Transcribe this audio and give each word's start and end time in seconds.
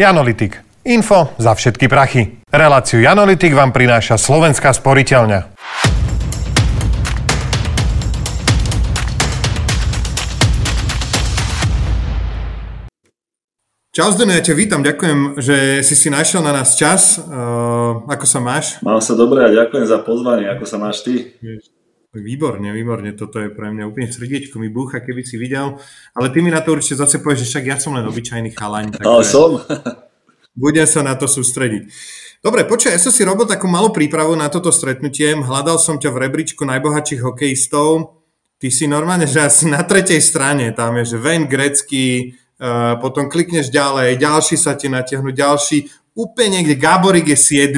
Janolitik. 0.00 0.64
Info 0.88 1.36
za 1.36 1.52
všetky 1.52 1.84
prachy. 1.84 2.40
Reláciu 2.48 3.04
Janolitik 3.04 3.52
vám 3.52 3.68
prináša 3.68 4.16
Slovenská 4.16 4.72
sporiteľňa. 4.72 5.52
Čau 13.92 14.08
Zdeno, 14.16 14.32
ja 14.32 14.40
ťa 14.40 14.56
vítam, 14.56 14.80
ďakujem, 14.80 15.36
že 15.36 15.84
si 15.84 15.92
si 15.92 16.08
našiel 16.08 16.40
na 16.40 16.56
nás 16.56 16.80
čas. 16.80 17.20
Uh, 17.20 18.00
ako 18.08 18.24
sa 18.24 18.40
máš? 18.40 18.80
Mám 18.80 19.04
sa 19.04 19.12
dobre 19.12 19.44
a 19.44 19.52
ďakujem 19.52 19.84
za 19.84 20.00
pozvanie. 20.00 20.48
Ako 20.48 20.64
sa 20.64 20.80
máš 20.80 21.04
ty? 21.04 21.36
Výborne, 22.10 22.74
výborne, 22.74 23.14
toto 23.14 23.38
je 23.38 23.54
pre 23.54 23.70
mňa 23.70 23.86
úplne 23.86 24.10
srdiečko 24.10 24.58
mi 24.58 24.66
búcha, 24.66 24.98
keby 24.98 25.22
si 25.22 25.38
videl. 25.38 25.78
Ale 26.10 26.34
ty 26.34 26.42
mi 26.42 26.50
na 26.50 26.58
to 26.58 26.74
určite 26.74 26.98
zase 26.98 27.22
povieš, 27.22 27.46
že 27.46 27.48
však 27.54 27.64
ja 27.70 27.76
som 27.78 27.94
len 27.94 28.02
obyčajný 28.02 28.50
chalaň. 28.50 28.98
Ale 29.06 29.22
som. 29.22 29.62
budem 30.58 30.90
sa 30.90 31.06
na 31.06 31.14
to 31.14 31.30
sústrediť. 31.30 31.86
Dobre, 32.42 32.66
počkaj, 32.66 32.96
ja 32.96 33.00
som 33.00 33.14
si 33.14 33.22
robil 33.22 33.46
takú 33.46 33.70
malú 33.70 33.94
prípravu 33.94 34.34
na 34.34 34.50
toto 34.50 34.74
stretnutie. 34.74 35.38
Hľadal 35.38 35.78
som 35.78 36.02
ťa 36.02 36.10
v 36.10 36.20
rebríčku 36.26 36.66
najbohatších 36.66 37.22
hokejistov. 37.22 38.18
Ty 38.58 38.68
si 38.74 38.90
normálne, 38.90 39.30
že 39.30 39.46
asi 39.46 39.70
na 39.70 39.86
tretej 39.86 40.18
strane, 40.18 40.72
tam 40.74 40.98
je, 41.00 41.14
že 41.14 41.22
Wayne 41.22 41.48
Gretzky, 41.48 42.36
uh, 42.60 42.98
potom 43.00 43.30
klikneš 43.30 43.72
ďalej, 43.72 44.20
ďalší 44.20 44.56
sa 44.60 44.76
ti 44.76 44.90
natiahnu, 44.90 45.32
ďalší, 45.32 45.88
úplne 46.12 46.60
niekde, 46.60 46.76
Gáborik 46.76 47.24
je 47.32 47.40
7 47.40 47.72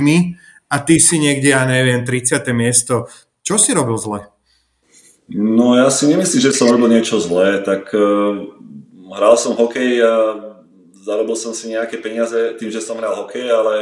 a 0.72 0.76
ty 0.82 0.98
si 0.98 1.22
niekde, 1.22 1.54
ja 1.54 1.62
neviem, 1.68 2.02
30. 2.02 2.42
miesto. 2.50 3.06
Čo 3.42 3.58
si 3.58 3.74
robil 3.74 3.98
zle? 3.98 4.30
No 5.30 5.74
ja 5.74 5.90
si 5.90 6.06
nemyslím, 6.06 6.42
že 6.42 6.54
som 6.54 6.70
robil 6.70 6.94
niečo 6.94 7.18
zlé, 7.18 7.62
tak 7.62 7.90
uh, 7.94 8.54
hral 9.14 9.34
som 9.34 9.58
hokej 9.58 10.02
a 10.02 10.14
zarobil 11.02 11.34
som 11.34 11.50
si 11.50 11.74
nejaké 11.74 11.98
peniaze 11.98 12.54
tým, 12.58 12.70
že 12.70 12.78
som 12.78 12.98
hral 12.98 13.18
hokej, 13.18 13.50
ale 13.50 13.74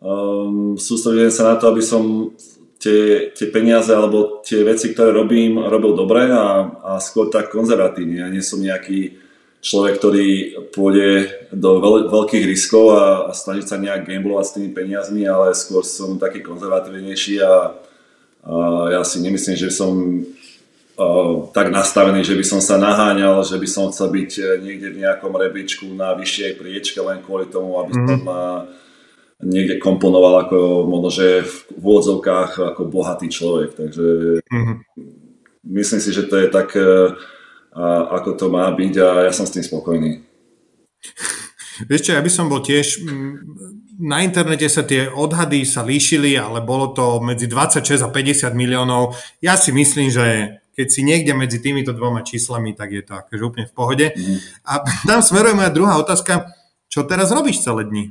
um, 0.00 0.80
sústredujem 0.80 1.32
sa 1.32 1.52
na 1.52 1.54
to, 1.60 1.68
aby 1.68 1.84
som 1.84 2.32
tie, 2.80 3.30
tie 3.36 3.46
peniaze 3.52 3.92
alebo 3.92 4.40
tie 4.40 4.64
veci, 4.64 4.96
ktoré 4.96 5.12
robím, 5.12 5.60
robil 5.60 5.92
dobre 5.92 6.32
a, 6.32 6.72
a 6.80 6.92
skôr 6.96 7.28
tak 7.28 7.52
konzervatívne. 7.52 8.24
Ja 8.24 8.32
nie 8.32 8.40
som 8.40 8.64
nejaký 8.64 9.20
človek, 9.60 10.00
ktorý 10.00 10.28
pôjde 10.72 11.44
do 11.52 11.84
veľ, 11.84 12.08
veľkých 12.08 12.48
riskov 12.48 12.96
a, 12.96 13.28
a 13.28 13.30
snaží 13.36 13.60
sa 13.68 13.76
nejak 13.76 14.08
gamblovať 14.08 14.44
s 14.48 14.54
tými 14.56 14.70
peniazmi, 14.72 15.28
ale 15.28 15.52
skôr 15.52 15.84
som 15.84 16.16
taký 16.16 16.40
konzervatívnejší 16.40 17.44
a 17.44 17.76
ja 18.90 19.00
si 19.04 19.20
nemyslím, 19.20 19.56
že 19.56 19.68
som 19.68 20.24
tak 21.56 21.72
nastavený, 21.72 22.24
že 22.24 22.36
by 22.36 22.44
som 22.44 22.60
sa 22.60 22.76
naháňal, 22.76 23.40
že 23.40 23.56
by 23.56 23.68
som 23.68 23.88
chcel 23.88 24.12
byť 24.12 24.30
e, 24.36 24.42
niekde 24.60 24.88
v 24.92 25.00
nejakom 25.00 25.32
rebičku 25.32 25.88
na 25.96 26.12
vyššej 26.12 26.60
priečke 26.60 27.00
len 27.00 27.24
kvôli 27.24 27.48
tomu, 27.48 27.80
aby 27.80 27.92
som 27.96 28.20
mm-hmm. 28.20 29.48
niekde 29.48 29.80
komponoval 29.80 30.44
ako 30.44 30.84
možno, 30.84 31.08
že 31.08 31.26
v 31.40 31.56
úvodzovkách 31.72 32.76
ako 32.76 32.82
bohatý 32.92 33.32
človek. 33.32 33.80
Takže 33.80 34.08
mm-hmm. 34.44 34.76
myslím 35.72 36.00
si, 36.04 36.10
že 36.12 36.28
to 36.28 36.36
je 36.36 36.52
tak, 36.52 36.76
ako 38.12 38.36
to 38.36 38.46
má 38.52 38.68
byť 38.68 38.94
a 39.00 39.08
ja 39.24 39.32
som 39.32 39.48
s 39.48 39.56
tým 39.56 39.64
spokojný. 39.64 40.20
Vieš 41.88 42.02
čo, 42.04 42.12
ja 42.12 42.20
by 42.20 42.28
som 42.28 42.52
bol 42.52 42.60
tiež 42.60 43.08
na 44.00 44.24
internete 44.24 44.64
sa 44.72 44.80
tie 44.80 45.12
odhady 45.12 45.68
sa 45.68 45.84
líšili, 45.84 46.32
ale 46.40 46.64
bolo 46.64 46.96
to 46.96 47.20
medzi 47.20 47.44
26 47.44 48.00
a 48.00 48.08
50 48.08 48.56
miliónov. 48.56 49.12
Ja 49.44 49.60
si 49.60 49.76
myslím, 49.76 50.08
že 50.08 50.58
keď 50.72 50.88
si 50.88 51.04
niekde 51.04 51.36
medzi 51.36 51.60
týmito 51.60 51.92
dvoma 51.92 52.24
číslami, 52.24 52.72
tak 52.72 52.96
je 52.96 53.04
to 53.04 53.20
akože 53.20 53.42
úplne 53.44 53.66
v 53.68 53.76
pohode. 53.76 54.06
A 54.64 54.80
tam 55.08 55.20
smeruje 55.20 55.52
moja 55.52 55.68
druhá 55.68 56.00
otázka. 56.00 56.48
Čo 56.88 57.04
teraz 57.04 57.30
robíš 57.30 57.62
celé 57.62 57.86
dni? 57.86 58.04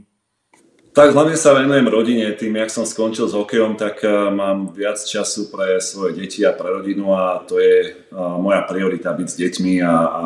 Tak 0.90 1.14
hlavne 1.14 1.38
sa 1.38 1.54
venujem 1.54 1.86
rodine. 1.86 2.34
Tým, 2.34 2.60
jak 2.60 2.74
som 2.74 2.86
skončil 2.86 3.30
s 3.30 3.38
hokejom, 3.38 3.78
tak 3.78 4.02
uh, 4.02 4.34
mám 4.34 4.74
viac 4.74 4.98
času 4.98 5.50
pre 5.54 5.78
svoje 5.80 6.18
deti 6.18 6.42
a 6.42 6.52
pre 6.54 6.70
rodinu 6.70 7.14
a 7.14 7.46
to 7.46 7.62
je 7.62 7.94
uh, 8.10 8.36
moja 8.42 8.66
priorita 8.66 9.14
byť 9.14 9.28
s 9.30 9.36
deťmi 9.38 9.74
a, 9.86 9.96
a 9.96 10.26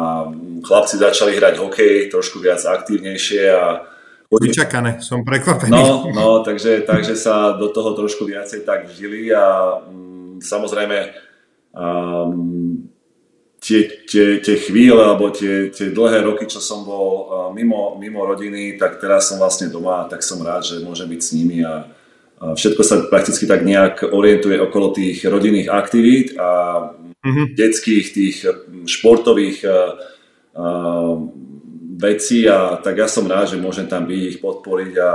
chlapci 0.64 0.96
začali 0.98 1.36
hrať 1.36 1.60
hokej 1.60 2.08
trošku 2.10 2.40
viac 2.40 2.64
aktívnejšie 2.64 3.44
a 3.54 3.93
Vyčakané, 4.42 5.02
som 5.04 5.22
prekvapený. 5.22 5.74
No, 5.74 6.10
no 6.10 6.26
takže, 6.42 6.88
takže 6.88 7.14
sa 7.14 7.54
do 7.54 7.70
toho 7.70 7.94
trošku 7.94 8.26
viacej 8.26 8.66
tak 8.66 8.90
vžili 8.90 9.30
a 9.30 9.78
mm, 9.84 10.40
samozrejme 10.42 10.98
um, 11.76 12.88
tie, 13.64 13.88
tie, 14.10 14.44
tie 14.44 14.56
chvíle 14.60 15.00
alebo 15.00 15.32
tie, 15.32 15.72
tie 15.72 15.96
dlhé 15.96 16.22
roky, 16.28 16.46
čo 16.46 16.60
som 16.60 16.84
bol 16.84 17.10
uh, 17.10 17.24
mimo, 17.56 17.96
mimo 17.96 18.28
rodiny, 18.28 18.76
tak 18.76 19.00
teraz 19.00 19.32
som 19.32 19.40
vlastne 19.40 19.72
doma, 19.72 20.06
tak 20.12 20.20
som 20.20 20.44
rád, 20.44 20.68
že 20.68 20.84
môžem 20.84 21.08
byť 21.08 21.22
s 21.24 21.34
nimi 21.34 21.64
a, 21.64 21.88
a 22.44 22.46
všetko 22.54 22.82
sa 22.84 23.08
prakticky 23.08 23.48
tak 23.48 23.64
nejak 23.64 24.04
orientuje 24.12 24.60
okolo 24.60 24.92
tých 24.92 25.24
rodinných 25.24 25.72
aktivít 25.72 26.36
a 26.36 26.50
mm-hmm. 27.24 27.46
detských, 27.56 28.06
tých 28.12 28.36
športových 28.86 29.64
uh, 29.64 29.96
uh, 30.60 31.16
veci 31.94 32.50
a 32.50 32.82
tak 32.82 33.06
ja 33.06 33.08
som 33.08 33.30
rád, 33.30 33.54
že 33.54 33.62
môžem 33.62 33.86
tam 33.86 34.10
byť, 34.10 34.22
ich 34.26 34.40
podporiť 34.42 34.94
a, 34.98 35.04
a 35.04 35.12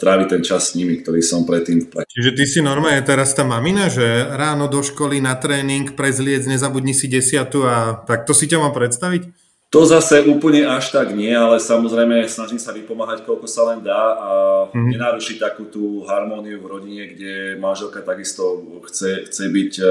tráviť 0.00 0.28
ten 0.32 0.42
čas 0.42 0.72
s 0.72 0.76
nimi, 0.80 0.98
ktorý 1.04 1.20
som 1.20 1.44
predtým 1.44 1.84
v 1.84 2.02
Čiže 2.08 2.30
ty 2.34 2.44
si 2.48 2.60
normálne 2.64 3.04
teraz 3.04 3.36
tá 3.36 3.44
mamina, 3.44 3.92
že 3.92 4.04
ráno 4.34 4.66
do 4.66 4.80
školy 4.80 5.20
na 5.20 5.36
tréning, 5.36 5.92
prezliec, 5.92 6.48
nezabudni 6.48 6.96
si 6.96 7.06
desiatu 7.06 7.68
a 7.68 8.00
tak 8.08 8.24
to 8.24 8.32
si 8.32 8.48
ťa 8.48 8.58
mám 8.64 8.74
predstaviť? 8.74 9.44
To 9.74 9.82
zase 9.82 10.22
úplne 10.30 10.70
až 10.70 10.94
tak 10.94 11.10
nie, 11.18 11.34
ale 11.34 11.58
samozrejme 11.58 12.30
snažím 12.30 12.62
sa 12.62 12.70
vypomáhať, 12.70 13.26
koľko 13.26 13.50
sa 13.50 13.74
len 13.74 13.82
dá 13.82 14.14
a 14.14 14.30
mm-hmm. 14.70 14.86
nenarušiť 14.94 15.36
takú 15.42 15.66
tú 15.66 16.06
harmóniu 16.06 16.62
v 16.62 16.70
rodine, 16.70 17.02
kde 17.10 17.58
manželka 17.58 17.98
takisto 18.06 18.62
chce, 18.86 19.26
chce 19.26 19.44
byť 19.50 19.72
uh, 19.82 19.90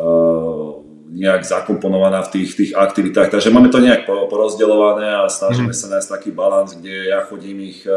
uh, 0.00 0.95
nejak 1.06 1.46
zakomponovaná 1.46 2.22
v 2.26 2.32
tých, 2.40 2.50
tých 2.56 2.72
aktivitách. 2.74 3.30
Takže 3.30 3.54
máme 3.54 3.70
to 3.70 3.78
nejak 3.78 4.06
porozdeľované 4.06 5.22
a 5.22 5.30
snažíme 5.30 5.70
mm. 5.70 5.78
sa 5.78 5.86
nájsť 5.96 6.08
taký 6.10 6.30
balans, 6.34 6.74
kde 6.74 7.14
ja 7.14 7.22
chodím 7.22 7.62
ich 7.70 7.86
e, 7.86 7.94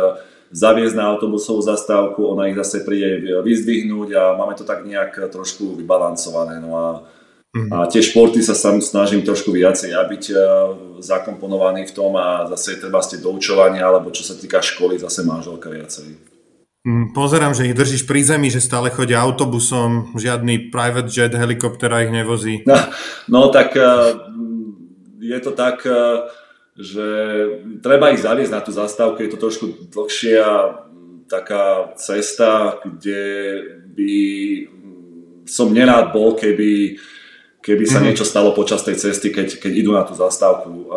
zaviesť 0.53 0.95
na 0.95 1.09
autobusovú 1.09 1.61
zastávku, 1.61 2.25
ona 2.25 2.49
ich 2.49 2.57
zase 2.57 2.85
príde 2.85 3.41
vyzdvihnúť 3.41 4.09
a 4.13 4.23
máme 4.37 4.53
to 4.53 4.65
tak 4.65 4.85
nejak 4.85 5.29
trošku 5.33 5.77
vybalancované. 5.77 6.61
No 6.61 6.71
a, 6.77 6.87
mm. 7.57 7.69
a 7.73 7.77
tie 7.89 8.01
športy 8.05 8.45
sa 8.45 8.53
sam 8.53 8.77
snažím 8.77 9.25
trošku 9.25 9.49
viacej 9.49 9.93
ja 9.93 10.05
byť 10.05 10.23
e, 10.29 10.35
zakomponovaný 11.01 11.89
v 11.89 11.95
tom 11.95 12.13
a 12.13 12.45
zase 12.55 12.77
treba 12.77 13.01
ste 13.01 13.17
doučovania, 13.17 13.89
alebo 13.89 14.13
čo 14.13 14.21
sa 14.21 14.37
týka 14.37 14.61
školy, 14.61 15.01
zase 15.01 15.25
manželka 15.25 15.67
viacej. 15.67 16.38
Mm, 16.87 17.11
pozerám, 17.11 17.51
že 17.51 17.67
ich 17.67 17.75
držíš 17.75 18.07
pri 18.07 18.23
zemi, 18.23 18.47
že 18.47 18.63
stále 18.63 18.87
chodia 18.87 19.19
autobusom, 19.19 20.15
žiadny 20.15 20.71
private 20.71 21.11
jet, 21.11 21.35
helikoptera 21.35 22.07
ich 22.07 22.11
nevozí. 22.15 22.63
No, 22.63 22.79
no 23.27 23.41
tak 23.51 23.75
eh, 23.75 24.15
je 25.19 25.39
to 25.43 25.51
tak, 25.51 25.83
eh, 25.83 26.23
že 26.79 27.07
treba 27.83 28.15
ich 28.15 28.23
zaviesť 28.23 28.53
na 28.55 28.63
tú 28.63 28.71
zastávku, 28.71 29.19
je 29.19 29.31
to 29.35 29.43
trošku 29.43 29.91
dlhšia 29.91 30.47
taká 31.27 31.91
cesta, 31.99 32.79
kde 32.79 33.23
by 33.91 34.15
som 35.43 35.75
nerád 35.75 36.15
bol, 36.15 36.39
keby, 36.39 36.95
keby 37.59 37.83
sa 37.83 37.99
mm. 37.99 38.05
niečo 38.07 38.23
stalo 38.23 38.55
počas 38.55 38.87
tej 38.87 38.95
cesty, 38.95 39.35
keď, 39.35 39.59
keď 39.59 39.71
idú 39.75 39.91
na 39.91 40.07
tú 40.07 40.15
zastávku. 40.15 40.87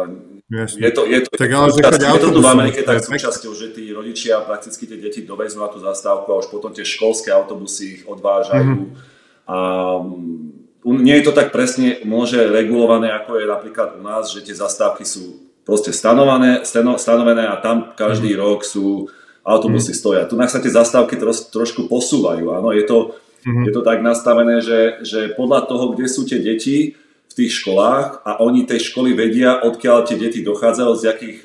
Jasne. 0.52 0.84
Je 0.84 0.90
to, 0.92 1.08
je 1.08 1.20
to, 1.24 1.30
tak 1.32 1.48
ale 1.48 1.72
je 1.72 2.20
to 2.20 2.28
tu 2.28 2.40
v 2.44 2.50
Amerike 2.52 2.84
tak 2.84 3.00
súčasťou, 3.00 3.56
že 3.56 3.72
tí 3.72 3.88
rodičia 3.88 4.44
prakticky 4.44 4.84
tie 4.84 5.00
deti 5.00 5.24
dovezú 5.24 5.64
na 5.64 5.72
tú 5.72 5.80
zastávku 5.80 6.28
a 6.28 6.44
už 6.44 6.52
potom 6.52 6.76
tie 6.76 6.84
školské 6.84 7.32
autobusy 7.32 7.84
ich 7.96 8.02
odvážajú. 8.04 8.68
Mm-hmm. 8.68 9.48
A 9.48 9.56
mm, 10.04 11.00
nie 11.00 11.16
je 11.16 11.24
to 11.24 11.32
tak 11.32 11.56
presne 11.56 12.04
môže 12.04 12.36
regulované, 12.36 13.08
ako 13.16 13.40
je 13.40 13.46
napríklad 13.48 13.96
u 13.96 14.04
nás, 14.04 14.28
že 14.28 14.44
tie 14.44 14.52
zastávky 14.52 15.08
sú 15.08 15.40
proste 15.64 15.88
stanovené, 15.88 16.69
stanovené 17.00 17.48
a 17.48 17.56
tam 17.56 17.96
každý 17.96 18.36
mm-hmm. 18.36 18.44
rok 18.44 18.60
sú 18.69 19.08
autobusy 19.40 19.96
mm-hmm. 19.96 20.05
stoja. 20.05 20.28
Tu 20.28 20.37
sa 20.37 20.60
tie 20.60 20.69
zastávky 20.69 21.16
troš, 21.16 21.48
trošku 21.48 21.88
posúvajú. 21.88 22.52
Áno, 22.52 22.76
je 22.76 22.84
to, 22.84 23.16
mm-hmm. 23.40 23.64
je 23.64 23.72
to 23.72 23.81
tak 23.81 24.05
nastavené, 24.05 24.60
že, 24.60 25.00
že 25.00 25.32
podľa 25.32 25.64
toho, 25.64 25.96
kde 25.96 26.06
sú 26.12 26.28
tie 26.28 26.44
deti, 26.44 26.93
v 27.32 27.37
tých 27.40 27.64
školách 27.64 28.29
a 28.29 28.44
oni 28.44 28.69
tej 28.69 28.93
školy 28.93 29.17
vedia, 29.17 29.64
odkiaľ 29.64 30.05
tie 30.05 30.20
deti 30.20 30.44
dochádzajú, 30.44 30.93
z 31.00 31.02
jakých, 31.08 31.38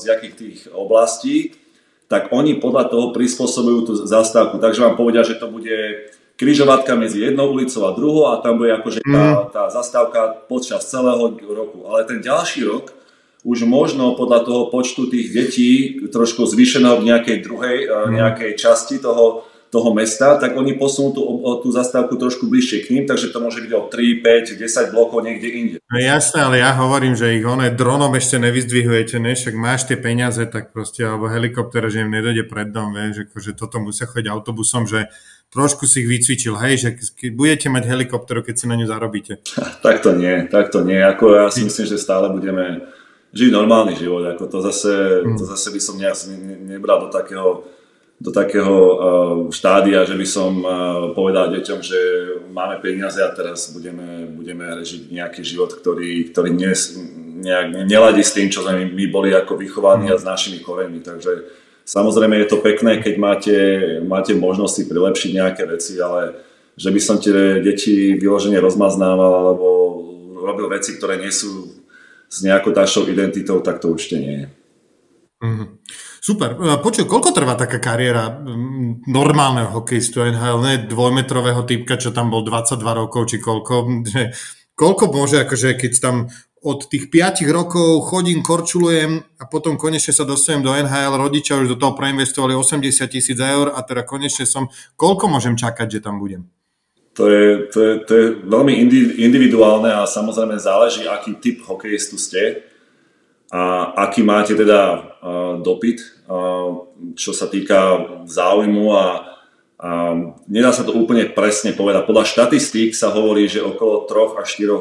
z 0.00 0.02
jakých 0.08 0.34
tých 0.34 0.58
oblastí, 0.72 1.52
tak 2.08 2.32
oni 2.32 2.56
podľa 2.56 2.88
toho 2.88 3.12
prispôsobujú 3.12 3.78
tú 3.84 3.92
zastávku. 4.08 4.56
Takže 4.56 4.80
vám 4.80 4.96
povedia, 4.96 5.20
že 5.20 5.36
to 5.36 5.52
bude 5.52 6.08
križovatka 6.40 6.96
medzi 6.96 7.28
jednou 7.28 7.52
ulicou 7.52 7.84
a 7.84 7.92
druhou 7.92 8.24
a 8.32 8.40
tam 8.40 8.56
bude 8.56 8.72
akože 8.72 9.04
tá, 9.04 9.24
mhm. 9.28 9.44
tá 9.52 9.62
zastávka 9.68 10.48
počas 10.48 10.88
celého 10.88 11.36
roku. 11.44 11.84
Ale 11.92 12.08
ten 12.08 12.24
ďalší 12.24 12.64
rok 12.64 12.96
už 13.44 13.68
možno 13.68 14.16
podľa 14.16 14.48
toho 14.48 14.62
počtu 14.72 15.12
tých 15.12 15.28
detí 15.28 16.00
trošku 16.08 16.48
zvýšeného 16.48 16.96
v 16.96 17.12
nejakej 17.12 17.38
druhej, 17.44 17.76
mm. 17.84 18.16
nejakej 18.16 18.56
časti 18.56 18.96
toho, 19.04 19.44
toho 19.74 19.90
mesta, 19.90 20.38
tak 20.38 20.54
oni 20.54 20.78
posunú 20.78 21.10
tú, 21.10 21.22
tú 21.58 21.74
zastávku 21.74 22.14
trošku 22.14 22.46
bližšie 22.46 22.86
k 22.86 22.90
ním, 22.94 23.04
takže 23.10 23.34
to 23.34 23.42
môže 23.42 23.58
byť 23.58 23.72
o 23.74 23.90
3, 23.90 24.22
5, 24.22 24.62
10 24.62 24.94
blokov 24.94 25.26
niekde 25.26 25.48
inde. 25.50 25.76
No 25.90 25.98
jasné, 25.98 26.46
ale 26.46 26.62
ja 26.62 26.70
hovorím, 26.78 27.18
že 27.18 27.34
ich 27.34 27.42
oné 27.42 27.74
dronom 27.74 28.14
ešte 28.14 28.38
nevyzdvihujete, 28.38 29.18
ne? 29.18 29.34
Však 29.34 29.54
máš 29.58 29.90
tie 29.90 29.98
peniaze, 29.98 30.46
tak 30.46 30.70
proste, 30.70 31.02
alebo 31.02 31.26
helikopter, 31.26 31.82
že 31.90 32.06
im 32.06 32.14
nedojde 32.14 32.46
pred 32.46 32.70
dom, 32.70 32.94
vieš, 32.94 33.26
že 33.34 33.58
toto 33.58 33.82
musia 33.82 34.06
chodiť 34.06 34.30
autobusom, 34.30 34.86
že 34.86 35.10
trošku 35.50 35.90
si 35.90 36.06
ich 36.06 36.08
vycvičil, 36.08 36.54
hej, 36.54 36.74
že 36.78 36.88
keď 36.94 37.30
budete 37.34 37.66
mať 37.66 37.90
helikopteru, 37.90 38.46
keď 38.46 38.54
si 38.54 38.70
na 38.70 38.78
ňu 38.78 38.86
zarobíte. 38.86 39.42
tak 39.84 40.06
to 40.06 40.14
nie, 40.14 40.46
tak 40.46 40.70
to 40.70 40.86
nie, 40.86 41.02
ako 41.02 41.34
ja 41.34 41.50
si 41.50 41.66
myslím, 41.66 41.86
že 41.90 41.98
stále 41.98 42.30
budeme 42.30 42.86
žiť 43.34 43.50
normálny 43.50 43.98
život, 43.98 44.22
ako 44.38 44.46
to 44.46 44.58
zase, 44.70 44.94
to 45.34 45.42
hm. 45.42 45.50
zase 45.50 45.68
by 45.74 45.80
som 45.82 45.98
nejak 45.98 46.14
nebral 46.62 47.02
do 47.02 47.10
takého 47.10 47.66
do 48.20 48.30
takého 48.30 48.74
uh, 48.74 48.96
štádia, 49.50 50.06
že 50.06 50.14
by 50.14 50.26
som 50.26 50.52
uh, 50.62 50.70
povedal 51.12 51.50
deťom, 51.50 51.80
že 51.82 52.00
máme 52.54 52.78
peniaze 52.78 53.18
a 53.18 53.34
teraz 53.34 53.74
budeme, 53.74 54.30
budeme 54.30 54.80
žiť 54.86 55.10
nejaký 55.10 55.42
život, 55.42 55.74
ktorý, 55.74 56.30
ktorý 56.30 56.54
dnes 56.54 56.94
nejak 57.44 57.84
neladí 57.84 58.22
s 58.22 58.32
tým, 58.32 58.48
čo 58.48 58.62
sme 58.62 58.86
my 58.86 59.04
boli 59.10 59.34
ako 59.34 59.58
vychovaní 59.58 60.08
a 60.08 60.16
s 60.16 60.24
našimi 60.24 60.62
koreňmi. 60.62 61.02
Takže 61.02 61.32
samozrejme 61.84 62.38
je 62.40 62.48
to 62.48 62.62
pekné, 62.62 63.02
keď 63.02 63.14
máte, 63.18 63.56
máte 64.06 64.32
možnosti 64.32 64.86
prilepšiť 64.86 65.30
nejaké 65.34 65.62
veci, 65.66 65.98
ale 65.98 66.38
že 66.78 66.90
by 66.90 67.00
som 67.02 67.18
tie 67.18 67.60
deti 67.62 68.14
vyložene 68.18 68.58
rozmaznával 68.62 69.32
alebo 69.42 69.66
robil 70.38 70.70
veci, 70.70 70.96
ktoré 70.96 71.18
nie 71.18 71.30
sú 71.30 71.70
s 72.30 72.42
nejakou 72.42 72.74
tašou 72.74 73.06
identitou, 73.06 73.62
tak 73.62 73.78
to 73.78 73.94
určite 73.94 74.16
nie 74.18 74.36
je. 74.42 74.46
Mm-hmm. 75.44 75.68
Super. 76.24 76.56
E, 76.56 76.80
počuj, 76.80 77.04
koľko 77.04 77.36
trvá 77.36 77.52
taká 77.52 77.76
kariéra 77.76 78.40
normálneho 79.04 79.76
hokejistu 79.76 80.24
NHL, 80.24 80.64
ne 80.64 80.74
dvojmetrového 80.88 81.68
typka, 81.68 82.00
čo 82.00 82.16
tam 82.16 82.32
bol 82.32 82.40
22 82.40 82.80
rokov, 82.80 83.28
či 83.28 83.36
koľko? 83.36 83.74
Koľko 84.74 85.06
môže, 85.14 85.38
akože 85.38 85.78
keď 85.78 85.92
tam 86.02 86.34
od 86.58 86.90
tých 86.90 87.06
5 87.06 87.46
rokov 87.46 88.10
chodím, 88.10 88.42
korčulujem 88.42 89.22
a 89.38 89.46
potom 89.46 89.78
konečne 89.78 90.10
sa 90.10 90.26
dostanem 90.26 90.66
do 90.66 90.74
NHL, 90.74 91.14
rodičia 91.14 91.62
už 91.62 91.70
do 91.70 91.78
toho 91.78 91.94
preinvestovali 91.94 92.58
80 92.58 93.06
tisíc 93.06 93.38
eur 93.38 93.70
a 93.70 93.78
teda 93.86 94.02
konečne 94.02 94.42
som, 94.42 94.66
koľko 94.98 95.30
môžem 95.30 95.54
čakať, 95.54 95.86
že 95.86 96.00
tam 96.02 96.18
budem? 96.18 96.50
To 97.14 97.30
je, 97.30 97.70
to 97.70 97.78
je, 97.78 97.92
to 98.02 98.12
je 98.18 98.26
veľmi 98.50 98.74
individuálne 99.22 99.94
a 99.94 100.02
samozrejme 100.10 100.58
záleží, 100.58 101.06
aký 101.06 101.38
typ 101.38 101.62
hokejistu 101.62 102.18
ste 102.18 102.73
a 103.54 103.94
aký 104.02 104.26
máte 104.26 104.58
teda 104.58 105.14
dopyt 105.62 106.14
čo 107.14 107.30
sa 107.36 107.46
týka 107.46 108.00
záujmu 108.24 108.84
a, 108.96 109.06
a 109.76 109.90
nedá 110.48 110.72
sa 110.72 110.82
to 110.82 110.96
úplne 110.96 111.28
presne 111.30 111.76
povedať. 111.76 112.08
Podľa 112.08 112.24
štatistík 112.24 112.96
sa 112.96 113.12
hovorí, 113.12 113.46
že 113.46 113.60
okolo 113.60 114.08
3 114.08 114.40
až 114.40 114.48
4 114.56 114.64
e, 114.64 114.78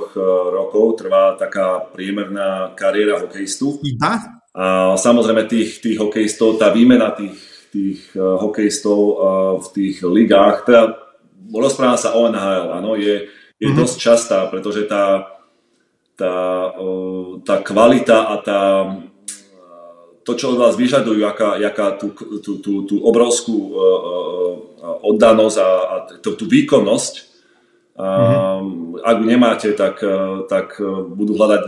rokov 0.56 1.04
trvá 1.04 1.36
taká 1.36 1.84
priemerná 1.92 2.72
kariéra 2.74 3.20
hokejistu. 3.20 3.84
Iba? 3.84 4.42
A 4.54 4.94
samozrejme 4.96 5.50
tých, 5.50 5.82
tých 5.82 5.98
hokejistov, 5.98 6.62
tá 6.62 6.70
výmena 6.70 7.10
tých, 7.18 7.42
tých 7.74 8.06
uh, 8.14 8.38
hokejistov 8.38 9.00
uh, 9.02 9.18
v 9.58 9.68
tých 9.74 10.06
ligách, 10.06 10.70
teda 10.70 10.94
rozpráva 11.50 11.98
sa 11.98 12.14
o 12.14 12.30
NHL, 12.30 12.70
áno, 12.70 12.94
je, 12.94 13.34
je 13.58 13.66
mm-hmm. 13.66 13.74
dosť 13.74 13.96
častá, 13.98 14.46
pretože 14.54 14.86
tá, 14.86 15.26
tá, 16.24 16.38
tá 17.44 17.56
kvalita 17.60 18.32
a 18.32 18.36
tá 18.40 18.60
to, 20.24 20.40
čo 20.40 20.56
od 20.56 20.60
vás 20.64 20.80
vyžadujú, 20.80 21.20
aká, 21.28 21.60
aká 21.60 22.00
tú, 22.00 22.16
tú, 22.40 22.64
tú, 22.64 22.88
tú 22.88 22.96
obrovskú 23.04 23.76
uh, 23.76 24.52
oddanosť 25.04 25.58
a, 25.60 25.70
a 25.84 25.96
tú, 26.24 26.40
tú 26.40 26.48
výkonnosť, 26.48 27.14
mm-hmm. 28.00 29.04
ak 29.04 29.18
nemáte, 29.20 29.76
tak, 29.76 30.00
tak 30.48 30.80
budú 31.12 31.36
hľadať 31.36 31.62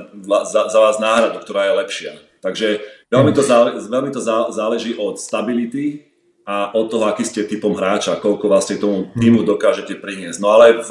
za, 0.48 0.62
za 0.72 0.80
vás 0.80 0.96
náhradu, 1.04 1.44
ktorá 1.44 1.68
je 1.68 1.80
lepšia. 1.84 2.12
Takže 2.40 2.68
veľmi 3.12 3.32
to, 3.36 3.44
zále, 3.44 3.76
veľmi 3.76 4.12
to 4.16 4.22
záleží 4.54 4.96
od 4.96 5.20
stability 5.20 6.08
a 6.46 6.70
od 6.78 6.94
toho, 6.94 7.10
aký 7.10 7.26
ste 7.26 7.50
typom 7.50 7.74
hráča, 7.74 8.22
koľko 8.22 8.46
vlastne 8.46 8.78
tomu 8.78 9.10
mhm. 9.10 9.20
týmu 9.20 9.42
dokážete 9.44 9.98
priniesť. 9.98 10.40
No 10.40 10.54
ale 10.54 10.80
v, 10.80 10.90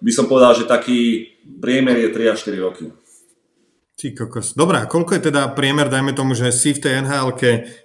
by 0.00 0.12
som 0.12 0.28
povedal, 0.28 0.52
že 0.56 0.68
taký 0.68 1.32
priemer 1.60 1.96
je 2.00 2.08
3 2.12 2.32
až 2.32 2.38
4 2.48 2.66
roky. 2.66 2.84
Ty 3.96 4.12
kokos. 4.12 4.52
Dobrá, 4.52 4.84
koľko 4.84 5.16
je 5.16 5.32
teda 5.32 5.56
priemer, 5.56 5.88
dajme 5.88 6.12
tomu, 6.12 6.36
že 6.36 6.52
si 6.52 6.76
v 6.76 6.84
tej 6.84 7.00
nhl 7.00 7.32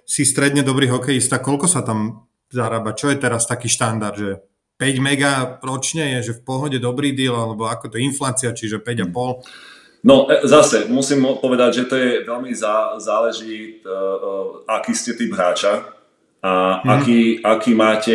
si 0.04 0.22
stredne 0.28 0.60
dobrý 0.60 0.92
hokejista, 0.92 1.40
koľko 1.40 1.64
sa 1.64 1.80
tam 1.80 2.28
zarába? 2.52 2.92
Čo 2.92 3.08
je 3.08 3.16
teraz 3.16 3.48
taký 3.48 3.72
štandard, 3.72 4.16
že 4.20 4.30
5 4.76 5.00
mega 5.00 5.56
ročne 5.64 6.20
je, 6.20 6.32
že 6.32 6.36
v 6.36 6.44
pohode 6.44 6.76
dobrý 6.76 7.16
deal, 7.16 7.32
alebo 7.32 7.64
ako 7.64 7.88
to 7.88 7.96
je 7.96 8.04
inflácia, 8.04 8.52
čiže 8.52 8.84
5,5? 8.84 10.04
No 10.04 10.28
e, 10.28 10.44
zase, 10.44 10.84
musím 10.90 11.24
povedať, 11.40 11.70
že 11.80 11.84
to 11.88 11.96
je 11.96 12.10
veľmi 12.28 12.52
zá, 12.52 12.98
záleží, 13.00 13.80
uh, 13.80 13.88
uh, 13.88 14.68
aký 14.68 14.92
ste 14.92 15.16
typ 15.16 15.32
hráča 15.32 16.01
a 16.42 16.82
aký, 16.82 17.38
aký 17.38 17.70
máte 17.70 18.14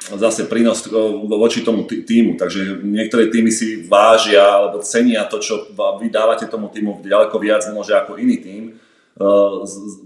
zase 0.00 0.48
prínos 0.48 0.88
voči 1.28 1.60
tomu 1.60 1.84
týmu. 1.84 2.40
Takže 2.40 2.80
niektoré 2.80 3.28
týmy 3.28 3.52
si 3.52 3.84
vážia 3.84 4.40
alebo 4.40 4.80
cenia 4.80 5.28
to, 5.28 5.36
čo 5.36 5.68
vy 6.00 6.08
dávate 6.08 6.48
tomu 6.48 6.72
týmu 6.72 7.04
ďaleko 7.04 7.36
viac 7.36 7.68
možno 7.76 8.00
ako 8.00 8.16
iný 8.16 8.40
tým. 8.40 8.62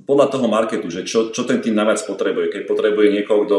Podľa 0.02 0.26
toho 0.34 0.50
marketu, 0.50 0.90
že 0.90 1.06
čo, 1.06 1.30
čo 1.30 1.46
ten 1.46 1.62
tým 1.62 1.78
najviac 1.78 2.02
potrebuje. 2.10 2.50
Keď 2.50 2.62
potrebuje 2.66 3.06
niekoho, 3.14 3.46
kto, 3.46 3.58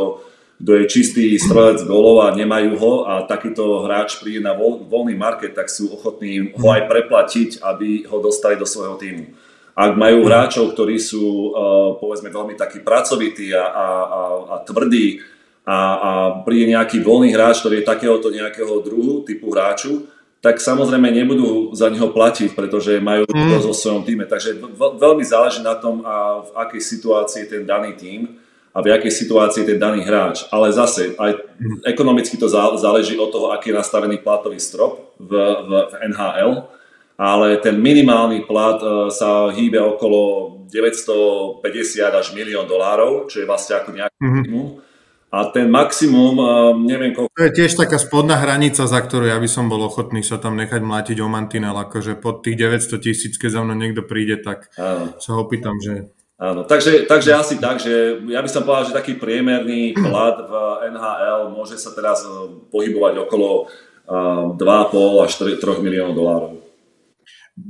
kto 0.59 0.71
je 0.75 0.83
čistý 0.91 1.31
strelec 1.39 1.79
golov 1.87 2.27
a 2.27 2.35
nemajú 2.35 2.71
ho 2.75 2.93
a 3.07 3.23
takýto 3.23 3.87
hráč 3.87 4.19
príde 4.19 4.43
na 4.43 4.51
voľný 4.59 5.15
market, 5.15 5.55
tak 5.55 5.71
sú 5.71 5.87
ochotní 5.87 6.51
ho 6.51 6.67
aj 6.67 6.83
preplatiť, 6.83 7.63
aby 7.63 8.03
ho 8.11 8.19
dostali 8.19 8.59
do 8.59 8.67
svojho 8.67 8.99
týmu 8.99 9.50
ak 9.71 9.94
majú 9.95 10.27
hráčov, 10.27 10.75
ktorí 10.75 11.00
sú 11.00 11.51
uh, 11.51 11.95
povedzme 11.95 12.27
veľmi 12.27 12.59
takí 12.59 12.83
pracovití 12.83 13.56
a, 13.56 13.63
a, 13.63 13.88
a, 14.03 14.21
a 14.51 14.56
tvrdí 14.68 15.23
a, 15.63 15.77
a 15.77 16.09
príde 16.44 16.73
nejaký 16.73 17.00
voľný 17.06 17.31
hráč, 17.31 17.62
ktorý 17.62 17.81
je 17.81 17.89
takéhoto 17.89 18.27
nejakého 18.33 18.81
druhu, 18.81 19.21
typu 19.23 19.53
hráču, 19.53 20.09
tak 20.41 20.57
samozrejme 20.57 21.13
nebudú 21.13 21.69
za 21.77 21.85
neho 21.94 22.09
platiť, 22.09 22.57
pretože 22.57 22.97
majú 22.97 23.29
mm. 23.29 23.62
so 23.62 23.77
svojom 23.77 24.01
týme. 24.01 24.25
Takže 24.25 24.57
veľmi 24.97 25.21
záleží 25.21 25.62
na 25.62 25.77
tom, 25.77 26.01
a 26.01 26.41
v 26.41 26.50
akej 26.65 26.81
situácii 26.81 27.45
je 27.45 27.50
ten 27.50 27.63
daný 27.63 27.94
tým 27.94 28.41
a 28.73 28.81
v 28.81 28.89
akej 28.89 29.13
situácii 29.21 29.62
je 29.62 29.77
ten 29.77 29.79
daný 29.79 30.01
hráč. 30.01 30.50
Ale 30.50 30.73
zase, 30.73 31.13
aj 31.13 31.45
ekonomicky 31.85 32.41
to 32.41 32.50
záleží 32.81 33.21
od 33.21 33.29
toho, 33.29 33.53
aký 33.53 33.69
je 33.69 33.77
nastavený 33.77 34.18
platový 34.25 34.57
strop 34.57 35.13
v, 35.21 35.29
v, 35.38 35.71
v 35.88 35.94
NHL 36.09 36.81
ale 37.21 37.62
ten 37.62 37.77
minimálny 37.77 38.50
plat 38.50 38.81
e, 38.81 39.13
sa 39.13 39.53
hýbe 39.53 39.77
okolo 39.77 40.19
950 40.73 41.62
až 42.18 42.33
milión 42.33 42.65
dolárov, 42.65 43.29
čo 43.29 43.45
je 43.45 43.45
vlastne 43.45 43.77
ako 43.77 43.94
nejaký 43.94 44.18
mm-hmm. 44.18 44.38
minimum. 44.41 44.68
A 45.30 45.47
ten 45.54 45.69
maximum, 45.69 46.33
e, 46.42 46.49
neviem 46.90 47.13
koľko... 47.13 47.30
To 47.37 47.45
je 47.45 47.54
tiež 47.54 47.78
taká 47.78 48.01
spodná 48.01 48.42
hranica, 48.42 48.90
za 48.90 48.97
ktorú 48.97 49.30
ja 49.30 49.37
by 49.37 49.45
som 49.45 49.69
bol 49.69 49.85
ochotný 49.85 50.25
sa 50.25 50.42
tam 50.42 50.57
nechať 50.57 50.81
mlátiť 50.81 51.21
o 51.21 51.30
mantinel, 51.30 51.78
akože 51.78 52.18
pod 52.18 52.42
tých 52.42 52.57
900 52.57 52.97
tisíc, 52.97 53.37
keď 53.37 53.49
za 53.54 53.61
mnou 53.61 53.78
niekto 53.78 54.01
príde, 54.01 54.42
tak 54.42 54.73
Áno. 54.81 55.13
sa 55.21 55.37
ho 55.37 55.45
pýtam, 55.45 55.78
že... 55.78 56.09
Áno, 56.42 56.66
takže, 56.66 57.06
takže 57.06 57.37
asi 57.37 57.61
tak, 57.61 57.78
že 57.78 58.18
ja 58.33 58.42
by 58.42 58.49
som 58.49 58.66
povedal, 58.66 58.90
že 58.90 58.97
taký 58.97 59.21
priemerný 59.21 59.94
plat 59.94 60.42
v 60.42 60.54
NHL 60.90 61.54
môže 61.54 61.78
sa 61.78 61.94
teraz 61.94 62.25
e, 62.25 62.49
pohybovať 62.73 63.30
okolo 63.30 63.69
2,5 64.09 64.57
až 65.21 65.31
3 65.37 65.85
miliónov 65.85 66.18
dolárov 66.18 66.60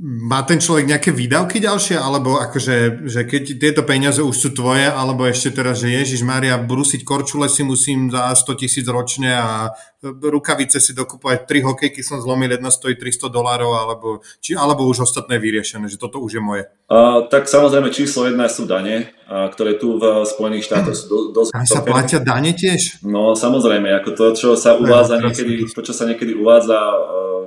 má 0.01 0.45
ten 0.45 0.61
človek 0.61 0.85
nejaké 0.85 1.09
výdavky 1.09 1.57
ďalšie, 1.57 1.97
alebo 1.97 2.38
akože, 2.38 3.05
že 3.09 3.25
keď 3.25 3.43
tieto 3.57 3.81
peniaze 3.81 4.21
už 4.21 4.35
sú 4.38 4.50
tvoje, 4.53 4.85
alebo 4.85 5.25
ešte 5.25 5.57
teraz, 5.57 5.81
že 5.81 5.89
Ježiš 5.89 6.21
Maria, 6.21 6.61
brúsiť 6.61 7.01
korčule 7.01 7.50
si 7.50 7.65
musím 7.65 8.13
za 8.13 8.29
100 8.29 8.61
tisíc 8.61 8.85
ročne 8.85 9.33
a 9.33 9.73
rukavice 10.03 10.81
si 10.81 10.98
dokupovať, 10.98 11.46
tri 11.46 11.62
hokejky 11.62 12.01
som 12.01 12.17
zlomil, 12.17 12.50
jedna 12.50 12.74
stojí 12.74 12.98
300 12.98 13.29
dolárov, 13.29 13.72
alebo, 13.77 14.08
či, 14.41 14.58
alebo 14.58 14.89
už 14.89 15.05
ostatné 15.05 15.38
vyriešené, 15.38 15.86
že 15.86 16.01
toto 16.01 16.17
už 16.17 16.38
je 16.38 16.41
moje. 16.41 16.63
Uh, 16.89 17.29
tak 17.29 17.46
samozrejme 17.46 17.93
číslo 17.93 18.25
jedna 18.25 18.50
sú 18.50 18.65
dane, 18.65 19.13
uh, 19.29 19.46
ktoré 19.53 19.77
tu 19.77 20.01
v 20.01 20.25
Spojených 20.25 20.65
štátoch 20.65 20.98
sú 20.98 21.05
do, 21.05 21.17
dosť... 21.38 21.53
A 21.53 21.62
sa 21.70 21.86
platia 21.86 22.17
dane 22.17 22.58
tiež? 22.58 23.05
No 23.05 23.38
samozrejme, 23.38 23.93
ako 24.01 24.10
to, 24.17 24.25
čo 24.34 24.50
sa 24.58 24.74
uvádza 24.74 25.22
niekedy, 25.22 25.70
to, 25.70 25.81
čo 25.86 25.93
sa 25.93 26.10
niekedy 26.10 26.34
uvádza 26.34 26.81
uh, 26.81 27.46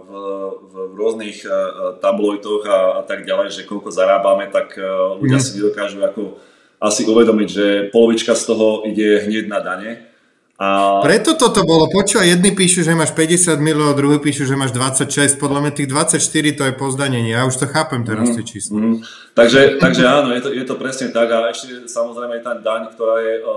v 0.70 0.74
rôznych 0.94 1.42
uh, 1.42 1.98
tabloidoch 1.98 2.62
a, 2.70 2.78
a 2.98 3.02
tak 3.02 3.26
ďalej, 3.26 3.50
že 3.50 3.66
koľko 3.66 3.90
zarábame, 3.90 4.46
tak 4.54 4.78
uh, 4.78 5.18
ľudia 5.18 5.42
mm. 5.42 5.44
si 5.44 5.50
nedokážu 5.58 6.06
ako 6.06 6.38
asi 6.78 7.02
uvedomiť, 7.08 7.48
že 7.48 7.66
polovička 7.90 8.36
z 8.36 8.44
toho 8.44 8.84
ide 8.86 9.24
hneď 9.26 9.50
na 9.50 9.58
dane. 9.58 10.13
A... 10.54 11.02
Preto 11.02 11.34
toto 11.34 11.66
bolo, 11.66 11.90
počúvaj, 11.90 12.30
jedni 12.30 12.54
píšu, 12.54 12.86
že 12.86 12.94
máš 12.94 13.10
50 13.10 13.58
miliónov, 13.58 13.98
druhý 13.98 14.22
píšu, 14.22 14.46
že 14.46 14.54
máš 14.54 14.70
26, 14.70 15.42
podľa 15.42 15.66
mňa 15.66 15.72
tých 15.74 15.90
24 15.90 16.22
to 16.54 16.62
je 16.70 16.72
pozdanenie, 16.78 17.34
ja 17.34 17.42
už 17.42 17.58
to 17.58 17.66
chápem 17.66 18.06
teraz 18.06 18.30
mm, 18.30 18.34
tie 18.38 18.44
čísla. 18.46 18.78
Mm. 18.78 18.96
Takže, 19.34 19.82
takže 19.82 20.06
áno, 20.06 20.30
je 20.30 20.46
to, 20.46 20.50
je 20.54 20.62
to 20.62 20.78
presne 20.78 21.10
tak 21.10 21.26
a 21.34 21.50
ešte 21.50 21.90
samozrejme 21.90 22.38
je 22.38 22.44
tá 22.46 22.54
daň, 22.54 22.94
ktorá 22.94 23.16
je 23.18 23.34
uh, 23.42 23.48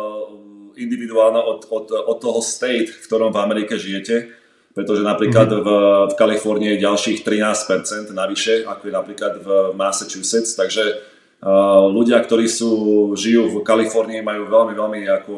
individuálne 0.74 1.38
od, 1.38 1.70
od, 1.70 1.86
od 1.94 2.18
toho 2.18 2.42
state, 2.42 2.90
v 2.90 3.06
ktorom 3.06 3.30
v 3.30 3.42
Amerike 3.46 3.78
žijete, 3.78 4.34
pretože 4.74 5.06
napríklad 5.06 5.54
mm-hmm. 5.54 5.66
v, 5.70 5.70
v 6.10 6.14
Kalifornii 6.18 6.70
je 6.78 6.86
ďalších 6.86 7.22
13% 7.22 8.10
navyše, 8.10 8.66
ako 8.66 8.90
je 8.90 8.94
napríklad 8.94 9.34
v 9.46 9.50
Massachusetts, 9.78 10.58
takže 10.58 10.98
ľudia, 11.94 12.18
ktorí 12.18 12.50
sú, 12.50 12.72
žijú 13.14 13.50
v 13.50 13.56
Kalifornii, 13.62 14.26
majú 14.26 14.50
veľmi, 14.50 14.74
veľmi 14.74 15.02
ako 15.22 15.34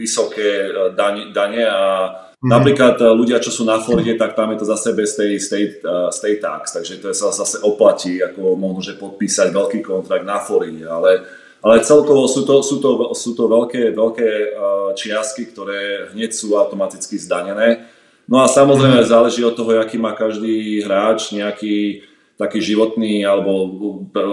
vysoké 0.00 0.72
dane, 0.96 1.28
dane 1.28 1.62
a 1.68 1.82
mm-hmm. 2.08 2.48
napríklad 2.48 2.96
ľudia, 3.12 3.36
čo 3.36 3.52
sú 3.52 3.68
na 3.68 3.76
Floride, 3.76 4.16
tak 4.16 4.32
tam 4.32 4.56
je 4.56 4.64
to 4.64 4.66
zase 4.66 4.96
bez 4.96 5.12
tej 5.12 5.36
state, 5.36 5.84
uh, 5.84 6.08
state 6.08 6.40
tax, 6.40 6.72
takže 6.72 7.04
to 7.04 7.12
sa 7.12 7.28
zase 7.28 7.60
oplatí, 7.60 8.16
ako 8.24 8.56
možno, 8.56 8.80
že 8.80 8.96
podpísať 8.96 9.52
veľký 9.52 9.84
kontrakt 9.84 10.24
na 10.24 10.40
Floride, 10.40 10.88
ale 10.88 11.42
ale 11.62 11.78
celkovo 11.86 12.26
sú 12.26 12.42
to, 12.42 12.58
sú 12.58 12.82
to, 12.82 13.14
sú 13.14 13.38
to 13.38 13.46
veľké, 13.46 13.94
veľké 13.94 14.30
čiastky, 14.98 15.46
ktoré 15.54 16.10
hneď 16.10 16.34
sú 16.34 16.58
automaticky 16.58 17.14
zdanené. 17.14 17.86
No 18.26 18.42
a 18.42 18.50
samozrejme 18.50 18.98
záleží 19.06 19.46
od 19.46 19.54
toho, 19.54 19.78
aký 19.78 19.94
má 19.94 20.10
každý 20.10 20.82
hráč 20.82 21.30
nejaký 21.30 22.02
taký 22.40 22.58
životný 22.64 23.22
alebo 23.22 23.70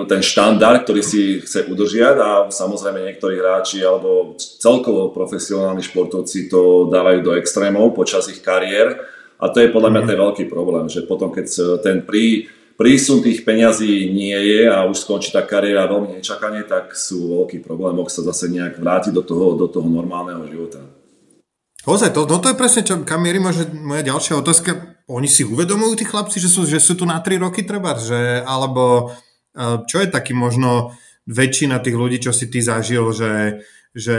ten 0.08 0.24
štandard, 0.24 0.88
ktorý 0.88 1.01
si 1.03 1.44
chce 1.44 1.68
udržiať 1.68 2.15
a 2.18 2.29
samozrejme 2.50 3.06
niektorí 3.06 3.38
hráči 3.38 3.84
alebo 3.84 4.34
celkovo 4.39 5.12
profesionálni 5.12 5.84
športovci 5.84 6.48
to 6.50 6.88
dávajú 6.89 7.20
do 7.22 7.32
extrémov 7.36 7.94
počas 7.94 8.32
ich 8.32 8.39
kariér 8.39 8.98
a 9.39 9.46
to 9.51 9.63
je 9.63 9.72
podľa 9.72 9.89
mňa 9.96 10.01
ten 10.03 10.18
veľký 10.20 10.46
problém, 10.51 10.91
že 10.91 11.08
potom 11.08 11.32
keď 11.32 11.79
ten 11.79 12.03
prí, 12.03 12.51
prísun 12.75 13.24
tých 13.24 13.48
peňazí 13.48 14.12
nie 14.12 14.36
je 14.36 14.68
a 14.68 14.84
už 14.88 15.03
skončí 15.03 15.32
tá 15.32 15.44
kariéra 15.44 15.88
veľmi 15.88 16.20
nečakane, 16.20 16.68
tak 16.68 16.96
sú 16.96 17.39
veľký 17.39 17.63
problém, 17.63 17.96
ak 18.00 18.12
sa 18.12 18.24
zase 18.24 18.51
nejak 18.51 18.79
vrátiť 18.79 19.15
do 19.15 19.24
toho, 19.24 19.56
do 19.56 19.68
toho 19.72 19.88
normálneho 19.88 20.44
života. 20.48 20.84
Ozaj, 21.89 22.13
to, 22.13 22.29
no 22.29 22.38
to 22.38 22.53
je 22.53 22.60
presne, 22.60 22.81
čo, 22.86 23.01
kam 23.01 23.25
mierí 23.25 23.41
moja 23.41 24.05
ďalšia 24.05 24.38
otázka. 24.38 25.01
Oni 25.10 25.25
si 25.25 25.41
uvedomujú 25.41 25.98
tí 25.98 26.05
chlapci, 26.05 26.38
že 26.38 26.46
sú, 26.46 26.69
že 26.69 26.77
sú 26.77 26.93
tu 26.93 27.10
na 27.10 27.17
3 27.17 27.41
roky 27.41 27.65
treba, 27.65 27.98
že, 27.98 28.46
alebo 28.46 29.10
e, 29.58 29.81
čo 29.89 29.98
je 29.98 30.08
taký 30.13 30.38
možno 30.38 30.93
väčšina 31.25 31.81
tých 31.81 31.98
ľudí, 31.98 32.22
čo 32.22 32.29
si 32.29 32.46
ty 32.46 32.62
zažil, 32.62 33.10
že, 33.10 33.65
že 33.98 34.17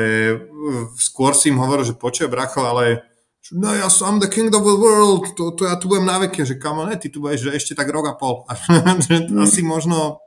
skôr 0.99 1.39
si 1.39 1.55
im 1.55 1.62
hovoril, 1.62 1.87
že 1.87 1.95
počuje 1.95 2.27
bracho, 2.27 2.67
ale 2.67 3.07
no 3.55 3.71
ja 3.71 3.87
som 3.87 4.19
the 4.19 4.27
king 4.27 4.50
of 4.50 4.67
the 4.67 4.75
world, 4.75 5.31
to, 5.39 5.55
to 5.55 5.67
ja 5.67 5.79
tu 5.79 5.87
budem 5.87 6.11
na 6.11 6.19
veky, 6.27 6.43
že 6.43 6.59
kamo, 6.59 6.91
ne, 6.91 6.99
ty 6.99 7.07
tu 7.07 7.23
budeš 7.23 7.50
že 7.50 7.55
ešte 7.55 7.73
tak 7.79 7.87
rok 7.91 8.11
a 8.11 8.15
pol. 8.19 8.47
mm. 8.50 9.39
Asi 9.43 9.62
možno 9.62 10.19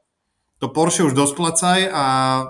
to 0.63 0.72
Porsche 0.72 1.03
už 1.03 1.12
dosplacaj 1.12 1.91
a 1.91 2.03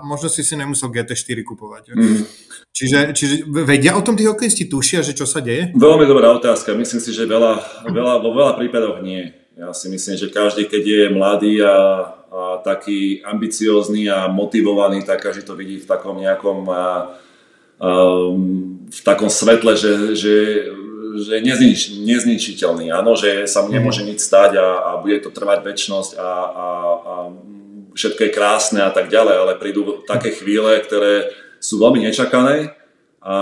možno 0.06 0.30
si 0.30 0.46
si 0.46 0.54
nemusel 0.54 0.94
GT4 0.94 1.42
kupovať. 1.42 1.98
Mm. 1.98 2.22
Čiže, 2.70 3.10
čiže 3.10 3.34
vedia 3.50 3.98
o 3.98 4.02
tom 4.06 4.14
tí 4.14 4.22
hokejisti, 4.22 4.70
tušia, 4.70 5.02
že 5.02 5.18
čo 5.18 5.26
sa 5.26 5.42
deje? 5.42 5.74
Veľmi 5.74 6.06
dobrá 6.06 6.30
otázka. 6.38 6.78
Myslím 6.78 7.02
si, 7.02 7.10
že 7.10 7.26
veľa, 7.26 7.82
veľa, 7.90 8.22
vo 8.22 8.30
veľa 8.30 8.54
prípadoch 8.54 9.02
nie. 9.02 9.34
Ja 9.58 9.74
si 9.74 9.90
myslím, 9.90 10.14
že 10.14 10.30
každý, 10.30 10.70
keď 10.70 10.82
je 10.86 11.02
mladý 11.10 11.54
a, 11.62 11.74
a 12.30 12.42
taký 12.62 13.18
ambiciózny 13.26 14.06
a 14.06 14.30
motivovaný, 14.30 15.02
tak 15.02 15.26
každý 15.26 15.42
to 15.42 15.58
vidí 15.58 15.82
v 15.82 15.90
takom 15.90 16.14
nejakom 16.18 16.70
a, 16.70 17.18
um, 17.82 18.78
v 18.90 19.00
takom 19.02 19.30
svetle, 19.30 19.74
že, 19.74 20.14
že, 20.18 20.36
že 21.18 21.34
neznič, 21.42 21.98
nezničiteľný, 21.98 22.90
áno, 22.90 23.14
že 23.14 23.46
sa 23.46 23.62
mu 23.62 23.70
nemôže 23.70 24.02
nič 24.06 24.22
stať 24.22 24.58
a, 24.58 24.66
a 24.82 24.90
bude 24.98 25.18
to 25.22 25.30
trvať 25.30 25.62
väčšnosť 25.62 26.18
a, 26.18 26.22
a, 26.22 26.66
a 26.94 27.14
všetko 27.94 28.20
je 28.28 28.36
krásne 28.36 28.80
a 28.82 28.90
tak 28.90 29.08
ďalej, 29.08 29.36
ale 29.38 29.60
prídu 29.62 30.02
také 30.04 30.34
chvíle, 30.34 30.82
ktoré 30.82 31.30
sú 31.62 31.80
veľmi 31.80 32.04
nečakané, 32.04 32.74
a 33.24 33.36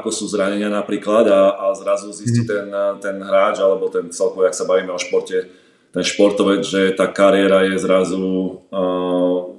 ako 0.00 0.08
sú 0.08 0.24
zranenia 0.32 0.72
napríklad 0.72 1.28
a, 1.28 1.68
a 1.68 1.76
zrazu 1.76 2.08
zistí 2.08 2.40
mm. 2.40 2.48
ten, 2.48 2.66
ten 3.04 3.16
hráč 3.20 3.60
alebo 3.60 3.92
ten 3.92 4.08
celkovo, 4.08 4.48
ak 4.48 4.56
sa 4.56 4.64
bavíme 4.64 4.88
o 4.88 4.96
športe, 4.96 5.52
ten 5.92 6.00
športovec, 6.00 6.64
že 6.64 6.96
tá 6.96 7.04
kariéra 7.04 7.68
je 7.68 7.76
zrazu 7.76 8.64
uh, 8.72 9.52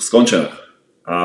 skončená 0.00 0.62
a, 1.04 1.18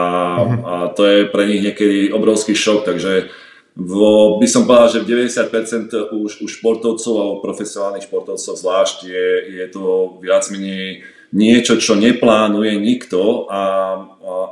mhm. 0.44 0.58
a 0.66 0.74
to 0.90 1.06
je 1.06 1.20
pre 1.30 1.46
nich 1.46 1.62
niekedy 1.62 2.10
obrovský 2.10 2.58
šok, 2.58 2.82
takže 2.84 3.30
vo, 3.78 4.42
by 4.42 4.48
som 4.50 4.66
povedal, 4.66 4.90
že 4.90 5.04
v 5.06 5.30
90% 5.30 6.18
už, 6.18 6.42
už 6.42 6.50
športovcov 6.50 7.14
alebo 7.14 7.46
profesionálnych 7.46 8.10
športovcov 8.10 8.58
zvlášť 8.58 9.06
je, 9.06 9.28
je 9.62 9.66
to 9.70 10.18
viac 10.18 10.50
menej 10.50 11.06
niečo, 11.36 11.76
čo 11.80 12.00
neplánuje 12.00 12.80
nikto 12.80 13.48
a, 13.52 13.62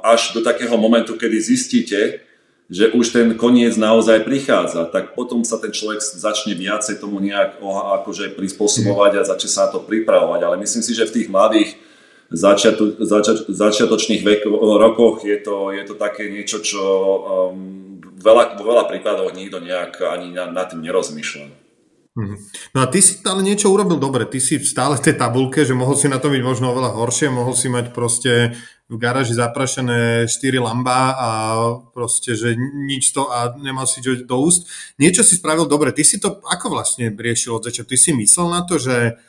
až 0.04 0.36
do 0.36 0.44
takého 0.44 0.76
momentu, 0.76 1.16
kedy 1.16 1.38
zistíte, 1.40 2.26
že 2.66 2.90
už 2.90 3.14
ten 3.14 3.28
koniec 3.38 3.78
naozaj 3.78 4.26
prichádza, 4.26 4.90
tak 4.90 5.14
potom 5.14 5.46
sa 5.46 5.62
ten 5.62 5.70
človek 5.70 6.02
začne 6.02 6.58
viacej 6.58 6.98
tomu 6.98 7.22
nejak 7.22 7.62
akože 8.02 8.34
prispôsobovať 8.34 9.22
a 9.22 9.28
začne 9.28 9.50
sa 9.54 9.70
na 9.70 9.78
to 9.78 9.86
pripravovať. 9.86 10.42
Ale 10.42 10.56
myslím 10.58 10.82
si, 10.82 10.98
že 10.98 11.06
v 11.06 11.16
tých 11.22 11.28
mladých 11.30 11.78
začiatu, 12.34 12.98
začiat, 13.06 13.46
začiatočných 13.54 14.26
vek, 14.26 14.42
rokoch 14.82 15.22
je 15.22 15.38
to, 15.46 15.70
je 15.70 15.84
to 15.86 15.94
také 15.94 16.26
niečo, 16.26 16.58
čo 16.66 16.82
um, 16.82 18.02
veľa, 18.18 18.58
vo 18.58 18.66
veľa 18.66 18.90
prípadoch 18.90 19.30
nikto 19.38 19.62
nejak 19.62 20.02
ani 20.02 20.34
nad, 20.34 20.50
nad 20.50 20.66
tým 20.66 20.82
nerozmýšľa. 20.82 21.65
Mhm. 22.16 22.36
No 22.72 22.80
a 22.80 22.88
ty 22.88 23.04
si 23.04 23.20
ale 23.28 23.44
niečo 23.44 23.68
urobil 23.68 24.00
dobre, 24.00 24.24
ty 24.24 24.40
si 24.40 24.56
stále 24.64 24.96
v 24.96 25.04
tej 25.04 25.16
tabulke, 25.20 25.68
že 25.68 25.76
mohol 25.76 26.00
si 26.00 26.08
na 26.08 26.16
to 26.16 26.32
byť 26.32 26.42
možno 26.48 26.72
oveľa 26.72 26.96
horšie, 26.96 27.28
mohol 27.28 27.52
si 27.52 27.68
mať 27.68 27.92
proste 27.92 28.56
v 28.88 28.96
garáži 28.96 29.36
zaprašené 29.36 30.24
4 30.24 30.64
lamba 30.64 31.12
a 31.12 31.30
proste, 31.92 32.40
že 32.40 32.56
nič 32.88 33.12
to 33.12 33.28
a 33.28 33.52
nemal 33.60 33.84
si 33.84 34.00
čo 34.00 34.16
do 34.16 34.38
úst. 34.40 34.72
Niečo 34.96 35.28
si 35.28 35.36
spravil 35.36 35.68
dobre, 35.68 35.92
ty 35.92 36.08
si 36.08 36.16
to 36.16 36.40
ako 36.40 36.72
vlastne 36.72 37.12
riešil 37.12 37.60
od 37.60 37.68
začiatku? 37.68 37.92
Ty 37.92 37.98
si 38.00 38.16
myslel 38.16 38.48
na 38.48 38.62
to, 38.64 38.80
že 38.80 39.20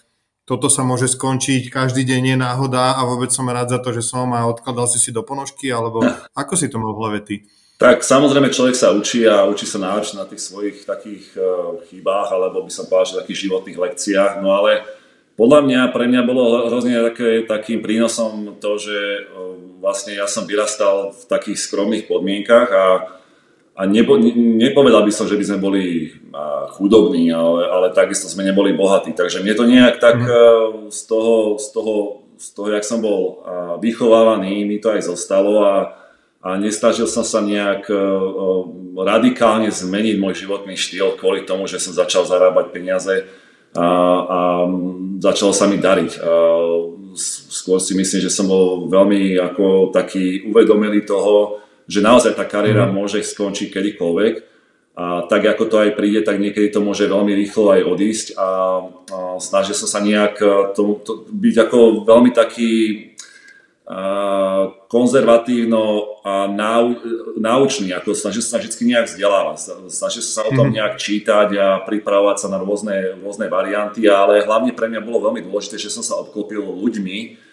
toto 0.47 0.71
sa 0.71 0.87
môže 0.87 1.11
skončiť, 1.11 1.75
každý 1.75 2.07
deň 2.07 2.23
je 2.23 2.37
náhoda 2.38 2.95
a 2.95 3.02
vôbec 3.02 3.35
som 3.35 3.50
rád 3.50 3.75
za 3.75 3.83
to, 3.83 3.90
že 3.90 4.07
som 4.07 4.31
a 4.31 4.47
odkladal 4.47 4.87
si 4.87 5.02
si 5.02 5.11
do 5.11 5.26
ponožky, 5.26 5.75
alebo 5.75 6.07
ako 6.38 6.55
si 6.55 6.71
to 6.71 6.78
mal 6.78 6.95
v 6.95 7.00
hlave 7.02 7.21
ty? 7.26 7.43
Tak 7.76 8.00
samozrejme 8.00 8.49
človek 8.49 8.73
sa 8.73 8.97
učí 8.97 9.28
a 9.28 9.45
učí 9.45 9.68
sa 9.68 9.76
naučiť 9.76 10.16
na 10.16 10.25
tých 10.25 10.40
svojich 10.40 10.88
takých 10.88 11.37
uh, 11.37 11.76
chybách, 11.92 12.33
alebo 12.33 12.64
by 12.64 12.73
som 12.73 12.88
povedal, 12.88 13.04
že 13.04 13.21
takých 13.21 13.49
životných 13.49 13.76
lekciách, 13.76 14.40
no 14.40 14.56
ale 14.56 14.80
podľa 15.37 15.61
mňa, 15.68 15.80
pre 15.92 16.09
mňa 16.09 16.23
bolo 16.25 16.73
hrozne 16.73 16.97
také, 17.12 17.45
takým 17.45 17.85
prínosom 17.85 18.56
to, 18.56 18.80
že 18.80 18.97
uh, 19.28 19.61
vlastne 19.85 20.16
ja 20.16 20.25
som 20.25 20.49
vyrastal 20.49 21.12
v 21.12 21.23
takých 21.28 21.61
skromných 21.68 22.09
podmienkach 22.09 22.68
a 22.73 22.87
a 23.76 23.85
nebo, 23.85 24.16
nepovedal 24.56 25.04
by 25.04 25.12
som, 25.12 25.28
že 25.28 25.37
by 25.37 25.45
sme 25.45 25.59
boli 25.61 26.09
chudobní, 26.80 27.28
ale, 27.28 27.68
ale 27.68 27.87
takisto 27.92 28.25
sme 28.25 28.40
neboli 28.40 28.73
bohatí. 28.73 29.12
Takže 29.12 29.45
mne 29.45 29.52
to 29.52 29.68
nejak 29.68 30.00
tak 30.00 30.16
mm. 30.16 30.88
z, 30.88 31.00
toho, 31.04 31.61
z, 31.61 31.76
toho, 31.76 31.95
z 32.40 32.49
toho, 32.56 32.68
jak 32.73 32.88
som 32.88 33.04
bol 33.04 33.45
vychovávaný, 33.85 34.64
mi 34.64 34.80
to 34.80 34.97
aj 34.97 35.12
zostalo 35.12 35.61
a, 35.61 35.92
a 36.47 36.55
nestažil 36.55 37.11
som 37.11 37.26
sa 37.26 37.43
nejak 37.43 37.91
radikálne 38.95 39.67
zmeniť 39.67 40.15
môj 40.23 40.47
životný 40.47 40.79
štýl 40.79 41.19
kvôli 41.19 41.43
tomu, 41.43 41.67
že 41.67 41.83
som 41.83 41.91
začal 41.91 42.23
zarábať 42.23 42.71
peniaze 42.71 43.26
a, 43.75 43.87
a 44.23 44.38
začalo 45.19 45.50
sa 45.50 45.67
mi 45.67 45.83
dariť. 45.83 46.23
A 46.23 46.31
skôr 47.50 47.83
si 47.83 47.99
myslím, 47.99 48.23
že 48.23 48.31
som 48.31 48.47
bol 48.47 48.87
veľmi 48.87 49.43
ako 49.43 49.91
taký 49.91 50.47
uvedomelý 50.47 51.03
toho, 51.03 51.67
že 51.91 51.99
naozaj 51.99 52.38
tá 52.38 52.47
kariéra 52.47 52.87
mm. 52.87 52.95
môže 52.95 53.19
skončiť 53.26 53.75
kedykoľvek. 53.75 54.35
A 54.97 55.29
tak 55.29 55.45
ako 55.45 55.69
to 55.69 55.76
aj 55.76 55.93
príde, 55.93 56.25
tak 56.25 56.41
niekedy 56.41 56.73
to 56.73 56.81
môže 56.81 57.05
veľmi 57.05 57.37
rýchlo 57.37 57.69
aj 57.69 57.85
odísť 57.85 58.26
a, 58.41 58.49
a 59.12 59.19
snažil 59.37 59.76
som 59.76 59.85
sa 59.85 60.00
nejak 60.00 60.41
e, 60.41 60.73
to, 60.73 61.05
to, 61.05 61.12
byť 61.29 61.57
ako 61.69 62.09
veľmi 62.09 62.33
taký 62.33 62.73
konzervatívno 64.90 66.19
a 66.26 66.50
nau, 66.50 66.99
naučný, 67.38 67.95
ako 67.95 68.19
snažil 68.19 68.43
som 68.43 68.59
sa 68.59 68.62
vždy 68.66 68.83
nejak 68.83 69.07
vzdelávať, 69.07 69.57
snažil 69.87 70.26
som 70.26 70.43
sa 70.43 70.49
o 70.50 70.52
tom 70.59 70.75
mhm. 70.75 70.75
nejak 70.75 70.95
čítať 70.99 71.49
a 71.55 71.66
pripravovať 71.87 72.37
sa 72.43 72.49
na 72.50 72.59
rôzne, 72.59 73.23
rôzne 73.23 73.47
varianty, 73.47 74.11
ale 74.11 74.43
hlavne 74.43 74.75
pre 74.75 74.90
mňa 74.90 75.07
bolo 75.07 75.31
veľmi 75.31 75.47
dôležité, 75.47 75.78
že 75.78 75.95
som 75.95 76.02
sa 76.02 76.19
obklopil 76.19 76.66
ľuďmi, 76.66 77.47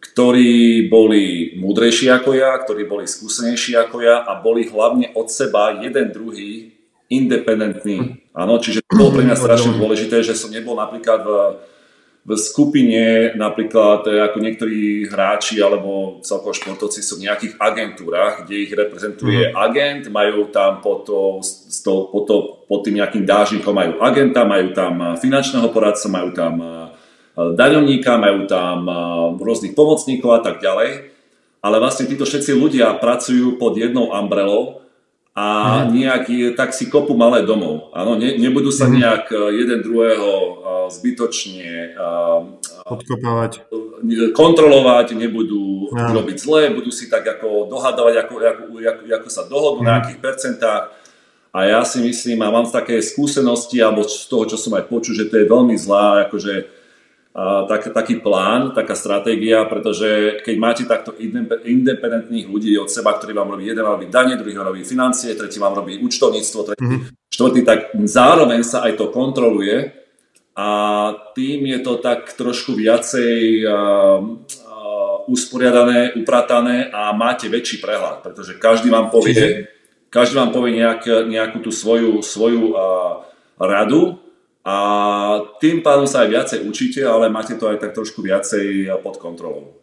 ktorí 0.00 0.88
boli 0.92 1.56
múdrejší 1.56 2.12
ako 2.12 2.36
ja, 2.36 2.60
ktorí 2.60 2.84
boli 2.84 3.08
skúsenejší 3.08 3.76
ako 3.80 4.04
ja 4.04 4.20
a 4.20 4.36
boli 4.36 4.68
hlavne 4.68 5.12
od 5.16 5.32
seba 5.32 5.80
jeden 5.80 6.12
druhý 6.12 6.76
independentní. 7.08 8.20
Áno, 8.36 8.60
čiže 8.60 8.84
to 8.84 8.96
bolo 8.96 9.16
pre 9.16 9.24
mňa 9.24 9.36
strašne 9.36 9.76
dôležité, 9.76 10.20
že 10.24 10.36
som 10.36 10.52
nebol 10.52 10.76
napríklad 10.76 11.20
v, 11.24 11.30
v 12.20 12.30
skupine, 12.36 13.32
napríklad 13.32 14.04
e, 14.04 14.20
ako 14.20 14.38
niektorí 14.44 15.08
hráči 15.08 15.64
alebo 15.64 16.20
celkovo 16.20 16.52
športovci 16.52 17.00
sú 17.00 17.16
v 17.16 17.24
nejakých 17.26 17.56
agentúrach, 17.56 18.44
kde 18.44 18.68
ich 18.68 18.72
reprezentuje 18.76 19.50
mm. 19.50 19.56
agent, 19.56 20.02
majú 20.12 20.52
tam 20.52 20.84
pod, 20.84 21.08
to, 21.08 21.40
pod, 21.84 22.24
to, 22.28 22.36
pod 22.68 22.80
tým 22.84 23.00
nejakým 23.00 23.24
dážnikom 23.24 23.72
majú 23.72 23.92
agenta, 24.04 24.44
majú 24.44 24.76
tam 24.76 25.16
finančného 25.16 25.72
poradca, 25.72 26.06
majú 26.12 26.30
tam 26.36 26.54
daňovníka, 27.36 28.20
majú 28.20 28.44
tam 28.44 28.84
rôznych 29.40 29.72
pomocníkov 29.72 30.30
a 30.36 30.40
tak 30.44 30.60
ďalej. 30.60 31.08
Ale 31.60 31.76
vlastne 31.76 32.08
títo 32.08 32.24
všetci 32.24 32.56
ľudia 32.56 32.96
pracujú 33.00 33.60
pod 33.60 33.76
jednou 33.76 34.12
umbrelou 34.12 34.79
a 35.30 35.44
mm. 35.86 35.94
nejak 35.94 36.24
tak 36.58 36.74
si 36.74 36.90
kopu 36.90 37.14
malé 37.14 37.46
domov. 37.46 37.94
Áno, 37.94 38.18
ne, 38.18 38.34
nebudú 38.34 38.74
sa 38.74 38.90
mm. 38.90 38.92
nejak 38.98 39.24
e, 39.30 39.36
jeden 39.62 39.80
druhého 39.86 40.30
e, 40.30 40.50
zbytočne 40.90 41.94
podkopávať. 42.82 43.70
Kontrolovať, 44.34 45.14
nebudú 45.14 45.94
ja. 45.94 46.10
robiť 46.10 46.36
zle, 46.36 46.74
budú 46.74 46.90
si 46.90 47.06
tak 47.06 47.22
ako 47.22 47.70
dohadovať, 47.70 48.14
ako, 48.26 48.32
ako, 48.42 48.62
ako, 48.82 49.02
ako 49.06 49.28
sa 49.30 49.42
dohodnú 49.46 49.86
mm. 49.86 49.88
na 49.88 49.94
akých 50.02 50.18
percentách. 50.18 50.82
A 51.50 51.66
ja 51.66 51.82
si 51.82 51.98
myslím, 52.02 52.42
a 52.46 52.54
mám 52.54 52.66
také 52.66 52.98
skúsenosti, 53.02 53.82
alebo 53.82 54.06
z 54.06 54.26
toho, 54.30 54.46
čo 54.46 54.54
som 54.58 54.74
aj 54.78 54.86
počul, 54.86 55.18
že 55.18 55.26
to 55.26 55.38
je 55.38 55.50
veľmi 55.50 55.74
zlá, 55.74 56.26
akože 56.30 56.79
tak, 57.38 57.94
taký 57.94 58.18
plán, 58.18 58.74
taká 58.74 58.98
stratégia, 58.98 59.62
pretože 59.70 60.42
keď 60.42 60.54
máte 60.58 60.82
takto 60.82 61.14
independentných 61.62 62.50
ľudí 62.50 62.74
od 62.74 62.90
seba, 62.90 63.14
ktorí 63.14 63.30
vám 63.30 63.54
robí, 63.54 63.70
jeden 63.70 63.86
robí 63.86 64.10
dane, 64.10 64.34
druhý 64.34 64.58
vám 64.58 64.74
robí 64.74 64.82
financie, 64.82 65.38
tretí 65.38 65.62
vám 65.62 65.78
robí 65.78 66.02
účtovníctvo, 66.02 66.60
tretí, 66.66 66.82
mm-hmm. 66.82 67.30
štvrtý, 67.30 67.60
tak 67.62 67.78
zároveň 68.02 68.66
sa 68.66 68.82
aj 68.82 68.98
to 68.98 69.14
kontroluje 69.14 69.94
a 70.58 70.68
tým 71.38 71.70
je 71.70 71.78
to 71.86 72.02
tak 72.02 72.34
trošku 72.34 72.74
viacej 72.74 73.62
uh, 73.62 74.18
uh, 74.18 75.30
usporiadané, 75.30 76.18
upratané 76.18 76.90
a 76.90 77.14
máte 77.14 77.46
väčší 77.46 77.78
prehľad, 77.78 78.26
pretože 78.26 78.58
každý 78.58 78.90
vám 78.90 79.06
povie, 79.14 79.38
Čiže? 79.38 79.48
každý 80.10 80.34
vám 80.34 80.50
povie 80.50 80.82
nejak, 80.82 81.30
nejakú 81.30 81.62
tú 81.62 81.70
svoju, 81.70 82.26
svoju 82.26 82.74
uh, 82.74 83.22
radu 83.54 84.18
a 84.60 84.76
tým 85.56 85.80
pádom 85.80 86.04
sa 86.04 86.24
aj 86.24 86.28
viacej 86.28 86.58
učíte, 86.68 87.00
ale 87.00 87.32
máte 87.32 87.56
to 87.56 87.68
aj 87.68 87.80
tak 87.80 87.96
trošku 87.96 88.20
viacej 88.20 88.92
pod 89.00 89.16
kontrolou. 89.16 89.80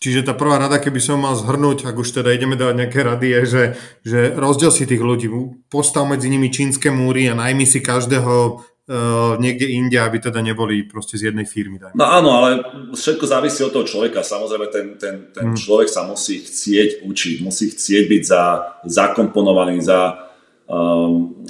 Čiže 0.00 0.24
tá 0.24 0.32
prvá 0.32 0.56
rada, 0.56 0.80
keby 0.80 0.96
som 0.96 1.20
mal 1.20 1.36
zhrnúť, 1.36 1.84
ak 1.84 1.92
už 1.92 2.24
teda 2.24 2.32
ideme 2.32 2.56
dávať 2.56 2.76
nejaké 2.80 3.04
rady, 3.04 3.26
je, 3.36 3.42
že, 3.44 3.64
že 4.00 4.18
rozdiel 4.32 4.72
si 4.72 4.88
tých 4.88 5.02
ľudí, 5.02 5.28
postav 5.68 6.08
medzi 6.08 6.32
nimi 6.32 6.48
čínske 6.48 6.88
múry 6.88 7.28
a 7.28 7.36
najmi 7.36 7.68
si 7.68 7.84
každého 7.84 8.64
uh, 8.90 9.36
niekde 9.36 9.68
inde, 9.68 10.00
aby 10.00 10.16
teda 10.16 10.40
neboli 10.40 10.88
proste 10.88 11.20
z 11.20 11.28
jednej 11.28 11.44
firmy. 11.44 11.76
Dajme. 11.76 12.00
No 12.00 12.08
áno, 12.08 12.32
ale 12.32 12.50
všetko 12.96 13.28
závisí 13.28 13.60
od 13.60 13.76
toho 13.76 13.84
človeka. 13.84 14.24
Samozrejme, 14.24 14.66
ten, 14.72 14.86
ten, 14.96 15.14
ten 15.36 15.52
hmm. 15.52 15.60
človek 15.60 15.92
sa 15.92 16.08
musí 16.08 16.48
chcieť 16.48 17.04
učiť, 17.04 17.44
musí 17.44 17.68
chcieť 17.68 18.04
byť 18.08 18.22
za, 18.24 18.42
zakomponovaný, 18.88 19.84
za 19.84 20.16
um, 20.64 21.44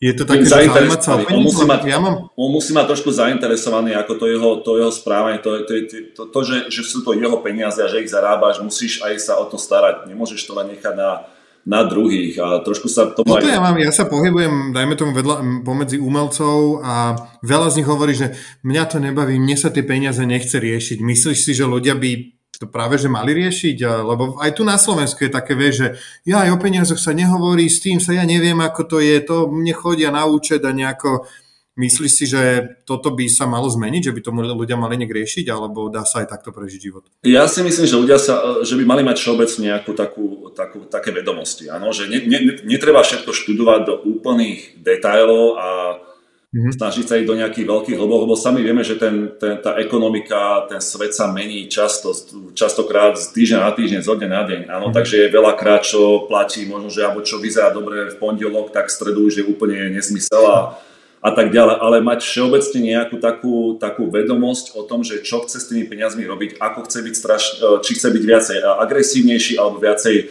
je 0.00 0.12
to 0.16 0.22
také, 0.24 0.44
zainteresovaný. 0.44 1.24
On 1.30 1.42
musí, 1.44 1.64
mať, 1.64 1.80
ja 1.88 1.98
mám... 2.00 2.28
on 2.32 2.50
musí 2.50 2.70
mať 2.72 2.86
trošku 2.90 3.10
zainteresovaný, 3.12 3.96
ako 3.96 4.12
to 4.18 4.26
jeho, 4.28 4.50
to 4.60 4.70
jeho 4.80 4.92
správanie, 4.92 5.38
to, 5.40 5.64
to, 5.64 5.72
to, 5.86 5.96
to, 6.16 6.22
to 6.28 6.38
že, 6.44 6.56
že 6.68 6.82
sú 6.84 7.04
to 7.04 7.16
jeho 7.16 7.38
peniaze 7.40 7.80
a 7.80 7.88
že 7.88 8.04
ich 8.04 8.10
zarábaš, 8.12 8.60
musíš 8.60 9.04
aj 9.04 9.14
sa 9.20 9.36
o 9.40 9.44
to 9.48 9.60
starať. 9.60 10.08
Nemôžeš 10.08 10.44
to 10.44 10.52
len 10.56 10.74
nechať 10.76 10.94
na, 10.96 11.28
na 11.64 11.80
druhých 11.88 12.36
a 12.44 12.60
trošku 12.60 12.92
sa 12.92 13.08
to 13.08 13.24
No 13.24 13.40
to 13.40 13.48
ja 13.48 13.56
mám, 13.56 13.80
ja 13.80 13.88
sa 13.88 14.04
pohybujem, 14.04 14.76
dajme 14.76 14.94
tomu 15.00 15.16
vedľa, 15.16 15.64
pomedzi 15.64 15.96
umelcov 15.96 16.84
a 16.84 17.16
veľa 17.40 17.72
z 17.72 17.76
nich 17.80 17.88
hovorí, 17.88 18.12
že 18.12 18.36
mňa 18.60 18.84
to 18.84 19.00
nebaví, 19.00 19.40
mne 19.40 19.56
sa 19.56 19.72
tie 19.72 19.80
peniaze 19.80 20.20
nechce 20.28 20.60
riešiť. 20.60 21.00
Myslíš 21.00 21.38
si, 21.40 21.52
že 21.56 21.64
ľudia 21.64 21.96
by 21.96 22.43
to 22.64 22.72
práve, 22.72 22.96
že 22.96 23.12
mali 23.12 23.36
riešiť, 23.36 23.84
lebo 23.84 24.40
aj 24.40 24.56
tu 24.56 24.64
na 24.64 24.80
Slovensku 24.80 25.20
je 25.20 25.30
také, 25.30 25.52
vie, 25.52 25.68
že 25.68 25.86
ja 26.24 26.48
aj 26.48 26.56
o 26.56 26.58
peniazoch 26.58 26.96
sa 26.96 27.12
nehovorí, 27.12 27.68
s 27.68 27.84
tým 27.84 28.00
sa 28.00 28.16
ja 28.16 28.24
neviem, 28.24 28.56
ako 28.56 28.88
to 28.88 28.96
je, 29.04 29.20
to 29.20 29.52
mne 29.52 29.76
chodia 29.76 30.08
na 30.08 30.24
účet 30.24 30.64
a 30.64 30.72
nejako, 30.72 31.28
myslíš 31.76 32.12
si, 32.16 32.24
že 32.24 32.40
toto 32.88 33.12
by 33.12 33.28
sa 33.28 33.44
malo 33.44 33.68
zmeniť, 33.68 34.08
že 34.08 34.14
by 34.16 34.20
to 34.24 34.30
ľudia 34.32 34.80
mali 34.80 34.96
nejak 34.96 35.12
riešiť, 35.12 35.46
alebo 35.52 35.92
dá 35.92 36.08
sa 36.08 36.24
aj 36.24 36.32
takto 36.32 36.56
prežiť 36.56 36.80
život? 36.80 37.04
Ja 37.20 37.44
si 37.44 37.60
myslím, 37.60 37.84
že 37.84 38.00
ľudia 38.00 38.16
sa, 38.16 38.64
že 38.64 38.80
by 38.80 38.84
mali 38.88 39.02
mať 39.04 39.20
všeobecne 39.20 39.60
nejakú 39.74 39.92
takú, 39.92 40.48
takú, 40.56 40.88
také 40.88 41.12
vedomosti, 41.12 41.68
ano? 41.68 41.92
že 41.92 42.08
ne, 42.08 42.24
ne, 42.24 42.64
netreba 42.64 43.04
všetko 43.04 43.28
študovať 43.28 43.80
do 43.84 43.94
úplných 44.08 44.80
detailov 44.80 45.60
a 45.60 45.68
mm-hmm. 46.54 46.78
snažiť 46.78 47.04
sa 47.04 47.18
ísť 47.18 47.26
do 47.26 47.34
nejakých 47.34 47.66
veľkých 47.66 47.98
hlbok, 47.98 48.30
lebo 48.30 48.38
sami 48.38 48.62
vieme, 48.62 48.86
že 48.86 48.94
ten, 48.94 49.34
ten, 49.42 49.58
tá 49.58 49.74
ekonomika, 49.82 50.70
ten 50.70 50.78
svet 50.78 51.10
sa 51.10 51.26
mení 51.26 51.66
často, 51.66 52.14
častokrát 52.54 53.18
z 53.18 53.34
týždňa 53.34 53.58
na 53.58 53.72
týždeň, 53.74 54.00
zo 54.06 54.14
dňa 54.14 54.28
na 54.30 54.42
deň. 54.46 54.60
Áno, 54.70 54.88
mm-hmm. 54.88 54.94
takže 54.94 55.26
je 55.26 55.34
veľakrát, 55.34 55.82
čo 55.82 56.30
platí, 56.30 56.62
možno, 56.70 56.94
že 56.94 57.02
alebo 57.02 57.26
čo 57.26 57.42
vyzerá 57.42 57.74
dobre 57.74 58.14
v 58.14 58.16
pondelok, 58.22 58.70
tak 58.70 58.86
v 58.86 58.94
stredu 58.94 59.26
už 59.26 59.42
je 59.42 59.44
úplne 59.50 59.90
nesmysel 59.90 60.46
a, 60.46 60.78
a 61.18 61.30
tak 61.34 61.50
ďalej. 61.50 61.76
Ale 61.82 61.96
mať 62.06 62.22
všeobecne 62.22 62.80
nejakú 62.86 63.16
takú, 63.18 63.74
takú 63.82 64.06
vedomosť 64.06 64.78
o 64.78 64.86
tom, 64.86 65.02
že 65.02 65.26
čo 65.26 65.42
chce 65.42 65.58
s 65.58 65.66
tými 65.66 65.90
peniazmi 65.90 66.22
robiť, 66.22 66.62
ako 66.62 66.86
chce 66.86 66.98
byť 67.02 67.14
straš, 67.18 67.42
či 67.82 67.98
chce 67.98 68.08
byť 68.14 68.22
viacej 68.22 68.56
agresívnejší 68.62 69.58
alebo 69.58 69.82
viacej, 69.82 70.30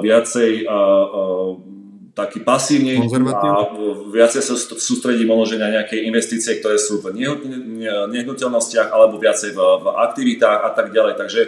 viacej 0.00 0.50
taký 2.16 2.40
pasívne 2.40 2.96
a 2.96 3.68
viacej 4.08 4.40
sa 4.40 4.56
sústredí 4.56 5.28
možno 5.28 5.60
na 5.60 5.68
nejaké 5.68 6.00
investície, 6.08 6.56
ktoré 6.56 6.80
sú 6.80 7.04
v 7.04 7.12
nehnuteľnostiach 8.08 8.88
alebo 8.88 9.20
viacej 9.20 9.52
v, 9.52 9.60
v 9.60 9.86
aktivitách 10.00 10.58
a 10.64 10.70
tak 10.72 10.96
ďalej. 10.96 11.20
Takže 11.20 11.40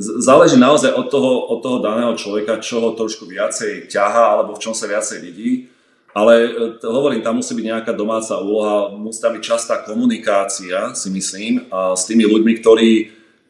záleží 0.00 0.56
naozaj 0.56 0.96
od 0.96 1.12
toho, 1.12 1.52
od 1.52 1.60
toho 1.60 1.84
daného 1.84 2.16
človeka, 2.16 2.56
čo 2.64 2.80
ho 2.80 2.96
trošku 2.96 3.28
viacej 3.28 3.92
ťaha 3.92 4.40
alebo 4.40 4.56
v 4.56 4.62
čom 4.64 4.72
sa 4.72 4.88
viacej 4.88 5.20
vidí. 5.20 5.68
Ale 6.16 6.56
e, 6.56 6.88
hovorím, 6.88 7.20
tam 7.20 7.44
musí 7.44 7.52
byť 7.52 7.66
nejaká 7.68 7.92
domáca 7.92 8.40
úloha, 8.40 8.88
musí 8.96 9.20
tam 9.20 9.36
byť 9.36 9.44
častá 9.44 9.84
komunikácia, 9.84 10.96
si 10.96 11.12
myslím, 11.12 11.68
a 11.68 11.92
s 11.92 12.08
tými 12.08 12.24
ľuďmi, 12.24 12.52
ktorí 12.64 12.90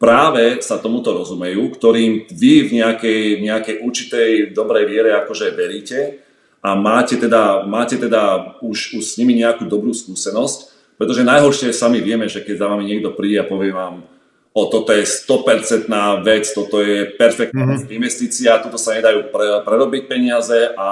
práve 0.03 0.59
sa 0.59 0.83
tomuto 0.83 1.15
rozumejú, 1.15 1.71
ktorým 1.71 2.27
vy 2.27 2.67
v 2.67 2.83
nejakej, 2.83 3.23
nejakej 3.47 3.77
určitej 3.79 4.31
dobrej 4.59 4.91
viere 4.91 5.15
akože 5.23 5.55
veríte 5.55 6.27
a 6.69 6.77
máte 6.77 7.17
teda, 7.17 7.65
máte 7.65 7.97
teda 7.97 8.53
už, 8.61 9.01
už 9.01 9.05
s 9.05 9.17
nimi 9.17 9.33
nejakú 9.41 9.65
dobrú 9.65 9.97
skúsenosť, 9.97 10.77
pretože 11.01 11.25
najhoršie 11.25 11.73
sami 11.73 12.05
vieme, 12.05 12.29
že 12.29 12.45
keď 12.45 12.61
za 12.61 12.69
vami 12.69 12.85
niekto 12.85 13.17
príde 13.17 13.41
a 13.41 13.49
povie 13.49 13.73
vám, 13.73 14.05
o 14.53 14.63
toto 14.69 14.93
je 14.93 15.09
100% 15.09 15.89
vec, 16.21 16.45
toto 16.53 16.85
je 16.85 17.09
perfektná 17.17 17.65
mm-hmm. 17.65 17.97
investícia, 17.97 18.61
toto 18.61 18.77
sa 18.77 19.01
nedajú 19.01 19.33
pre, 19.33 19.65
prerobiť 19.65 20.03
peniaze 20.11 20.75
a, 20.77 20.91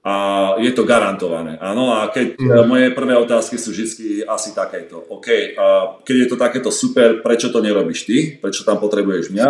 a 0.00 0.12
je 0.56 0.72
to 0.72 0.88
garantované. 0.88 1.60
Áno, 1.60 1.92
a 1.92 2.08
keď 2.08 2.40
mm-hmm. 2.40 2.64
moje 2.64 2.86
prvé 2.96 3.14
otázky 3.20 3.60
sú 3.60 3.76
vždy 3.76 4.24
asi 4.24 4.56
takéto. 4.56 5.04
OK, 5.12 5.58
a 5.58 6.00
keď 6.00 6.16
je 6.16 6.28
to 6.32 6.36
takéto 6.40 6.70
super, 6.72 7.20
prečo 7.20 7.52
to 7.52 7.60
nerobíš 7.60 8.08
ty? 8.08 8.40
Prečo 8.40 8.64
tam 8.64 8.80
potrebuješ 8.80 9.36
mňa? 9.36 9.48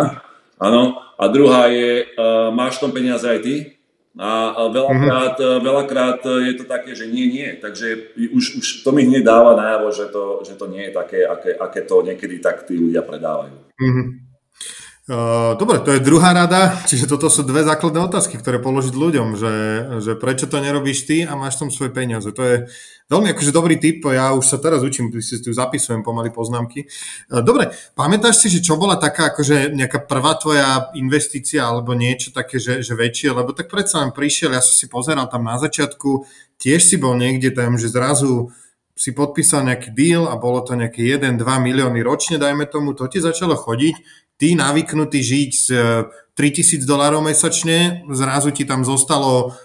Áno. 0.59 0.99
A 1.19 1.23
druhá 1.31 1.71
je, 1.71 2.15
uh, 2.15 2.51
máš 2.51 2.79
tom 2.79 2.91
peniaze 2.91 3.23
aj 3.23 3.39
ty? 3.43 3.78
A 4.19 4.67
veľakrát, 4.67 5.39
mm-hmm. 5.39 5.63
veľakrát 5.63 6.19
je 6.43 6.53
to 6.59 6.67
také, 6.67 6.91
že 6.91 7.07
nie, 7.07 7.31
nie. 7.31 7.55
Takže 7.55 8.19
už, 8.35 8.59
už 8.59 8.67
to 8.83 8.91
mi 8.91 9.07
hneď 9.07 9.23
dáva 9.23 9.55
najavo, 9.55 9.95
že 9.95 10.11
to, 10.11 10.43
že 10.43 10.59
to 10.59 10.67
nie 10.67 10.91
je 10.91 10.91
také, 10.91 11.23
aké, 11.23 11.55
aké 11.55 11.87
to 11.87 12.03
niekedy 12.03 12.43
tak 12.43 12.67
tí 12.67 12.75
ľudia 12.75 12.99
predávajú. 13.07 13.55
Mm-hmm. 13.79 14.07
Uh, 15.09 15.57
dobre, 15.57 15.81
to 15.81 15.89
je 15.89 16.05
druhá 16.05 16.37
rada, 16.37 16.85
čiže 16.85 17.09
toto 17.09 17.33
sú 17.33 17.41
dve 17.41 17.65
základné 17.65 17.97
otázky, 17.97 18.37
ktoré 18.37 18.61
položiť 18.61 18.93
ľuďom, 18.93 19.33
že, 19.41 19.53
že 20.05 20.13
prečo 20.13 20.45
to 20.45 20.61
nerobíš 20.61 21.09
ty 21.09 21.25
a 21.25 21.33
máš 21.33 21.57
tam 21.57 21.73
svoje 21.73 21.89
peniaze. 21.89 22.29
To 22.29 22.45
je 22.45 22.69
veľmi 23.09 23.33
akože 23.33 23.49
dobrý 23.49 23.81
tip, 23.81 24.05
ja 24.05 24.37
už 24.37 24.45
sa 24.45 24.61
teraz 24.61 24.85
učím, 24.85 25.09
si 25.17 25.41
tu 25.41 25.49
zapisujem 25.49 26.05
pomaly 26.05 26.29
poznámky. 26.29 26.85
Uh, 27.25 27.41
dobre, 27.41 27.73
pamätáš 27.97 28.45
si, 28.45 28.53
že 28.53 28.61
čo 28.61 28.77
bola 28.77 29.01
taká 29.01 29.33
akože 29.33 29.73
nejaká 29.73 30.05
prvá 30.05 30.37
tvoja 30.37 30.93
investícia 30.93 31.65
alebo 31.65 31.97
niečo 31.97 32.29
také, 32.29 32.61
že, 32.61 32.85
že 32.85 32.93
väčšie, 32.93 33.33
lebo 33.33 33.49
tak 33.57 33.65
predsa 33.65 34.05
len 34.05 34.13
prišiel, 34.13 34.53
ja 34.53 34.61
som 34.61 34.77
si 34.77 34.85
pozeral 34.85 35.25
tam 35.25 35.41
na 35.41 35.57
začiatku, 35.57 36.29
tiež 36.61 36.85
si 36.85 37.01
bol 37.01 37.17
niekde 37.17 37.49
tam, 37.49 37.81
že 37.81 37.89
zrazu 37.89 38.53
si 38.99 39.15
podpísal 39.15 39.63
nejaký 39.63 39.95
deal 39.95 40.27
a 40.27 40.35
bolo 40.35 40.59
to 40.59 40.75
nejaké 40.75 41.15
1-2 41.15 41.39
milióny 41.39 42.03
ročne, 42.03 42.35
dajme 42.35 42.67
tomu, 42.67 42.91
to 42.91 43.07
ti 43.07 43.23
začalo 43.23 43.55
chodiť, 43.55 43.95
ty 44.35 44.59
navyknutý 44.59 45.23
žiť 45.23 45.51
z 45.55 45.67
3000 46.35 46.83
e, 46.83 46.83
dolárov 46.83 47.23
mesačne, 47.23 48.03
zrazu 48.11 48.51
ti 48.51 48.67
tam 48.67 48.83
zostalo, 48.83 49.55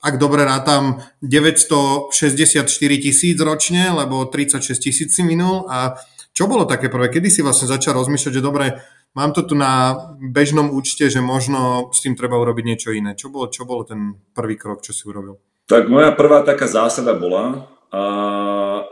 ak 0.00 0.16
dobre 0.16 0.48
rátam, 0.48 1.04
964 1.20 2.64
tisíc 2.96 3.36
ročne, 3.36 3.92
lebo 3.92 4.24
36 4.24 4.72
tisíc 4.80 5.12
si 5.12 5.20
minul 5.20 5.68
a 5.68 6.00
čo 6.32 6.48
bolo 6.48 6.64
také 6.64 6.88
prvé? 6.88 7.12
Kedy 7.12 7.28
si 7.28 7.44
vlastne 7.44 7.68
začal 7.68 7.92
rozmýšľať, 8.00 8.32
že 8.32 8.40
dobre, 8.40 8.80
mám 9.12 9.36
to 9.36 9.44
tu 9.44 9.52
na 9.52 10.00
bežnom 10.16 10.72
účte, 10.72 11.12
že 11.12 11.20
možno 11.20 11.92
s 11.92 12.00
tým 12.00 12.16
treba 12.16 12.40
urobiť 12.40 12.64
niečo 12.64 12.88
iné. 12.96 13.12
Čo 13.12 13.28
bolo, 13.28 13.52
čo 13.52 13.68
bolo 13.68 13.84
ten 13.84 14.16
prvý 14.32 14.56
krok, 14.56 14.80
čo 14.80 14.96
si 14.96 15.04
urobil? 15.04 15.36
Tak 15.68 15.92
moja 15.92 16.16
prvá 16.16 16.40
taká 16.40 16.64
zásada 16.64 17.12
bola 17.12 17.68
a 17.92 18.02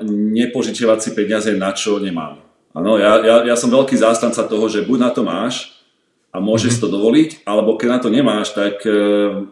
nepožičiavať 0.05 0.99
si 1.01 1.11
peniaze 1.17 1.51
na 1.57 1.73
čo 1.73 1.97
nemám. 1.97 2.37
Áno, 2.77 3.01
ja, 3.01 3.19
ja, 3.25 3.37
ja 3.49 3.57
som 3.57 3.73
veľký 3.73 3.97
zástanca 3.97 4.47
toho, 4.47 4.69
že 4.71 4.87
buď 4.87 4.99
na 5.01 5.11
to 5.11 5.25
máš, 5.27 5.80
a 6.31 6.39
môžeš 6.39 6.79
mm-hmm. 6.79 6.87
to 6.87 6.95
dovoliť, 6.95 7.31
alebo 7.43 7.75
keď 7.75 7.89
na 7.91 7.99
to 7.99 8.09
nemáš, 8.09 8.55
tak 8.55 8.87
uh, 8.87 9.51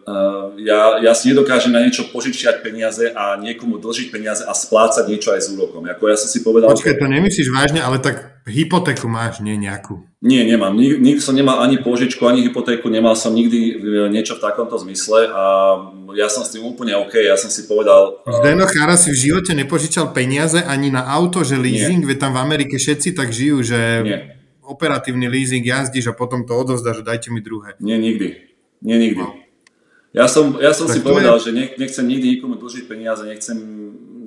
ja, 0.63 1.03
ja 1.03 1.11
si 1.11 1.35
nedokážem 1.35 1.75
na 1.75 1.83
niečo 1.83 2.07
požičiať 2.15 2.63
peniaze 2.63 3.11
a 3.11 3.35
niekomu 3.35 3.83
dlžiť 3.83 4.15
peniaze 4.15 4.47
a 4.47 4.55
splácať 4.55 5.11
niečo 5.11 5.35
aj 5.35 5.43
s 5.43 5.49
úrokom. 5.51 5.83
Ako 5.91 6.07
ja 6.07 6.15
som 6.15 6.31
si 6.31 6.39
povedal... 6.47 6.71
Počkaj, 6.71 7.03
to 7.03 7.11
nemyslíš 7.11 7.51
vážne, 7.51 7.83
ale 7.83 7.99
tak 7.99 8.47
hypotéku 8.47 9.11
máš, 9.11 9.43
nie 9.43 9.59
nejakú. 9.59 10.07
Nie, 10.23 10.47
nemám. 10.47 10.75
Nik, 10.79 11.03
nikdy 11.03 11.21
som 11.23 11.35
nemal 11.35 11.59
ani 11.59 11.83
pôžičku, 11.83 12.23
ani 12.27 12.47
hypotéku, 12.47 12.87
nemal 12.87 13.19
som 13.19 13.35
nikdy 13.35 13.83
niečo 14.15 14.39
v 14.39 14.43
takomto 14.47 14.79
zmysle 14.79 15.35
a 15.35 15.43
ja 16.15 16.31
som 16.31 16.47
s 16.47 16.55
tým 16.55 16.63
úplne 16.63 16.95
OK. 16.95 17.19
Ja 17.19 17.35
som 17.35 17.51
si 17.51 17.67
povedal... 17.67 18.23
Zdeno 18.23 18.71
Chára 18.71 18.95
si 18.95 19.11
v 19.11 19.19
živote 19.19 19.51
nepožičal 19.55 20.15
peniaze 20.15 20.63
ani 20.63 20.95
na 20.95 21.11
auto, 21.11 21.43
že 21.43 21.59
leasing, 21.59 22.07
veď 22.07 22.19
tam 22.23 22.33
v 22.39 22.43
Amerike 22.43 22.79
všetci 22.79 23.19
tak 23.19 23.35
žijú, 23.35 23.67
že... 23.67 23.79
Nie 24.07 24.38
operatívny 24.69 25.27
leasing 25.33 25.65
jazdíš 25.65 26.13
a 26.13 26.15
potom 26.15 26.45
to 26.45 26.53
odovzdáš, 26.53 27.01
dajte 27.01 27.33
mi 27.33 27.41
druhé. 27.41 27.75
Nie, 27.81 27.97
nikdy. 27.97 28.37
Nie, 28.85 29.01
nikdy. 29.01 29.25
No. 29.25 29.35
Ja 30.13 30.29
som, 30.29 30.57
ja 30.61 30.77
som 30.77 30.89
si 30.89 31.01
povedal, 31.01 31.41
je... 31.41 31.49
že 31.49 31.51
nechcem 31.81 32.05
nikdy 32.05 32.37
nikomu 32.37 32.57
dlžiť 32.61 32.85
peniaze, 32.89 33.25
nechcem, 33.29 33.57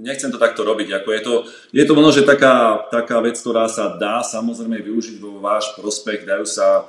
nechcem 0.02 0.30
to 0.30 0.38
takto 0.38 0.62
robiť. 0.62 1.02
Ako 1.02 1.10
je, 1.14 1.22
to, 1.22 1.34
je 1.74 1.84
to 1.86 1.94
možno, 1.98 2.22
že 2.22 2.24
taká, 2.26 2.86
taká 2.90 3.22
vec, 3.22 3.38
ktorá 3.38 3.66
sa 3.70 3.98
dá 3.98 4.22
samozrejme 4.22 4.78
využiť 4.78 5.18
vo 5.22 5.42
váš 5.42 5.74
prospech, 5.78 6.26
dajú 6.26 6.46
sa 6.46 6.86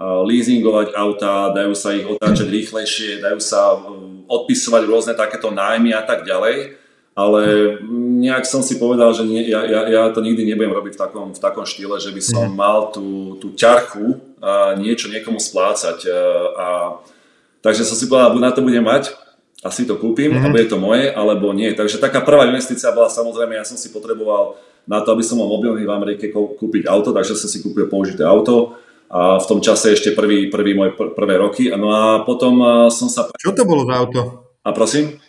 leasingovať 0.00 0.96
auta, 0.96 1.52
dajú 1.52 1.76
sa 1.76 1.92
ich 1.92 2.08
otáčať 2.08 2.48
rýchlejšie, 2.48 3.20
dajú 3.20 3.36
sa 3.36 3.76
odpisovať 4.24 4.82
rôzne 4.88 5.12
takéto 5.12 5.52
nájmy 5.52 5.92
a 5.92 6.00
tak 6.00 6.24
ďalej 6.24 6.79
ale 7.14 7.76
nejak 8.20 8.46
som 8.46 8.62
si 8.62 8.78
povedal, 8.78 9.10
že 9.12 9.26
nie, 9.26 9.42
ja, 9.50 9.66
ja, 9.66 9.80
ja 9.90 10.02
to 10.14 10.22
nikdy 10.22 10.46
nebudem 10.46 10.72
robiť 10.72 10.94
v 10.94 11.00
takom, 11.00 11.28
v 11.34 11.40
takom 11.42 11.66
štýle, 11.66 11.98
že 11.98 12.14
by 12.14 12.22
som 12.22 12.46
mm. 12.48 12.56
mal 12.56 12.94
tú, 12.94 13.36
tú 13.42 13.52
ťarchu 13.52 14.38
a 14.40 14.78
niečo 14.78 15.10
niekomu 15.10 15.42
splácať. 15.42 16.06
A, 16.06 16.20
a, 16.54 16.66
takže 17.60 17.82
som 17.82 17.98
si 17.98 18.06
povedal, 18.06 18.32
buď 18.38 18.42
na 18.46 18.52
to 18.54 18.62
budem 18.62 18.86
mať, 18.86 19.12
asi 19.60 19.84
to 19.84 20.00
kúpim 20.00 20.32
mm-hmm. 20.32 20.48
a 20.48 20.52
bude 20.54 20.66
to 20.70 20.80
moje, 20.80 21.12
alebo 21.12 21.52
nie. 21.52 21.68
Takže 21.76 22.00
taká 22.00 22.24
prvá 22.24 22.48
investícia 22.48 22.94
bola 22.94 23.12
samozrejme, 23.12 23.58
ja 23.58 23.66
som 23.66 23.76
si 23.76 23.92
potreboval 23.92 24.56
na 24.88 25.04
to, 25.04 25.12
aby 25.12 25.20
som 25.20 25.36
mal 25.36 25.50
mobilný 25.50 25.84
v 25.84 25.92
Amerike 25.92 26.32
kúpiť 26.32 26.88
auto, 26.88 27.12
takže 27.12 27.36
som 27.36 27.50
si 27.50 27.60
kúpil 27.60 27.84
použité 27.90 28.24
auto 28.24 28.80
a 29.10 29.36
v 29.36 29.46
tom 29.50 29.60
čase 29.60 29.92
ešte 29.92 30.14
prvý, 30.14 30.48
prvý 30.48 30.72
moje 30.72 30.96
pr- 30.96 31.12
prvé 31.12 31.36
roky. 31.36 31.68
No 31.74 31.92
a 31.92 32.22
potom 32.24 32.62
som 32.88 33.10
sa... 33.10 33.28
Čo 33.36 33.52
to 33.52 33.68
bolo 33.68 33.84
za 33.84 33.98
auto? 33.98 34.20
A 34.64 34.70
prosím? 34.72 35.20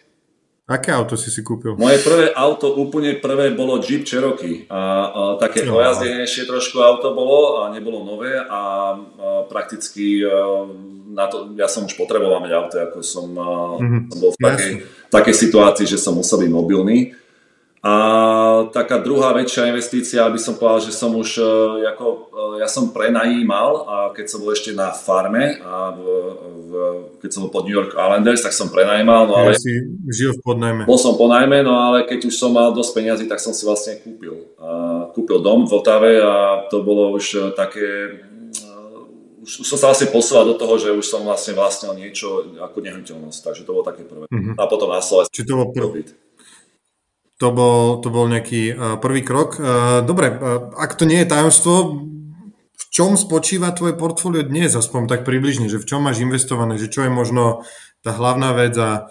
Aké 0.70 0.94
auto 0.94 1.18
si 1.18 1.34
si 1.34 1.42
kúpil? 1.42 1.76
Moje 1.76 2.00
prvé 2.06 2.32
auto, 2.32 2.72
úplne 2.78 3.18
prvé 3.18 3.52
bolo 3.52 3.82
Jeep 3.82 4.08
Cherokee. 4.08 4.70
A, 4.70 4.80
a 5.10 5.22
také 5.42 5.66
no. 5.68 5.82
ojazdenejšie 5.82 6.48
trošku 6.48 6.80
auto 6.80 7.12
bolo 7.12 7.66
a 7.66 7.74
nebolo 7.74 8.06
nové 8.06 8.38
a, 8.38 8.46
a 8.48 8.62
prakticky 9.50 10.22
a, 10.24 10.64
na 11.12 11.28
to, 11.28 11.52
ja 11.60 11.68
som 11.68 11.84
už 11.84 12.00
potreboval 12.00 12.40
mať 12.40 12.52
auto, 12.56 12.76
ako 12.80 12.98
som, 13.04 13.28
mm-hmm. 13.36 14.02
som 14.08 14.18
bol 14.24 14.32
v 14.32 14.40
takej, 14.40 14.72
takej 15.12 15.36
situácii, 15.36 15.86
že 15.90 16.00
som 16.00 16.16
musel 16.16 16.40
byť 16.48 16.52
mobilný. 16.54 17.12
A 17.82 17.94
taká 18.70 19.02
druhá 19.02 19.34
väčšia 19.34 19.66
investícia, 19.74 20.22
aby 20.22 20.38
som 20.38 20.54
povedal, 20.54 20.86
že 20.86 20.94
som 20.94 21.18
už, 21.18 21.42
e, 21.42 21.90
ako, 21.90 22.06
e, 22.30 22.62
ja 22.62 22.70
som 22.70 22.94
prenajímal, 22.94 23.90
a 23.90 23.96
keď 24.14 24.26
som 24.30 24.46
bol 24.46 24.54
ešte 24.54 24.78
na 24.78 24.94
farme, 24.94 25.58
a 25.66 25.90
v, 25.90 26.04
v, 26.46 26.72
keď 27.18 27.30
som 27.34 27.42
bol 27.42 27.50
pod 27.50 27.66
New 27.66 27.74
York 27.74 27.98
Islanders, 27.98 28.46
tak 28.46 28.54
som 28.54 28.70
prenajímal. 28.70 29.26
No 29.26 29.34
ale, 29.34 29.58
ja 29.58 29.66
si 29.66 29.82
žil 30.14 30.38
v 30.38 30.46
podnajme. 30.46 30.86
Bol 30.86 31.02
som 31.02 31.18
podnajme, 31.18 31.66
no 31.66 31.74
ale 31.74 32.06
keď 32.06 32.30
už 32.30 32.38
som 32.38 32.54
mal 32.54 32.70
dosť 32.70 32.92
peniazy, 33.02 33.26
tak 33.26 33.42
som 33.42 33.50
si 33.50 33.66
vlastne 33.66 33.98
kúpil. 33.98 34.54
A 34.62 35.10
kúpil 35.18 35.42
dom 35.42 35.66
v 35.66 35.74
Otave 35.74 36.22
a 36.22 36.70
to 36.70 36.86
bolo 36.86 37.18
už 37.18 37.26
e, 37.34 37.40
také, 37.58 38.22
už, 39.42 39.66
už 39.66 39.68
som 39.74 39.82
sa 39.82 39.90
vlastne 39.90 40.14
posúval 40.14 40.46
do 40.46 40.54
toho, 40.54 40.78
že 40.78 40.94
už 40.94 41.02
som 41.02 41.26
vlastne 41.26 41.58
vlastnil 41.58 41.98
niečo 41.98 42.46
ako 42.62 42.78
nehnuteľnosť, 42.78 43.42
takže 43.42 43.66
to 43.66 43.74
bolo 43.74 43.90
také 43.90 44.06
prvé. 44.06 44.30
Mm-hmm. 44.30 44.54
A 44.62 44.70
potom 44.70 44.94
na 44.94 45.02
Slovensku. 45.02 45.34
Či 45.34 45.50
to 45.50 45.58
bol 45.58 45.74
prv... 45.74 46.06
To 47.42 47.50
bol, 47.50 47.98
to 48.06 48.14
bol 48.14 48.30
nejaký 48.30 48.70
uh, 48.70 48.78
prvý 49.02 49.26
krok. 49.26 49.58
Uh, 49.58 50.06
dobre, 50.06 50.30
uh, 50.30 50.70
ak 50.78 50.94
to 50.94 51.10
nie 51.10 51.26
je 51.26 51.32
tajomstvo, 51.34 51.74
v 52.78 52.86
čom 52.94 53.18
spočíva 53.18 53.74
tvoje 53.74 53.98
portfólio 53.98 54.46
dnes, 54.46 54.78
aspoň 54.78 55.10
tak 55.10 55.26
približne, 55.26 55.66
že 55.66 55.82
v 55.82 55.88
čom 55.90 56.06
máš 56.06 56.22
investované, 56.22 56.78
že 56.78 56.94
čo 56.94 57.02
je 57.02 57.10
možno 57.10 57.66
tá 58.06 58.14
hlavná 58.14 58.54
vec 58.54 58.78
a 58.78 59.10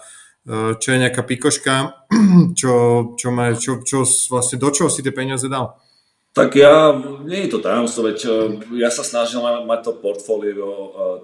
čo 0.51 0.87
je 0.89 1.01
nejaká 1.01 1.21
pikoška, 1.21 2.07
čo, 2.59 2.73
čo, 3.13 3.27
má, 3.29 3.53
čo, 3.53 3.83
čo 3.85 4.07
vlastne 4.31 4.57
do 4.57 4.73
čoho 4.73 4.89
si 4.89 5.05
tie 5.05 5.13
peniaze 5.13 5.45
dal? 5.45 5.77
Tak 6.31 6.55
ja, 6.55 6.95
nie 7.27 7.45
je 7.45 7.51
to 7.51 7.59
tajomstvo, 7.59 8.09
veď 8.09 8.19
ja 8.79 8.89
sa 8.89 9.03
snažil 9.03 9.43
mať 9.43 9.79
to 9.85 9.91
portfólio 9.99 10.67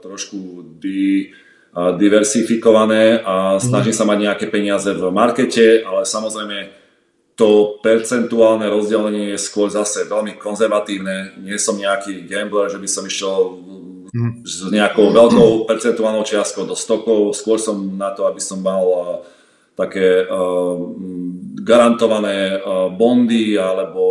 trošku 0.04 0.38
di, 0.78 1.32
diversifikované 1.74 3.22
a 3.22 3.58
snažím 3.58 3.96
mhm. 3.96 4.00
sa 4.00 4.06
mať 4.06 4.17
nejaké 4.22 4.46
peniaze 4.52 4.89
v 4.91 5.04
markete, 5.10 5.82
ale 5.82 6.06
samozrejme 6.06 6.87
to 7.38 7.78
percentuálne 7.86 8.65
rozdelenie 8.65 9.38
je 9.38 9.39
skôr 9.39 9.69
zase 9.69 10.10
veľmi 10.10 10.41
konzervatívne. 10.41 11.38
Nie 11.45 11.62
som 11.62 11.78
nejaký 11.78 12.26
gambler, 12.26 12.65
že 12.65 12.82
by 12.82 12.89
som 12.89 13.06
išiel 13.06 13.62
mm. 14.10 14.41
s 14.41 14.73
nejakou 14.73 15.13
veľkou 15.13 15.69
percentuálnou 15.69 16.26
čiastkou 16.26 16.65
do 16.65 16.73
stokov. 16.73 17.38
Skôr 17.38 17.62
som 17.62 17.78
na 17.93 18.10
to, 18.17 18.26
aby 18.26 18.41
som 18.41 18.58
mal 18.58 18.82
uh, 18.82 19.06
také 19.78 20.26
uh, 20.26 20.82
garantované 21.62 22.58
uh, 22.58 22.89
bondy 22.89 23.54
alebo 23.54 24.02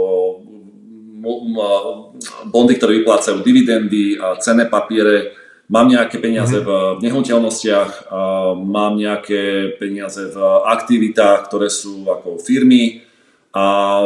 bondy, 2.54 2.78
ktoré 2.78 3.02
vyplácajú 3.02 3.42
dividendy 3.42 4.22
a 4.22 4.38
cenné 4.38 4.70
papiere. 4.70 5.34
Mám 5.66 5.90
nejaké 5.90 6.22
peniaze 6.22 6.62
mm-hmm. 6.62 7.02
v 7.02 7.02
nehnuteľnostiach, 7.02 8.14
mám 8.62 8.94
nejaké 8.94 9.74
peniaze 9.82 10.30
v 10.30 10.38
aktivitách, 10.62 11.50
ktoré 11.50 11.66
sú 11.66 12.06
ako 12.06 12.38
firmy, 12.38 13.05
a 13.56 13.62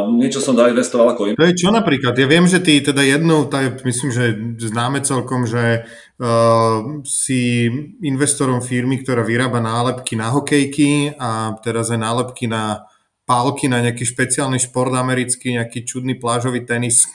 niečo 0.07 0.39
som 0.39 0.55
zainvestoval 0.55 1.11
ako 1.11 1.23
im. 1.27 1.35
To 1.35 1.43
je 1.43 1.59
čo 1.59 1.75
napríklad? 1.75 2.15
Ja 2.15 2.31
viem, 2.31 2.47
že 2.47 2.63
ty 2.63 2.79
teda 2.79 3.03
jednou, 3.03 3.51
tak 3.51 3.83
myslím, 3.83 4.15
že 4.15 4.39
známe 4.63 5.03
celkom, 5.03 5.43
že 5.43 5.83
uh, 6.23 7.03
si 7.03 7.67
investorom 7.99 8.63
firmy, 8.63 9.03
ktorá 9.03 9.27
vyrába 9.27 9.59
nálepky 9.59 10.15
na 10.15 10.31
hokejky 10.31 11.19
a 11.19 11.59
teraz 11.67 11.91
aj 11.91 11.99
nálepky 11.99 12.47
na 12.47 12.87
pálky 13.31 13.71
na 13.71 13.79
nejaký 13.79 14.03
špeciálny 14.03 14.59
šport 14.59 14.91
americký, 14.91 15.55
nejaký 15.55 15.87
čudný 15.87 16.19
plážový 16.19 16.67
tenis. 16.67 17.07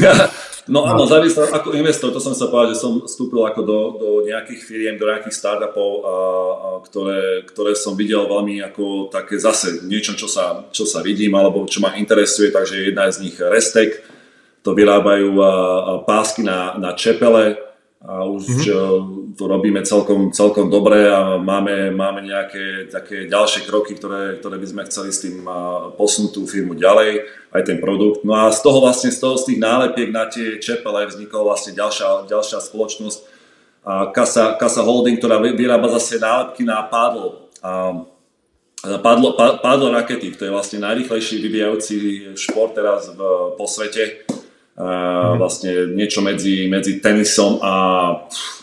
no 0.72 0.88
áno, 0.88 1.04
závislo 1.04 1.44
ako 1.44 1.76
investor, 1.76 2.08
to 2.08 2.24
som 2.24 2.32
sa 2.32 2.48
povedal, 2.48 2.72
že 2.72 2.80
som 2.80 3.04
vstúpil 3.04 3.44
ako 3.44 3.60
do, 3.60 3.78
do 4.00 4.08
nejakých 4.24 4.64
firiem, 4.64 4.96
do 4.96 5.04
nejakých 5.04 5.36
startupov, 5.36 5.90
a, 6.00 6.08
a, 6.08 6.68
ktoré, 6.88 7.44
ktoré 7.44 7.76
som 7.76 7.92
videl 7.92 8.24
veľmi 8.24 8.64
ako 8.64 9.12
také 9.12 9.36
zase 9.36 9.84
niečo, 9.84 10.16
čo 10.16 10.24
sa, 10.24 10.64
čo 10.72 10.88
sa 10.88 11.04
vidím 11.04 11.36
alebo 11.36 11.68
čo 11.68 11.84
ma 11.84 12.00
interesuje, 12.00 12.48
takže 12.48 12.88
jedna 12.88 13.12
z 13.12 13.28
nich 13.28 13.36
Restek, 13.36 14.00
to 14.64 14.72
vyrábajú 14.72 15.36
a, 15.36 15.52
a 15.84 15.92
pásky 16.08 16.40
na, 16.40 16.80
na 16.80 16.96
čepele, 16.96 17.60
a 18.02 18.26
už 18.26 18.42
mm-hmm. 18.42 19.38
to 19.38 19.44
robíme 19.46 19.78
celkom, 19.86 20.34
celkom 20.34 20.66
dobre 20.66 21.06
a 21.06 21.38
máme, 21.38 21.94
máme 21.94 22.26
nejaké 22.26 22.90
také 22.90 23.30
ďalšie 23.30 23.62
kroky, 23.62 23.94
ktoré, 23.94 24.42
ktoré 24.42 24.58
by 24.58 24.66
sme 24.66 24.82
chceli 24.90 25.14
s 25.14 25.22
tým 25.22 25.46
posunúť 25.94 26.34
tú 26.34 26.42
firmu 26.42 26.74
ďalej, 26.74 27.22
aj 27.54 27.62
ten 27.62 27.78
produkt. 27.78 28.26
No 28.26 28.34
a 28.34 28.50
z 28.50 28.58
toho 28.58 28.82
vlastne, 28.82 29.14
z 29.14 29.22
toho 29.22 29.38
z 29.38 29.54
tých 29.54 29.62
nálepiek 29.62 30.10
na 30.10 30.26
tie 30.26 30.58
čepele 30.58 31.06
vznikla 31.06 31.46
vlastne 31.46 31.78
ďalšia, 31.78 32.26
ďalšia 32.26 32.58
spoločnosť 32.58 33.18
a 33.86 34.10
Kasa, 34.10 34.58
Kasa 34.58 34.82
Holding, 34.82 35.22
ktorá 35.22 35.38
vyrába 35.38 35.86
zase 35.94 36.18
nálepky 36.18 36.66
na 36.66 36.82
pádlo. 36.82 37.50
A 37.62 38.02
Padlo, 38.82 39.38
padlo 39.38 39.94
rakety, 39.94 40.34
to 40.34 40.42
je 40.42 40.50
vlastne 40.50 40.82
najrychlejší 40.82 41.38
vyvíjajúci 41.38 41.94
šport 42.34 42.74
teraz 42.74 43.14
v, 43.14 43.22
po 43.54 43.62
svete 43.70 44.26
mm. 44.76 45.36
vlastne 45.36 45.92
niečo 45.92 46.24
medzi, 46.24 46.68
medzi 46.68 46.98
tenisom 46.98 47.60
a 47.60 47.72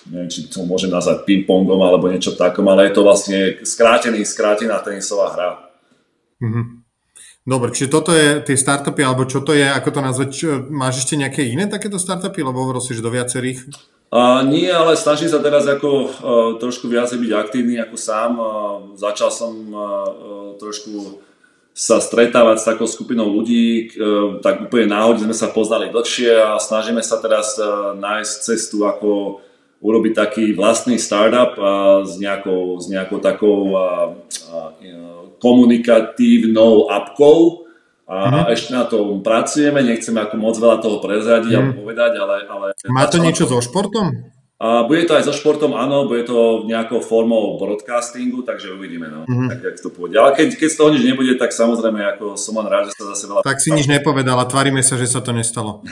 neviem, 0.10 0.30
či 0.30 0.50
to 0.50 0.66
môžem 0.66 0.90
nazvať 0.90 1.26
ping-pongom 1.26 1.80
alebo 1.80 2.10
niečo 2.10 2.34
takom, 2.34 2.66
ale 2.68 2.90
je 2.90 2.94
to 2.98 3.02
vlastne 3.06 3.40
skrátený, 3.62 4.26
skrátená 4.26 4.82
tenisová 4.82 5.34
hra. 5.38 5.50
Mm-hmm. 6.42 6.66
Dobre, 7.50 7.74
čiže 7.74 7.90
toto 7.90 8.14
je 8.14 8.46
tie 8.46 8.54
startupy, 8.54 9.02
alebo 9.02 9.26
čo 9.26 9.42
to 9.42 9.58
je, 9.58 9.66
ako 9.66 9.90
to 9.90 10.02
nazvať, 10.06 10.30
čo, 10.30 10.50
máš 10.70 11.02
ešte 11.02 11.18
nejaké 11.18 11.42
iné 11.50 11.66
takéto 11.66 11.98
startupy, 11.98 12.46
lebo 12.46 12.62
hovoril 12.62 12.84
si, 12.84 12.94
že 12.94 13.02
do 13.02 13.10
viacerých? 13.10 13.66
Uh, 14.10 14.42
nie, 14.46 14.70
ale 14.70 14.98
snažím 14.98 15.30
sa 15.30 15.38
teraz 15.38 15.70
ako 15.70 15.90
uh, 15.90 16.10
trošku 16.58 16.90
viacej 16.90 17.22
byť 17.22 17.32
aktívny 17.34 17.78
ako 17.78 17.94
sám. 17.94 18.32
Uh, 18.38 18.46
začal 18.98 19.30
som 19.30 19.54
uh, 19.70 19.86
trošku 20.58 21.22
sa 21.74 22.04
stretávať 22.04 22.58
s 22.60 22.68
takou 22.68 22.88
skupinou 22.90 23.32
ľudí, 23.32 23.88
e, 23.88 24.04
tak 24.44 24.68
úplne 24.68 24.92
náhodne 24.92 25.32
sme 25.32 25.38
sa 25.38 25.48
poznali 25.48 25.94
dlhšie 25.94 26.32
a 26.36 26.60
snažíme 26.60 27.00
sa 27.00 27.24
teraz 27.24 27.56
e, 27.56 27.64
nájsť 27.96 28.36
cestu, 28.44 28.84
ako 28.84 29.40
urobiť 29.80 30.14
taký 30.14 30.46
vlastný 30.52 31.00
startup 31.00 31.56
s 32.04 32.20
nejakou, 32.20 32.84
s 32.84 32.92
nejakou 32.92 33.24
takou 33.24 33.72
e, 33.72 33.80
komunikatívnou 35.40 36.92
appkou 36.92 37.70
a 38.10 38.18
mm-hmm. 38.26 38.46
ešte 38.58 38.72
na 38.74 38.84
tom 38.90 39.22
pracujeme, 39.22 39.86
nechceme 39.86 40.20
ako 40.20 40.36
moc 40.36 40.58
veľa 40.58 40.82
toho 40.82 40.98
prezradiť 40.98 41.54
mm. 41.54 41.62
a 41.62 41.64
povedať, 41.78 42.12
ale... 42.18 42.36
ale 42.50 42.66
Má 42.90 43.06
to 43.06 43.22
niečo 43.22 43.46
so 43.46 43.62
športom? 43.62 44.34
A 44.60 44.84
bude 44.84 45.08
to 45.08 45.16
aj 45.16 45.24
so 45.24 45.32
športom, 45.32 45.72
áno, 45.72 46.04
bude 46.04 46.28
to 46.28 46.68
nejakou 46.68 47.00
formou 47.00 47.56
broadcastingu, 47.56 48.44
takže 48.44 48.76
uvidíme, 48.76 49.08
no, 49.08 49.24
mm-hmm. 49.24 49.48
tak 49.48 49.60
jak 49.64 49.80
to 49.80 49.88
pôjde. 49.88 50.20
Ale 50.20 50.36
keď, 50.36 50.60
keď 50.60 50.68
z 50.68 50.76
toho 50.76 50.92
nič 50.92 51.04
nebude, 51.08 51.32
tak 51.40 51.56
samozrejme, 51.56 52.04
ako 52.04 52.36
som 52.36 52.60
len 52.60 52.68
rád, 52.68 52.92
že 52.92 53.00
sa 53.00 53.16
zase 53.16 53.32
veľa... 53.32 53.48
Tak 53.48 53.64
si 53.64 53.72
nič 53.72 53.88
nepovedal 53.88 54.36
a 54.36 54.44
tvárime 54.44 54.84
sa, 54.84 55.00
že 55.00 55.08
sa 55.08 55.24
to 55.24 55.32
nestalo. 55.32 55.80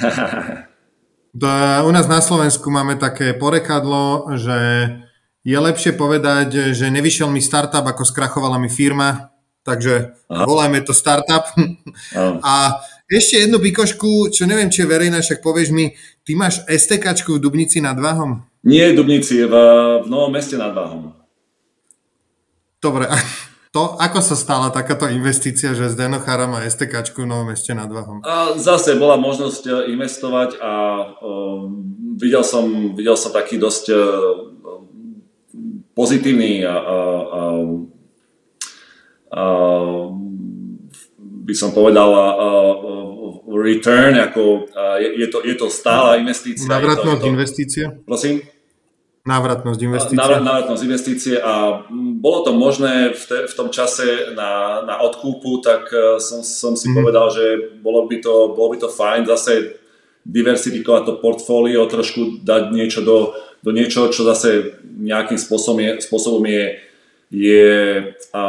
u 1.88 1.91
nás 1.95 2.12
na 2.12 2.19
Slovensku 2.19 2.67
máme 2.67 2.99
také 2.99 3.32
porekadlo, 3.32 4.36
že 4.36 4.60
je 5.47 5.56
lepšie 5.56 5.95
povedať, 5.95 6.75
že 6.75 6.91
nevyšiel 6.91 7.32
mi 7.32 7.39
startup, 7.39 7.88
ako 7.88 8.03
skrachovala 8.03 8.60
mi 8.60 8.67
firma, 8.67 9.32
takže 9.63 10.12
Aha. 10.27 10.43
volajme 10.43 10.84
to 10.84 10.91
startup. 10.91 11.56
A 12.43 12.84
ešte 13.08 13.47
jednu 13.47 13.63
pikošku, 13.63 14.27
čo 14.36 14.43
neviem, 14.43 14.67
či 14.67 14.84
je 14.84 14.91
verejná, 14.91 15.23
však 15.23 15.39
povieš 15.39 15.71
mi, 15.71 15.95
ty 16.27 16.36
máš 16.36 16.67
STKčku 16.67 17.39
v 17.39 17.41
Dubnici 17.43 17.80
nad 17.80 17.95
Váhom? 17.95 18.43
Nie 18.65 18.93
v 18.93 18.98
Dubnici, 18.98 19.46
v, 19.46 19.54
v 20.02 20.08
Novom 20.10 20.34
meste 20.34 20.58
nad 20.58 20.74
Váhom. 20.74 21.13
Dobre, 22.82 23.10
to, 23.76 23.93
ako 24.00 24.20
sa 24.26 24.34
stala 24.34 24.74
takáto 24.74 25.06
investícia, 25.10 25.78
že 25.78 25.91
Zdeno 25.93 26.17
Chara 26.24 26.50
má 26.50 26.65
STKčku 26.65 27.26
v 27.26 27.30
Novom 27.30 27.54
meste 27.54 27.74
nad 27.78 27.89
Váhom? 27.89 28.26
A 28.26 28.58
zase 28.58 28.98
bola 28.98 29.22
možnosť 29.22 29.63
e, 29.65 29.72
investovať 29.93 30.58
a 30.58 30.74
uh, 31.22 31.70
videl, 32.17 32.41
som, 32.41 32.93
videl 32.98 33.13
som 33.13 33.30
taký 33.30 33.62
dosť 33.62 33.86
uh, 33.93 34.00
pozitívny 35.93 36.65
a, 36.65 36.74
a, 36.74 36.98
a, 36.98 37.41
a 39.34 39.43
by 41.22 41.54
som 41.58 41.74
povedal, 41.74 42.10
uh, 42.13 42.34
uh, 42.34 43.16
return, 43.48 44.20
ako 44.20 44.68
je, 45.00 45.24
je, 45.24 45.28
to, 45.32 45.40
je 45.40 45.56
to 45.56 45.68
stála 45.72 46.20
investícia. 46.20 46.68
Návratnosť 46.68 47.24
investície? 47.24 47.84
Prosím? 48.04 48.44
Návratnosť 49.28 49.82
investície. 49.84 50.20
Návrat, 50.20 50.44
návratnosť 50.44 50.84
investície 50.88 51.36
a 51.36 51.84
bolo 52.16 52.48
to 52.48 52.56
možné 52.56 53.12
v, 53.12 53.24
te, 53.28 53.38
v 53.48 53.54
tom 53.56 53.68
čase 53.72 54.32
na, 54.36 54.84
na 54.88 54.96
odkúpu, 55.04 55.60
tak 55.60 55.92
som, 56.24 56.40
som 56.48 56.80
si 56.80 56.88
mm. 56.88 56.96
povedal, 56.96 57.28
že 57.28 57.76
bolo 57.84 58.08
by, 58.08 58.24
to, 58.24 58.56
bolo 58.56 58.72
by 58.72 58.78
to 58.80 58.88
fajn 58.88 59.28
zase 59.28 59.84
diversifikovať 60.24 61.04
to 61.08 61.14
portfólio, 61.20 61.88
trošku 61.88 62.44
dať 62.44 62.72
niečo 62.72 63.04
do, 63.04 63.36
do 63.64 63.72
niečo, 63.76 64.12
čo 64.12 64.28
zase 64.28 64.80
nejakým 64.84 65.40
spôsobom 65.40 65.80
je, 65.80 65.92
spôsobom 66.04 66.44
je 66.48 66.87
je 67.28 67.68
a, 68.32 68.44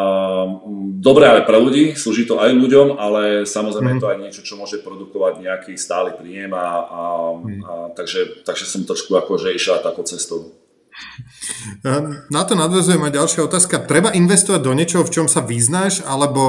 dobré 1.03 1.27
aj 1.27 1.43
pre 1.51 1.59
ľudí, 1.59 1.85
slúži 1.99 2.31
to 2.31 2.38
aj 2.38 2.55
ľuďom, 2.55 2.95
ale 2.95 3.43
samozrejme 3.43 3.91
mm. 3.91 3.95
je 3.99 4.03
to 4.03 4.11
aj 4.11 4.19
niečo, 4.23 4.43
čo 4.47 4.55
môže 4.55 4.79
produkovať 4.87 5.43
nejaký 5.43 5.73
stály 5.75 6.14
príjem 6.14 6.55
a, 6.55 6.67
a, 6.87 7.03
mm. 7.43 7.61
a 7.67 7.73
takže, 7.99 8.47
takže 8.47 8.71
som 8.71 8.87
trošku 8.87 9.19
akože 9.19 9.51
išiel 9.51 9.83
takou 9.83 10.07
cestou. 10.07 10.55
Na 12.31 12.43
to 12.43 12.59
nadvezujem 12.59 13.03
aj 13.07 13.14
ďalšia 13.14 13.41
otázka. 13.47 13.87
Treba 13.87 14.11
investovať 14.14 14.61
do 14.62 14.75
niečoho, 14.75 15.07
v 15.07 15.14
čom 15.14 15.27
sa 15.31 15.43
vyznáš, 15.47 16.03
alebo 16.03 16.43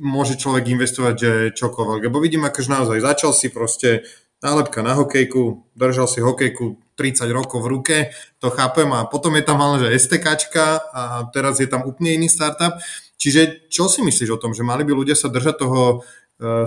môže 0.00 0.36
človek 0.36 0.64
investovať 0.76 1.14
že 1.16 1.32
čokoľvek? 1.56 2.08
Lebo 2.08 2.20
vidím, 2.20 2.44
akože 2.44 2.68
naozaj 2.68 3.04
začal 3.04 3.32
si 3.36 3.48
proste 3.52 4.04
nálepka 4.44 4.84
na 4.84 4.92
hokejku, 4.92 5.64
držal 5.72 6.04
si 6.04 6.20
hokejku 6.20 6.76
30 7.00 7.32
rokov 7.32 7.64
v 7.64 7.70
ruke, 7.72 7.96
to 8.38 8.52
chápem 8.52 8.86
a 8.92 9.08
potom 9.08 9.32
je 9.34 9.42
tam 9.42 9.58
ale 9.64 9.82
že 9.82 9.96
STKčka 9.96 10.84
a 10.92 11.02
teraz 11.32 11.58
je 11.58 11.66
tam 11.66 11.88
úplne 11.88 12.20
iný 12.20 12.28
startup. 12.28 12.76
Čiže 13.16 13.72
čo 13.72 13.88
si 13.88 14.04
myslíš 14.04 14.36
o 14.36 14.40
tom, 14.40 14.52
že 14.52 14.60
mali 14.60 14.84
by 14.84 14.92
ľudia 14.92 15.16
sa 15.16 15.32
držať 15.32 15.56
toho 15.64 15.80
e, 15.88 15.96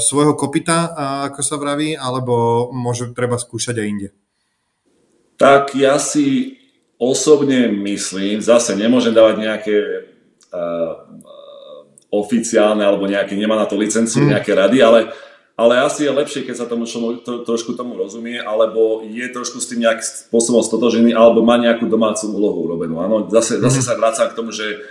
svojho 0.02 0.34
kopita, 0.34 0.90
ako 1.30 1.40
sa 1.46 1.56
vraví, 1.62 1.94
alebo 1.94 2.68
môže 2.74 3.14
treba 3.14 3.38
skúšať 3.38 3.78
aj 3.78 3.88
inde? 3.88 4.10
Tak 5.38 5.78
ja 5.78 6.02
si 6.02 6.58
osobne 6.98 7.70
myslím, 7.70 8.42
zase 8.42 8.74
nemôžem 8.74 9.14
dávať 9.14 9.36
nejaké 9.38 9.78
uh, 10.50 10.98
oficiálne 12.10 12.82
alebo 12.82 13.06
nejaké, 13.06 13.38
nemá 13.38 13.54
na 13.54 13.70
to 13.70 13.78
licenciu, 13.78 14.26
mm. 14.26 14.30
nejaké 14.34 14.52
rady, 14.58 14.78
ale 14.82 15.00
ale 15.58 15.82
asi 15.82 16.06
je 16.06 16.14
lepšie, 16.14 16.46
keď 16.46 16.56
sa 16.56 16.70
tomu 16.70 16.86
čo, 16.86 17.02
to, 17.18 17.42
trošku 17.42 17.74
tomu 17.74 17.98
rozumie, 17.98 18.38
alebo 18.38 19.02
je 19.02 19.26
trošku 19.26 19.58
s 19.58 19.66
tým 19.66 19.90
nejakým 19.90 20.30
spôsobom 20.30 20.62
stotožený, 20.62 21.18
alebo 21.18 21.42
má 21.42 21.58
nejakú 21.58 21.90
domácu 21.90 22.30
úlohu 22.30 22.70
urobenú. 22.70 23.02
Áno, 23.02 23.26
zase, 23.34 23.58
zase 23.58 23.82
sa 23.82 23.98
vracam 23.98 24.30
k 24.30 24.38
tomu, 24.38 24.54
že 24.54 24.86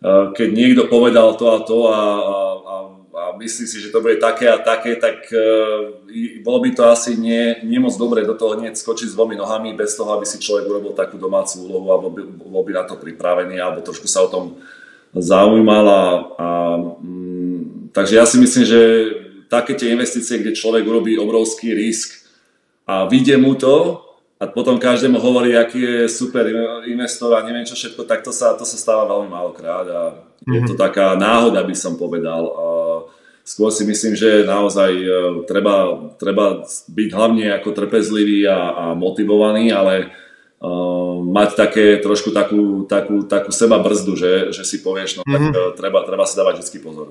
uh, 0.00 0.32
keď 0.32 0.48
niekto 0.48 0.82
povedal 0.88 1.36
to 1.36 1.52
a 1.52 1.60
to 1.60 1.78
a, 1.92 2.00
a, 2.00 2.36
a, 2.56 2.76
a 3.04 3.24
myslí 3.36 3.68
si, 3.68 3.84
že 3.84 3.92
to 3.92 4.00
bude 4.00 4.16
také 4.16 4.48
a 4.48 4.56
také, 4.56 4.96
tak 4.96 5.28
uh, 5.28 6.00
bolo 6.40 6.64
by 6.64 6.72
to 6.72 6.88
asi 6.88 7.20
nie, 7.20 7.60
nie 7.68 7.76
moc 7.76 7.92
dobre 8.00 8.24
do 8.24 8.32
toho 8.32 8.56
hneď 8.56 8.80
skočiť 8.80 9.12
s 9.12 9.16
dvomi 9.16 9.36
nohami 9.36 9.76
bez 9.76 9.92
toho, 9.92 10.16
aby 10.16 10.24
si 10.24 10.40
človek 10.40 10.72
urobil 10.72 10.96
takú 10.96 11.20
domácu 11.20 11.68
úlohu, 11.68 11.84
alebo 11.92 12.08
by, 12.16 12.48
bol 12.48 12.64
by 12.64 12.72
na 12.80 12.88
to 12.88 12.96
pripravený, 12.96 13.60
alebo 13.60 13.84
trošku 13.84 14.08
sa 14.08 14.24
o 14.24 14.32
tom 14.32 14.56
zaujímal. 15.12 15.84
A, 15.84 16.00
a, 16.00 16.48
mm, 16.96 17.92
takže 17.92 18.16
ja 18.16 18.24
si 18.24 18.40
myslím, 18.40 18.64
že 18.64 18.80
také 19.48 19.74
tie 19.74 19.96
investície, 19.96 20.38
kde 20.38 20.56
človek 20.56 20.84
urobí 20.84 21.16
obrovský 21.16 21.72
risk 21.72 22.28
a 22.84 23.08
vyjde 23.08 23.36
mu 23.40 23.56
to 23.56 24.04
a 24.38 24.46
potom 24.46 24.78
každému 24.78 25.18
hovorí, 25.18 25.58
aký 25.58 25.82
je 25.82 25.98
super 26.06 26.46
investor 26.86 27.34
a 27.34 27.42
neviem 27.42 27.66
čo 27.66 27.74
všetko, 27.74 28.06
tak 28.06 28.22
to 28.22 28.30
sa, 28.30 28.54
to 28.54 28.62
sa 28.62 28.78
stáva 28.78 29.10
veľmi 29.10 29.34
málokrát 29.34 29.86
a 29.88 30.02
mm-hmm. 30.14 30.54
je 30.54 30.60
to 30.62 30.74
mhm. 30.78 30.80
taká 30.80 31.18
náhoda, 31.18 31.66
by 31.66 31.74
som 31.74 31.98
povedal. 31.98 32.42
A 32.46 32.66
skôr 33.42 33.74
si 33.74 33.82
myslím, 33.82 34.14
že 34.14 34.46
naozaj 34.46 34.92
e, 34.94 35.08
treba, 35.48 36.06
treba 36.20 36.62
byť 36.68 37.08
hlavne 37.10 37.50
ako 37.58 37.68
trpezlivý 37.74 38.46
a, 38.46 38.58
a 38.70 38.84
motivovaný, 38.92 39.72
ale 39.72 40.12
uh, 40.60 41.18
mať 41.24 41.50
také 41.56 41.84
trošku 41.98 42.30
takú, 42.30 42.84
takú, 42.84 43.24
takú 43.24 43.50
seba 43.50 43.80
brzdu, 43.82 44.14
že, 44.14 44.32
že 44.52 44.62
si 44.62 44.84
povieš, 44.84 45.18
no 45.18 45.22
mm-hmm. 45.24 45.34
tak 45.34 45.42
uh, 45.54 45.72
treba, 45.74 45.98
treba 46.04 46.24
si 46.28 46.38
dávať 46.38 46.62
vždy 46.62 46.78
pozor. 46.78 47.08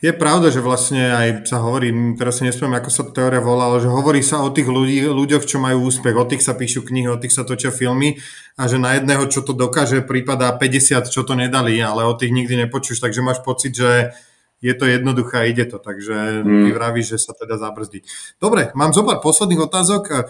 Je 0.00 0.08
pravda, 0.08 0.48
že 0.48 0.64
vlastne 0.64 1.12
aj 1.12 1.28
sa 1.52 1.60
hovorí, 1.60 1.92
teraz 2.16 2.40
si 2.40 2.48
nespomínam, 2.48 2.80
ako 2.80 2.88
sa 2.88 3.04
teória 3.12 3.44
volá, 3.44 3.68
ale 3.68 3.84
že 3.84 3.92
hovorí 3.92 4.24
sa 4.24 4.40
o 4.40 4.48
tých 4.48 4.64
ľudí, 4.64 5.04
ľuďoch, 5.04 5.44
čo 5.44 5.60
majú 5.60 5.92
úspech, 5.92 6.16
o 6.16 6.24
tých 6.24 6.40
sa 6.40 6.56
píšu 6.56 6.80
knihy, 6.80 7.12
o 7.12 7.20
tých 7.20 7.36
sa 7.36 7.44
točia 7.44 7.68
filmy 7.68 8.16
a 8.56 8.72
že 8.72 8.80
na 8.80 8.96
jedného, 8.96 9.28
čo 9.28 9.44
to 9.44 9.52
dokáže, 9.52 10.00
prípada 10.00 10.48
50, 10.48 11.12
čo 11.12 11.20
to 11.28 11.36
nedali, 11.36 11.76
ale 11.76 12.08
o 12.08 12.16
tých 12.16 12.32
nikdy 12.32 12.64
nepočuješ, 12.64 13.04
takže 13.04 13.20
máš 13.20 13.44
pocit, 13.44 13.76
že 13.76 14.16
je 14.64 14.72
to 14.72 14.88
jednoduché 14.88 15.44
a 15.44 15.48
ide 15.48 15.68
to, 15.68 15.76
takže 15.76 16.40
mm. 16.40 16.64
ty 16.64 16.68
vravíš, 16.72 17.06
že 17.12 17.18
sa 17.28 17.36
teda 17.36 17.60
zabrzdí. 17.60 18.00
Dobre, 18.40 18.72
mám 18.72 18.96
zo 18.96 19.04
pár 19.04 19.20
posledných 19.20 19.60
otázok. 19.60 20.24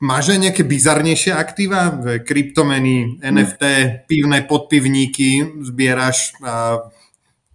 Máš 0.00 0.32
aj 0.32 0.48
nejaké 0.48 0.62
bizarnejšie 0.64 1.36
aktíva? 1.36 1.92
Kryptomeny, 2.24 3.20
NFT, 3.20 3.62
pivné 4.08 4.48
podpivníky 4.48 5.60
zbieraš? 5.60 6.38
A 6.40 6.86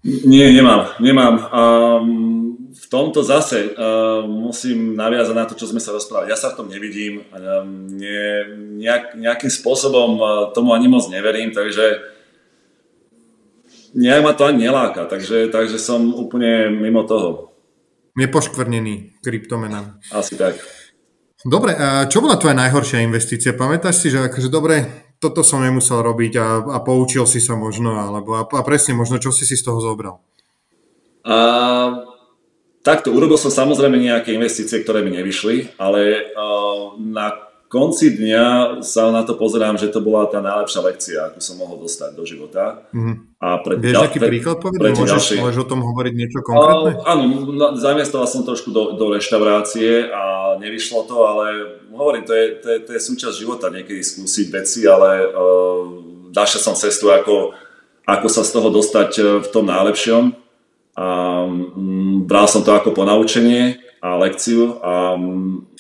nie, 0.04 0.52
nemám. 0.52 1.00
nemám. 1.00 1.36
Um, 1.50 2.72
v 2.76 2.86
tomto 2.92 3.24
zase 3.24 3.72
um, 3.72 4.52
musím 4.52 5.00
naviazať 5.00 5.36
na 5.36 5.48
to, 5.48 5.56
čo 5.56 5.72
sme 5.72 5.80
sa 5.80 5.96
rozprávali. 5.96 6.30
Ja 6.30 6.36
sa 6.36 6.52
v 6.52 6.58
tom 6.60 6.68
nevidím. 6.68 7.24
Um, 7.32 7.88
nie, 7.88 8.44
nejak, 8.84 9.16
nejakým 9.16 9.52
spôsobom 9.52 10.10
uh, 10.20 10.28
tomu 10.52 10.76
ani 10.76 10.92
moc 10.92 11.08
neverím, 11.08 11.56
takže 11.56 12.04
nejak 13.96 14.22
ma 14.26 14.34
to 14.34 14.44
ani 14.50 14.68
neláka, 14.68 15.06
takže, 15.06 15.48
takže 15.54 15.80
som 15.80 16.12
úplne 16.12 16.68
mimo 16.74 17.06
toho. 17.08 17.54
Nepoškvrnený 18.20 19.24
kryptomenami. 19.24 20.04
Asi 20.14 20.38
tak. 20.38 20.60
Dobre, 21.44 21.76
čo 22.08 22.24
bola 22.24 22.40
tvoja 22.40 22.56
najhoršia 22.56 23.04
investícia? 23.04 23.52
Pamätáš 23.52 24.00
si, 24.00 24.08
že 24.08 24.32
akože 24.32 24.48
dobre, 24.48 24.88
toto 25.24 25.40
som 25.40 25.64
nemusel 25.64 26.04
robiť 26.04 26.34
a, 26.36 26.48
a 26.76 26.78
poučil 26.84 27.24
si 27.24 27.40
sa 27.40 27.56
možno, 27.56 27.96
alebo 27.96 28.36
a, 28.36 28.44
a 28.44 28.62
presne 28.68 28.92
možno, 29.00 29.24
čo 29.24 29.32
si 29.32 29.48
si 29.48 29.56
z 29.56 29.64
toho 29.64 29.80
zobral? 29.80 30.20
A, 31.24 31.38
takto, 32.84 33.16
urobil 33.16 33.40
som 33.40 33.48
samozrejme 33.48 33.96
nejaké 33.96 34.36
investície, 34.36 34.84
ktoré 34.84 35.00
mi 35.00 35.16
nevyšli, 35.16 35.80
ale 35.80 36.32
a, 36.36 36.44
na 37.00 37.53
konci 37.74 38.14
dňa 38.14 38.46
sa 38.86 39.10
na 39.10 39.26
to 39.26 39.34
pozerám, 39.34 39.82
že 39.82 39.90
to 39.90 39.98
bola 39.98 40.30
tá 40.30 40.46
najlepšia 40.46 40.82
lekcia, 40.86 41.20
ako 41.34 41.42
som 41.42 41.58
mohol 41.58 41.82
dostať 41.82 42.14
do 42.14 42.22
života. 42.22 42.86
Mm-hmm. 42.94 43.42
A 43.42 43.48
pre, 43.66 43.82
Vieš 43.82 43.98
nejaký 43.98 44.20
príklad 44.22 44.62
povedať? 44.62 44.94
Môžeš, 44.94 45.10
ďalší... 45.10 45.36
môžeš 45.42 45.60
o 45.66 45.70
tom 45.74 45.82
hovoriť 45.82 46.14
niečo 46.14 46.40
konkrétne? 46.46 47.02
Uh, 47.02 47.10
áno, 47.10 47.24
zainvestoval 47.82 48.30
som 48.30 48.46
trošku 48.46 48.70
do, 48.70 48.94
do 48.94 49.18
reštaurácie 49.18 50.06
a 50.14 50.54
nevyšlo 50.62 51.10
to, 51.10 51.18
ale 51.26 51.46
hovorím, 51.90 52.30
to 52.30 52.38
je, 52.38 52.46
to 52.62 52.68
je, 52.70 52.78
to 52.86 52.92
je 52.94 53.02
súčasť 53.02 53.36
života, 53.42 53.74
niekedy 53.74 54.06
skúsiť 54.06 54.48
veci, 54.54 54.86
ale 54.86 55.34
uh, 55.34 55.82
našiel 56.30 56.62
som 56.62 56.78
cestu, 56.78 57.10
ako, 57.10 57.58
ako 58.06 58.28
sa 58.30 58.46
z 58.46 58.54
toho 58.54 58.70
dostať 58.70 59.42
v 59.42 59.48
tom 59.50 59.66
najlepšom. 59.66 60.38
A 60.94 61.06
um, 61.50 62.22
bral 62.30 62.46
som 62.46 62.62
to 62.62 62.70
ako 62.70 62.94
ponaučenie 62.94 63.83
a 64.04 64.20
lekciu. 64.20 64.84
A... 64.84 65.16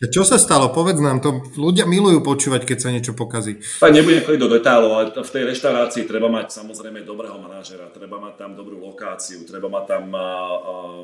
Čo 0.07 0.23
sa 0.23 0.39
stalo? 0.39 0.71
Povedz 0.71 1.03
nám 1.03 1.19
to. 1.19 1.43
Ľudia 1.59 1.83
milujú 1.83 2.23
počúvať, 2.23 2.63
keď 2.63 2.77
sa 2.79 2.89
niečo 2.95 3.11
pokazí. 3.11 3.59
Tak 3.83 3.91
nebudem 3.91 4.23
chodiť 4.23 4.39
do 4.39 4.47
detailov, 4.47 4.91
ale 4.95 5.11
v 5.11 5.33
tej 5.35 5.43
reštaurácii 5.51 6.07
treba 6.07 6.31
mať 6.31 6.55
samozrejme 6.55 7.03
dobrého 7.03 7.35
manažera, 7.35 7.91
treba 7.91 8.23
mať 8.23 8.39
tam 8.39 8.55
dobrú 8.55 8.79
lokáciu, 8.79 9.43
treba 9.43 9.67
mať 9.67 9.83
tam 9.91 10.03
uh, 10.15 10.23
uh, 10.23 11.03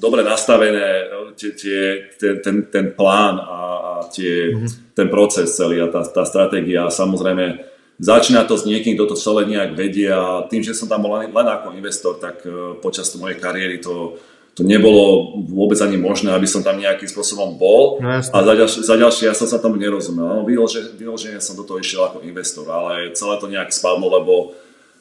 dobre 0.00 0.24
nastavené 0.24 1.12
tie, 1.36 1.52
tie, 1.52 1.80
ten, 2.16 2.40
ten, 2.40 2.56
ten 2.72 2.86
plán 2.96 3.36
a, 3.36 3.60
a 3.76 3.92
tie, 4.08 4.56
mm-hmm. 4.56 4.96
ten 4.96 5.12
proces 5.12 5.52
celý 5.52 5.84
a 5.84 5.92
tá, 5.92 6.00
tá 6.00 6.24
stratégia. 6.24 6.88
Samozrejme, 6.88 7.60
začína 8.00 8.48
to 8.48 8.56
s 8.56 8.64
niekým, 8.64 8.96
kto 8.96 9.12
to 9.12 9.16
celé 9.20 9.44
nejak 9.52 9.76
vedie 9.76 10.08
a 10.08 10.48
tým, 10.48 10.64
že 10.64 10.72
som 10.72 10.88
tam 10.88 11.04
bol 11.04 11.20
len, 11.20 11.28
len 11.28 11.48
ako 11.52 11.76
investor, 11.76 12.16
tak 12.16 12.40
uh, 12.48 12.80
počas 12.80 13.12
mojej 13.20 13.36
kariéry 13.36 13.76
to 13.84 14.16
to 14.52 14.62
nebolo 14.68 15.32
vôbec 15.48 15.80
ani 15.80 15.96
možné, 15.96 16.28
aby 16.28 16.44
som 16.44 16.60
tam 16.60 16.76
nejakým 16.76 17.08
spôsobom 17.08 17.56
bol. 17.56 17.96
No, 18.04 18.20
a 18.20 18.20
za 18.20 18.52
ďalšie, 18.52 18.80
za 18.84 18.96
ďalšie 19.00 19.24
ja 19.32 19.34
som 19.36 19.48
sa 19.48 19.56
tomu 19.56 19.80
nerozumel. 19.80 20.28
No, 20.28 20.44
vyloženie 20.44 21.40
som 21.40 21.56
do 21.56 21.64
toho 21.64 21.80
išiel 21.80 22.04
ako 22.04 22.20
investor, 22.20 22.68
ale 22.68 23.16
celé 23.16 23.34
to 23.40 23.48
nejak 23.48 23.72
spadlo, 23.72 24.12
lebo 24.12 24.52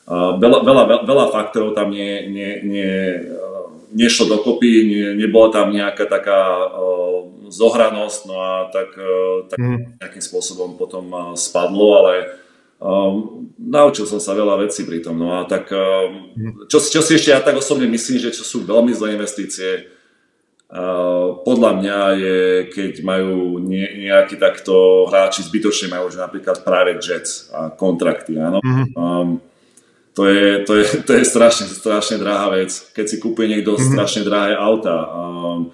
uh, 0.08 0.40
veľa, 0.40 0.64
veľa, 0.64 0.84
veľa 1.04 1.26
faktorov 1.36 1.76
tam 1.76 1.92
nie, 1.92 2.32
nie, 2.32 2.64
nie, 2.64 2.96
uh, 3.28 3.68
nešlo 3.92 4.40
dokopy, 4.40 4.72
nie, 4.88 5.08
nebola 5.20 5.52
tam 5.52 5.76
nejaká 5.76 6.08
taká 6.08 6.72
uh, 6.72 7.28
zohranosť, 7.52 8.20
no 8.32 8.36
a 8.40 8.72
tak, 8.72 8.96
uh, 8.96 9.52
tak 9.52 9.60
mm. 9.60 10.00
nejakým 10.00 10.24
spôsobom 10.24 10.80
potom 10.80 11.12
uh, 11.12 11.36
spadlo, 11.36 12.00
ale 12.00 12.41
Um, 12.82 13.46
naučil 13.62 14.10
som 14.10 14.18
sa 14.18 14.34
veľa 14.34 14.66
vecí 14.66 14.82
pri 14.90 15.06
tom. 15.06 15.22
No 15.22 15.38
a 15.38 15.46
tak, 15.46 15.70
um, 15.70 16.34
čo, 16.66 16.82
čo 16.82 17.06
si 17.06 17.14
ešte 17.14 17.30
ja 17.30 17.38
tak 17.38 17.62
osobne 17.62 17.86
myslím, 17.86 18.18
že 18.18 18.34
čo 18.34 18.42
sú 18.42 18.66
veľmi 18.66 18.90
zlé 18.90 19.14
investície, 19.14 19.86
uh, 20.74 21.38
podľa 21.46 21.72
mňa 21.78 22.00
je, 22.18 22.40
keď 22.74 22.94
majú 23.06 23.62
ne, 23.62 23.86
nejakí 24.10 24.42
takto 24.42 25.06
hráči 25.14 25.46
zbytočne 25.46 25.94
majú, 25.94 26.10
že 26.10 26.18
napríklad 26.18 26.66
private 26.66 27.06
jets 27.06 27.54
a 27.54 27.70
kontrakty, 27.70 28.42
áno. 28.42 28.58
Mm-hmm. 28.66 28.98
Um, 28.98 29.38
to 30.18 30.26
je, 30.26 30.66
to, 30.66 30.74
je, 30.82 30.86
to 31.06 31.12
je 31.16 31.24
strašne, 31.24 31.70
strašne 31.70 32.18
drahá 32.18 32.50
vec. 32.50 32.74
Keď 32.98 33.06
si 33.06 33.22
kúpuje 33.22 33.46
niekto 33.46 33.78
mm-hmm. 33.78 33.94
strašne 33.94 34.26
drahé 34.26 34.58
auta, 34.58 35.06
um, 35.06 35.70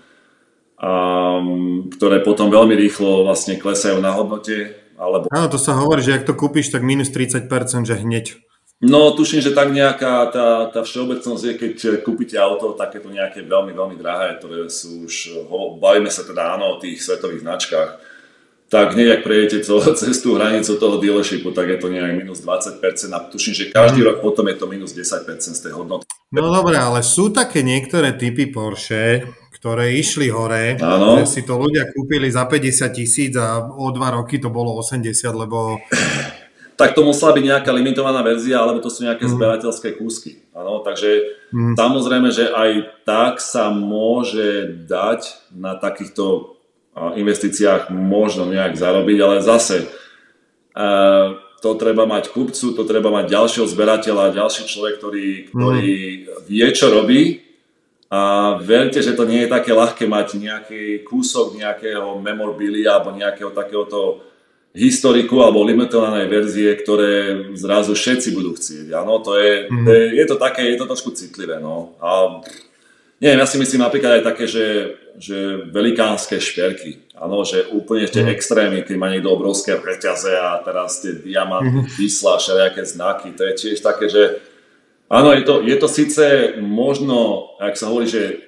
um, 0.76 1.88
ktoré 1.88 2.20
potom 2.20 2.52
veľmi 2.52 2.76
rýchlo 2.76 3.24
vlastne 3.24 3.56
klesajú 3.56 3.96
na 4.04 4.12
hodnote, 4.12 4.87
alebo... 4.98 5.30
Áno, 5.30 5.48
to 5.48 5.62
sa 5.62 5.78
hovorí, 5.78 6.02
že 6.02 6.18
ak 6.18 6.28
to 6.28 6.34
kúpiš, 6.34 6.74
tak 6.74 6.82
minus 6.82 7.14
30%, 7.14 7.48
že 7.86 7.96
hneď. 8.02 8.42
No, 8.78 9.10
tuším, 9.18 9.42
že 9.42 9.58
tak 9.58 9.74
nejaká 9.74 10.30
tá, 10.30 10.70
tá 10.70 10.86
všeobecnosť 10.86 11.44
je, 11.50 11.54
keď 11.58 11.74
kúpite 12.06 12.38
auto 12.38 12.78
takéto 12.78 13.10
nejaké 13.10 13.42
veľmi, 13.42 13.74
veľmi 13.74 13.98
drahé, 13.98 14.38
ktoré 14.38 14.70
sú 14.70 15.10
už, 15.10 15.34
bavíme 15.82 16.14
sa 16.14 16.22
teda 16.22 16.54
áno 16.54 16.78
o 16.78 16.80
tých 16.82 17.02
svetových 17.02 17.42
značkách, 17.42 17.90
tak 18.68 18.94
hneď, 18.94 19.18
ak 19.18 19.22
prejdete 19.24 19.66
cez 19.98 20.20
tú 20.24 20.38
hranicu 20.38 20.78
toho 20.78 21.02
dealershipu, 21.02 21.56
tak 21.56 21.74
je 21.74 21.78
to 21.82 21.88
nejak 21.90 22.22
minus 22.22 22.46
20% 22.46 22.78
a 23.16 23.20
tuším, 23.32 23.54
že 23.56 23.66
každý 23.74 24.06
rok 24.06 24.22
potom 24.22 24.46
je 24.46 24.56
to 24.60 24.70
minus 24.70 24.94
10% 24.94 25.26
z 25.42 25.58
tej 25.58 25.74
hodnoty. 25.74 26.06
No 26.30 26.52
dobre, 26.52 26.76
ale 26.76 27.02
sú 27.02 27.32
také 27.32 27.64
niektoré 27.64 28.14
typy 28.14 28.52
Porsche, 28.52 29.24
ktoré 29.58 29.98
išli 29.98 30.30
hore, 30.30 30.78
ano. 30.78 31.18
že 31.26 31.26
si 31.26 31.42
to 31.42 31.58
ľudia 31.58 31.90
kúpili 31.90 32.30
za 32.30 32.46
50 32.46 32.94
tisíc 32.94 33.34
a 33.34 33.66
o 33.66 33.90
dva 33.90 34.14
roky 34.14 34.38
to 34.38 34.54
bolo 34.54 34.78
80, 34.78 35.10
lebo... 35.34 35.82
Tak 36.78 36.94
to 36.94 37.02
musela 37.02 37.34
byť 37.34 37.42
nejaká 37.42 37.74
limitovaná 37.74 38.22
verzia, 38.22 38.62
alebo 38.62 38.78
to 38.78 38.94
sú 38.94 39.02
nejaké 39.02 39.26
mm. 39.26 39.34
zberateľské 39.34 39.98
kúsky. 39.98 40.46
Ano, 40.54 40.86
takže 40.86 41.42
mm. 41.50 41.74
samozrejme, 41.74 42.30
že 42.30 42.54
aj 42.54 43.02
tak 43.02 43.42
sa 43.42 43.74
môže 43.74 44.78
dať 44.86 45.50
na 45.58 45.74
takýchto 45.74 46.54
investíciách 47.18 47.90
možno 47.90 48.46
nejak 48.46 48.78
zarobiť, 48.78 49.18
ale 49.26 49.42
zase 49.42 49.90
to 51.58 51.70
treba 51.82 52.06
mať 52.06 52.30
kupcu, 52.30 52.78
to 52.78 52.84
treba 52.86 53.10
mať 53.10 53.26
ďalšieho 53.34 53.66
zberateľa, 53.66 54.38
ďalší 54.38 54.70
človek, 54.70 55.02
ktorý, 55.02 55.30
ktorý 55.50 55.94
mm. 55.98 56.46
vie, 56.46 56.68
čo 56.78 56.94
robí 56.94 57.47
a 58.08 58.56
verte, 58.64 59.04
že 59.04 59.12
to 59.20 59.28
nie 59.28 59.44
je 59.44 59.52
také 59.52 59.76
ľahké 59.76 60.08
mať 60.08 60.40
nejaký 60.40 61.04
kúsok 61.04 61.60
nejakého 61.60 62.24
memorabilia 62.24 62.96
alebo 62.96 63.12
nejakého 63.12 63.52
takéhoto 63.52 64.24
historiku 64.72 65.44
alebo 65.44 65.66
limitovanej 65.68 66.32
verzie, 66.32 66.72
ktoré 66.80 67.12
zrazu 67.60 67.98
všetci 67.98 68.32
budú 68.32 68.56
chcieť. 68.56 68.96
Áno, 68.96 69.20
to 69.20 69.36
je, 69.36 69.68
mm. 69.68 69.84
to 69.84 69.90
je, 69.92 70.04
je 70.24 70.26
to 70.30 70.36
také, 70.40 70.72
je 70.72 70.78
to 70.80 70.88
trošku 70.88 71.12
citlivé. 71.20 71.60
No. 71.60 72.00
A 72.00 72.40
neviem, 73.20 73.44
ja 73.44 73.48
si 73.50 73.60
myslím 73.60 73.84
napríklad 73.84 74.22
aj 74.22 74.24
také, 74.24 74.46
že, 74.48 74.68
že 75.20 75.68
velikánske 75.68 76.40
šperky. 76.40 77.12
Áno, 77.18 77.42
že 77.44 77.68
úplne 77.74 78.08
tie 78.08 78.24
mm. 78.24 78.32
extrémy, 78.32 78.78
keď 78.88 78.96
má 78.96 79.12
niekto 79.12 79.34
obrovské 79.34 79.76
preťaze 79.76 80.32
a 80.32 80.62
teraz 80.64 81.04
tie 81.04 81.12
diamanty, 81.12 81.84
mm. 81.84 81.92
vysla, 81.98 82.40
všelijaké 82.40 82.88
znaky, 82.88 83.36
to 83.36 83.44
je 83.52 83.54
tiež 83.58 83.84
také, 83.84 84.08
že 84.08 84.40
Áno, 85.08 85.32
je 85.32 85.44
to, 85.48 85.64
je 85.64 85.78
to 85.80 85.88
síce 85.88 86.24
možno, 86.60 87.48
ak 87.64 87.80
sa 87.80 87.88
hovorí, 87.88 88.12
že 88.12 88.48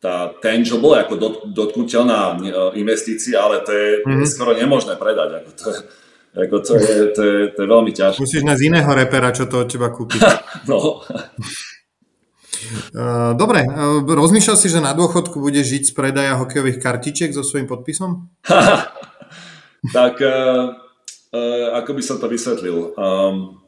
tá 0.00 0.32
tangible, 0.40 0.96
ako 0.96 1.14
dot, 1.16 1.36
dotknutelná 1.52 2.36
e, 2.36 2.52
investícia, 2.80 3.40
ale 3.40 3.60
to 3.64 3.72
je, 3.72 3.88
mm-hmm. 4.04 4.28
skoro 4.28 4.56
nemožné 4.56 4.96
predať. 4.96 5.44
Ako 5.44 5.50
to, 5.56 5.66
ako 6.36 6.56
to, 6.60 6.72
je, 6.76 6.96
to, 7.12 7.22
je, 7.24 7.38
to 7.52 7.58
je 7.64 7.68
veľmi 7.68 7.92
ťažké. 7.92 8.20
Musíš 8.20 8.44
nájsť 8.44 8.64
iného 8.64 8.90
repera, 8.92 9.32
čo 9.32 9.48
to 9.48 9.64
od 9.64 9.68
teba 9.68 9.88
kúpiť. 9.92 10.20
no. 10.70 11.00
E, 12.92 13.04
dobre, 13.36 13.64
e, 13.64 13.68
rozmýšľal 14.04 14.56
si, 14.56 14.68
že 14.72 14.84
na 14.84 14.96
dôchodku 14.96 15.36
bude 15.36 15.60
žiť 15.60 15.90
z 15.90 15.92
predaja 15.92 16.40
hokejových 16.40 16.80
kartičiek 16.80 17.32
so 17.32 17.44
svojím 17.44 17.68
podpisom? 17.68 18.32
tak, 19.96 20.16
uh, 20.22 20.76
uh, 21.34 21.66
ako 21.76 21.90
by 21.92 22.02
som 22.04 22.16
to 22.16 22.30
vysvetlil? 22.30 22.94
Um, 22.94 23.65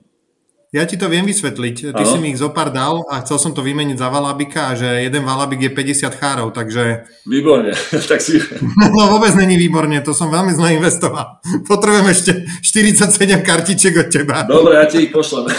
ja 0.69 0.85
ti 0.85 1.01
to 1.01 1.09
viem 1.09 1.25
vysvetliť. 1.25 1.97
Ty 1.97 2.03
ano. 2.05 2.11
si 2.13 2.17
mi 2.21 2.29
ich 2.37 2.41
zopár 2.41 2.69
dal 2.69 3.01
a 3.09 3.25
chcel 3.25 3.41
som 3.41 3.53
to 3.57 3.65
vymeniť 3.65 3.97
za 3.97 4.13
valabika 4.13 4.77
že 4.77 5.09
jeden 5.09 5.25
valabik 5.25 5.65
je 5.65 5.71
50 5.73 6.21
chárov, 6.21 6.53
takže... 6.53 7.09
Výborne, 7.25 7.73
tak 8.11 8.21
si... 8.21 8.37
No 8.99 9.09
vôbec 9.17 9.33
není 9.33 9.57
výborne, 9.57 9.97
to 10.05 10.13
som 10.13 10.29
veľmi 10.29 10.53
zle 10.53 10.77
investoval. 10.77 11.41
Potrebujem 11.65 12.09
ešte 12.13 12.31
47 12.61 13.41
kartiček 13.41 13.95
od 13.97 14.09
teba. 14.13 14.45
Dobre, 14.45 14.77
ja 14.77 14.85
ti 14.85 15.09
ich 15.09 15.13
pošlem. 15.13 15.49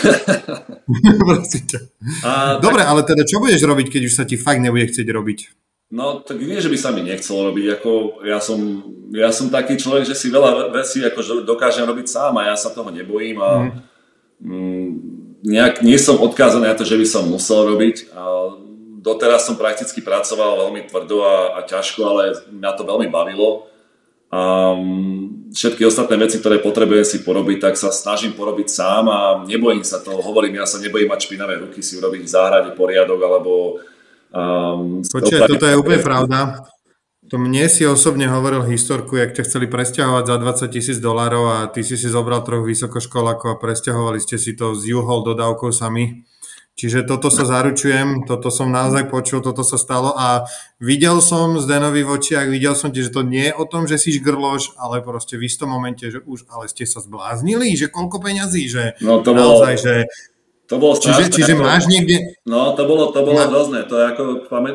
A, 2.26 2.58
Dobre, 2.58 2.82
tak... 2.82 2.89
ale 2.89 3.02
teda 3.06 3.22
čo 3.22 3.38
budeš 3.38 3.62
robiť, 3.62 3.88
keď 3.93 4.02
už 4.10 4.13
sa 4.13 4.24
ti 4.26 4.34
fakt 4.38 4.58
nebude 4.58 4.89
chcieť 4.89 5.06
robiť? 5.06 5.39
No, 5.89 6.22
tak 6.22 6.38
nie, 6.38 6.62
že 6.62 6.69
by 6.69 6.78
sa 6.78 6.93
mi 6.93 7.02
nechcelo 7.02 7.50
robiť, 7.50 7.82
ako 7.82 8.22
ja 8.22 8.38
som, 8.38 8.62
ja 9.10 9.34
som 9.34 9.50
taký 9.50 9.74
človek, 9.74 10.06
že 10.06 10.13
si 10.13 10.30
veľa 10.30 10.69
vecí 10.69 11.02
ako 11.02 11.45
dokážem 11.50 11.82
robiť 11.86 12.06
sám 12.06 12.38
a 12.38 12.54
ja 12.54 12.56
sa 12.58 12.69
toho 12.69 12.93
nebojím 12.93 13.41
a 13.41 13.50
Mm, 13.69 13.88
nejak 15.43 15.84
nie 15.84 15.99
som 15.99 16.19
odkázaný 16.19 16.67
na 16.67 16.75
to, 16.75 16.88
že 16.88 16.99
by 16.99 17.06
som 17.08 17.28
musel 17.28 17.67
robiť. 17.75 18.12
Doteraz 18.99 19.47
som 19.47 19.56
prakticky 19.56 20.04
pracoval 20.04 20.60
veľmi 20.67 20.91
tvrdo 20.91 21.23
a, 21.23 21.56
a 21.56 21.60
ťažko, 21.63 21.99
ale 22.04 22.23
mňa 22.52 22.71
to 22.75 22.84
veľmi 22.84 23.08
bavilo. 23.08 23.71
A 24.30 24.75
mm, 24.78 25.49
všetky 25.56 25.88
ostatné 25.88 26.19
veci, 26.21 26.38
ktoré 26.38 26.62
potrebujem 26.62 27.02
si 27.02 27.17
porobiť, 27.25 27.58
tak 27.65 27.73
sa 27.80 27.89
snažím 27.89 28.38
porobiť 28.38 28.67
sám 28.69 29.10
a 29.10 29.19
nebojím 29.47 29.82
sa 29.82 30.04
toho. 30.04 30.21
Hovorím, 30.21 30.62
ja 30.62 30.69
sa 30.69 30.78
nebojím 30.78 31.10
mať 31.10 31.25
špinavé 31.25 31.58
ruky, 31.65 31.82
si 31.82 31.97
urobiť 31.97 32.21
v 32.21 32.30
záhrade 32.30 32.69
poriadok 32.78 33.19
alebo... 33.25 33.52
Um, 34.30 35.02
Počuaj, 35.02 35.49
toto 35.49 35.65
je 35.65 35.80
úplne 35.80 36.02
pravda. 36.06 36.69
To 37.30 37.38
mne 37.38 37.70
si 37.70 37.86
osobne 37.86 38.26
hovoril 38.26 38.65
historku, 38.65 39.13
jak 39.13 39.38
ťa 39.38 39.46
chceli 39.46 39.70
presťahovať 39.70 40.24
za 40.26 40.36
20 40.65 40.74
tisíc 40.74 40.98
dolárov 40.98 41.46
a 41.46 41.58
ty 41.70 41.86
si 41.86 41.94
si 41.94 42.10
zobral 42.10 42.42
troch 42.42 42.65
vysokoškolákov 42.65 43.54
a 43.54 43.62
presťahovali 43.62 44.18
ste 44.18 44.42
si 44.42 44.58
to 44.58 44.74
z 44.74 44.98
U-Haul 44.98 45.22
dodávkou 45.22 45.70
sami. 45.70 46.26
Čiže 46.74 47.06
toto 47.06 47.30
sa 47.30 47.46
zaručujem, 47.46 48.26
toto 48.26 48.50
som 48.50 48.74
naozaj 48.74 49.12
počul, 49.12 49.44
toto 49.46 49.62
sa 49.62 49.76
stalo 49.76 50.15
a 50.15 50.48
videl 50.80 51.20
som 51.20 51.60
z 51.60 51.70
Denovi 51.70 52.08
v 52.08 52.18
očiach, 52.18 52.48
videl 52.48 52.74
som 52.74 52.89
ti, 52.89 53.04
že 53.04 53.13
to 53.13 53.22
nie 53.22 53.52
je 53.52 53.54
o 53.54 53.68
tom, 53.68 53.84
že 53.84 54.00
si 54.00 54.15
žgrloš, 54.15 54.80
ale 54.80 55.04
proste 55.04 55.36
v 55.36 55.46
istom 55.46 55.70
momente, 55.70 56.08
že 56.08 56.24
už, 56.24 56.48
ale 56.48 56.72
ste 56.72 56.88
sa 56.88 57.04
zbláznili, 57.04 57.76
že 57.76 57.92
koľko 57.92 58.24
peňazí, 58.24 58.72
že 58.72 58.84
no 59.04 59.20
to 59.20 59.36
bolo, 59.36 59.60
naozaj, 59.60 59.76
že 59.76 59.94
to 60.69 60.77
bolo 60.77 60.93
strašné. 60.93 61.34
Čiže, 61.34 61.34
čiže 61.34 61.53
máš 61.58 61.89
niekde... 61.89 62.38
No, 62.45 62.77
to 62.77 62.86
bolo, 62.86 63.10
to 63.10 63.25
bolo 63.25 63.41
hrozné. 63.41 63.89
To 63.89 63.97
je 63.97 64.05
ako, 64.13 64.23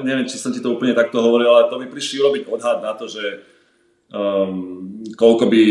neviem, 0.02 0.26
či 0.26 0.42
som 0.42 0.50
ti 0.50 0.58
to 0.58 0.74
úplne 0.74 0.90
takto 0.90 1.22
hovoril, 1.22 1.54
ale 1.54 1.70
to 1.70 1.78
by 1.78 1.86
prišli 1.86 2.18
urobiť 2.18 2.42
odhad 2.50 2.82
na 2.82 2.98
to, 2.98 3.06
že 3.06 3.46
um, 4.10 4.82
koľko 5.14 5.46
by 5.46 5.64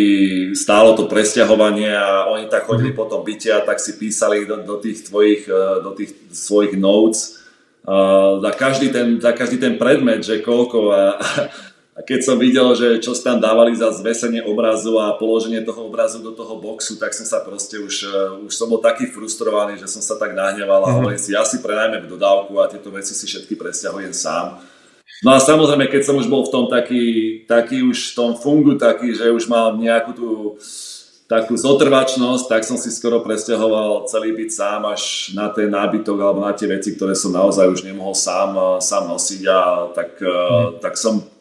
stálo 0.56 0.96
to 0.96 1.12
presťahovanie 1.12 1.92
a 1.92 2.32
oni 2.32 2.48
tak 2.48 2.64
chodili 2.64 2.96
mm. 2.96 2.98
po 2.98 3.12
tom 3.12 3.28
byte 3.28 3.52
a 3.52 3.68
tak 3.68 3.84
si 3.84 4.00
písali 4.00 4.48
do, 4.48 4.64
do 4.64 4.80
tých 4.80 5.12
tvojich, 5.12 5.44
uh, 5.52 5.84
do 5.84 5.92
tých 5.92 6.16
svojich 6.32 6.80
notes 6.80 7.44
uh, 7.84 8.40
za, 8.40 8.52
každý 8.56 8.96
ten, 8.96 9.20
za 9.20 9.36
každý 9.36 9.60
ten 9.60 9.76
predmet, 9.76 10.24
že 10.24 10.40
koľko 10.40 10.78
a, 10.88 11.20
a 11.94 12.02
keď 12.02 12.20
som 12.26 12.42
videl, 12.42 12.74
že 12.74 12.98
čo 12.98 13.14
tam 13.22 13.38
dávali 13.38 13.78
za 13.78 13.94
zvesenie 13.94 14.42
obrazu 14.42 14.98
a 14.98 15.14
položenie 15.14 15.62
toho 15.62 15.86
obrazu 15.86 16.26
do 16.26 16.34
toho 16.34 16.58
boxu, 16.58 16.98
tak 16.98 17.14
som 17.14 17.22
sa 17.22 17.46
proste 17.46 17.78
už, 17.78 17.96
uh, 18.10 18.42
už 18.42 18.50
som 18.50 18.66
bol 18.66 18.82
taký 18.82 19.06
frustrovaný, 19.14 19.78
že 19.78 19.86
som 19.86 20.02
sa 20.02 20.18
tak 20.18 20.34
nahneval 20.34 20.82
a 20.82 20.90
mm-hmm. 20.90 20.98
hovorím 20.98 21.22
si, 21.22 21.38
ja 21.38 21.46
si 21.46 21.62
prenajmem 21.62 22.10
dodávku 22.10 22.58
a 22.58 22.66
tieto 22.66 22.90
veci 22.90 23.14
si 23.14 23.30
všetky 23.30 23.54
presťahujem 23.54 24.10
sám. 24.10 24.66
No 25.22 25.38
a 25.38 25.40
samozrejme, 25.40 25.86
keď 25.86 26.02
som 26.10 26.18
už 26.18 26.26
bol 26.26 26.42
v 26.50 26.52
tom 26.52 26.66
taký, 26.66 27.06
taký 27.46 27.86
už 27.86 28.12
v 28.12 28.16
tom 28.18 28.32
fungu, 28.42 28.74
taký, 28.74 29.14
že 29.14 29.30
už 29.30 29.46
mal 29.46 29.78
nejakú 29.78 30.12
tú 30.18 30.30
takú 31.30 31.56
zotrvačnosť, 31.56 32.46
tak 32.46 32.62
som 32.68 32.76
si 32.76 32.92
skoro 32.92 33.24
presťahoval 33.24 34.06
celý 34.12 34.36
byt 34.36 34.52
sám 34.54 34.86
až 34.86 35.34
na 35.34 35.50
ten 35.50 35.72
nábytok 35.72 36.18
alebo 36.20 36.44
na 36.44 36.54
tie 36.54 36.70
veci, 36.70 36.94
ktoré 36.94 37.16
som 37.16 37.34
naozaj 37.34 37.70
už 37.74 37.82
nemohol 37.88 38.14
sám, 38.14 38.82
sám 38.84 39.10
nosiť 39.10 39.42
a 39.50 39.60
tak, 39.96 40.20
mm. 40.20 40.84
tak 40.84 40.94
som 41.00 41.33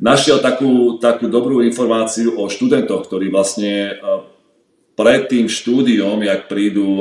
našiel 0.00 0.40
takú, 0.40 0.96
takú 0.96 1.28
dobrú 1.28 1.60
informáciu 1.60 2.34
o 2.40 2.48
študentoch, 2.48 3.06
ktorí 3.06 3.28
vlastne 3.28 4.00
pred 4.96 5.28
tým 5.28 5.46
štúdiom, 5.48 6.20
jak 6.24 6.48
prídu 6.48 7.00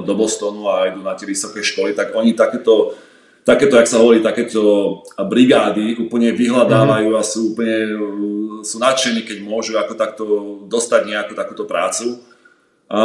do 0.00 0.12
Bostonu 0.16 0.68
a 0.68 0.88
idú 0.88 1.00
na 1.04 1.16
tie 1.16 1.28
vysoké 1.28 1.60
školy, 1.64 1.96
tak 1.96 2.12
oni 2.16 2.36
takéto 2.36 2.94
takéto, 3.44 3.76
jak 3.76 3.88
sa 3.88 4.00
hovorí, 4.00 4.24
takéto 4.24 5.04
brigády 5.20 6.00
úplne 6.00 6.32
vyhľadávajú 6.32 7.12
a 7.12 7.20
sú 7.20 7.52
úplne 7.52 7.92
sú 8.64 8.80
nadšení, 8.80 9.20
keď 9.28 9.44
môžu 9.44 9.76
ako 9.76 9.92
takto 9.94 10.24
dostať 10.64 11.12
nejakú 11.12 11.36
takúto 11.36 11.68
prácu. 11.68 12.24
A 12.84 13.00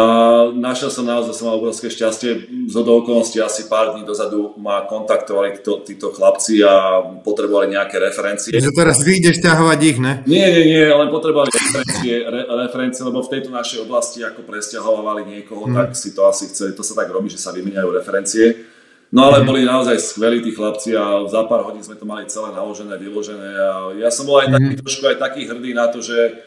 našiel 0.51 0.91
som 0.91 1.07
naozaj, 1.07 1.32
som 1.32 1.47
mal 1.47 1.55
obrovské 1.55 1.88
šťastie. 1.88 2.51
Z 2.67 2.75
okolností 2.84 3.39
asi 3.39 3.71
pár 3.71 3.95
dní 3.95 4.03
dozadu 4.03 4.51
ma 4.59 4.84
kontaktovali 4.84 5.55
títo, 5.55 5.80
títo 5.88 6.11
chlapci 6.11 6.59
a 6.59 6.99
potrebovali 7.23 7.71
nejaké 7.71 7.95
referencie. 7.95 8.51
Takže 8.51 8.75
teraz 8.75 8.99
vyjdeš 8.99 9.39
ťahovať 9.39 9.80
ich, 9.80 9.97
ne? 10.03 10.13
Nie, 10.27 10.51
nie, 10.51 10.63
nie, 10.67 10.84
len 10.84 11.07
potrebovali 11.07 11.47
referencie, 11.55 12.11
re, 12.27 12.43
referencie, 12.67 13.07
lebo 13.07 13.23
v 13.23 13.32
tejto 13.32 13.55
našej 13.55 13.88
oblasti 13.88 14.19
ako 14.19 14.43
presťahovali 14.43 15.23
niekoho, 15.23 15.71
hmm. 15.71 15.75
tak 15.80 15.95
si 15.95 16.11
to 16.11 16.27
asi 16.27 16.51
chceli, 16.51 16.75
to 16.75 16.84
sa 16.84 16.99
tak 16.99 17.07
robí, 17.07 17.32
že 17.32 17.39
sa 17.39 17.55
vymeniajú 17.55 17.88
referencie. 17.95 18.67
No 19.09 19.25
ale 19.25 19.41
mhm. 19.41 19.45
boli 19.47 19.61
naozaj 19.65 19.97
skvelí 19.97 20.43
tí 20.43 20.53
chlapci 20.53 20.93
a 20.93 21.25
za 21.25 21.41
pár 21.49 21.65
hodín 21.65 21.82
sme 21.82 21.97
to 21.97 22.05
mali 22.05 22.30
celé 22.30 22.53
naložené, 22.53 22.93
vyložené 22.93 23.51
a 23.57 23.69
ja 23.97 24.11
som 24.13 24.30
bol 24.30 24.38
aj 24.38 24.53
taký, 24.53 24.71
mm. 24.77 24.80
trošku 24.86 25.03
aj 25.09 25.17
taký 25.17 25.41
hrdý 25.49 25.73
na 25.73 25.89
to, 25.89 25.97
že 25.97 26.45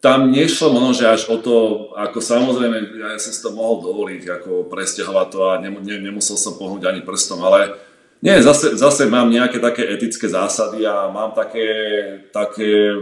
tam 0.00 0.32
nešlo 0.32 0.72
možno, 0.72 0.96
že 0.96 1.12
až 1.12 1.22
o 1.28 1.36
to, 1.36 1.56
ako 1.92 2.24
samozrejme, 2.24 3.04
ja 3.04 3.20
som 3.20 3.32
si 3.36 3.40
to 3.44 3.52
mohol 3.52 3.84
dovoliť, 3.84 4.22
ako 4.40 4.50
presťahovať 4.72 5.26
to 5.28 5.38
a 5.44 5.52
nem, 5.60 5.76
ne, 5.76 5.96
nemusel 6.00 6.40
som 6.40 6.56
pohnúť 6.56 6.88
ani 6.88 7.04
prstom, 7.04 7.44
ale 7.44 7.76
nie, 8.24 8.32
zase, 8.40 8.76
zase 8.80 9.08
mám 9.08 9.28
nejaké 9.28 9.60
také 9.60 9.84
etické 9.92 10.28
zásady 10.28 10.88
a 10.88 11.12
mám 11.12 11.36
také, 11.36 11.68
také 12.32 12.96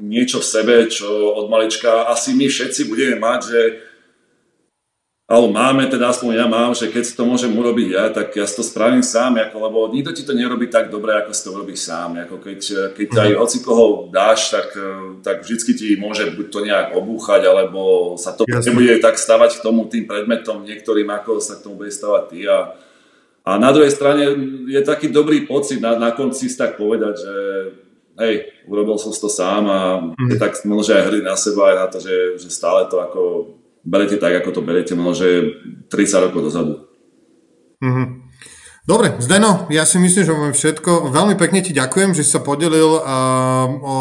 niečo 0.00 0.40
v 0.40 0.48
sebe, 0.48 0.74
čo 0.88 1.08
od 1.36 1.48
malička 1.52 2.08
asi 2.08 2.32
my 2.32 2.48
všetci 2.48 2.88
budeme 2.88 3.20
mať, 3.20 3.40
že 3.44 3.60
alebo 5.24 5.48
máme, 5.56 5.88
teda 5.88 6.12
aspoň 6.12 6.36
ja 6.36 6.44
mám, 6.44 6.76
že 6.76 6.92
keď 6.92 7.00
si 7.00 7.16
to 7.16 7.24
môžem 7.24 7.48
urobiť 7.48 7.88
ja, 7.96 8.12
tak 8.12 8.36
ja 8.36 8.44
si 8.44 8.60
to 8.60 8.64
spravím 8.64 9.00
sám, 9.00 9.40
ako, 9.40 9.56
lebo 9.56 9.78
nikto 9.88 10.12
ti 10.12 10.20
to 10.20 10.36
nerobí 10.36 10.68
tak 10.68 10.92
dobre, 10.92 11.16
ako 11.16 11.32
si 11.32 11.42
to 11.48 11.56
robíš 11.56 11.88
sám. 11.88 12.28
Ako 12.28 12.44
keď, 12.44 12.92
keď 12.92 13.08
aj 13.08 13.30
mhm. 13.32 13.38
hoci 13.40 13.58
koho 13.64 14.12
dáš, 14.12 14.52
tak, 14.52 14.76
tak 15.24 15.48
vždycky 15.48 15.72
ti 15.72 15.96
môže 15.96 16.28
buď 16.28 16.46
to 16.52 16.60
nejak 16.60 16.88
obúchať, 16.92 17.40
alebo 17.48 18.12
sa 18.20 18.36
to 18.36 18.44
Jasne. 18.44 18.76
nebude 18.76 19.00
tak 19.00 19.16
stavať 19.16 19.56
k 19.56 19.64
tomu 19.64 19.88
tým 19.88 20.04
predmetom 20.04 20.60
niektorým, 20.60 21.08
ako 21.08 21.40
sa 21.40 21.56
k 21.56 21.64
tomu 21.64 21.80
bude 21.80 21.88
stavať 21.88 22.22
ty. 22.28 22.44
A, 22.44 22.76
a 23.48 23.50
na 23.56 23.72
druhej 23.72 23.96
strane 23.96 24.28
je 24.68 24.80
taký 24.84 25.08
dobrý 25.08 25.48
pocit 25.48 25.80
na, 25.80 25.96
na 25.96 26.12
konci 26.12 26.52
si 26.52 26.56
tak 26.60 26.76
povedať, 26.76 27.16
že 27.16 27.34
hej, 28.20 28.52
urobil 28.68 29.00
som 29.00 29.08
to 29.08 29.32
sám 29.32 29.72
a 29.72 30.04
mm. 30.04 30.36
tak 30.36 30.60
možno 30.68 31.00
aj 31.00 31.04
hrdý 31.08 31.20
na 31.24 31.32
seba 31.32 31.72
aj 31.72 31.76
na 31.80 31.86
to, 31.88 31.96
že, 32.04 32.16
že 32.44 32.48
stále 32.52 32.84
to 32.92 33.00
ako 33.00 33.20
berete 33.84 34.16
tak, 34.16 34.32
ako 34.40 34.50
to 34.50 34.60
berete, 34.64 34.96
že 34.96 35.28
30 35.92 36.24
rokov 36.28 36.40
dozadu. 36.50 36.74
Mm-hmm. 37.84 38.24
Dobre, 38.84 39.16
Zdeno, 39.16 39.64
ja 39.72 39.88
si 39.88 39.96
myslím, 39.96 40.24
že 40.28 40.36
máme 40.36 40.52
všetko. 40.52 41.08
Veľmi 41.08 41.40
pekne 41.40 41.64
ti 41.64 41.72
ďakujem, 41.72 42.12
že 42.12 42.20
si 42.20 42.36
sa 42.36 42.44
podelil 42.44 43.00
uh, 43.00 43.64
o 43.80 43.94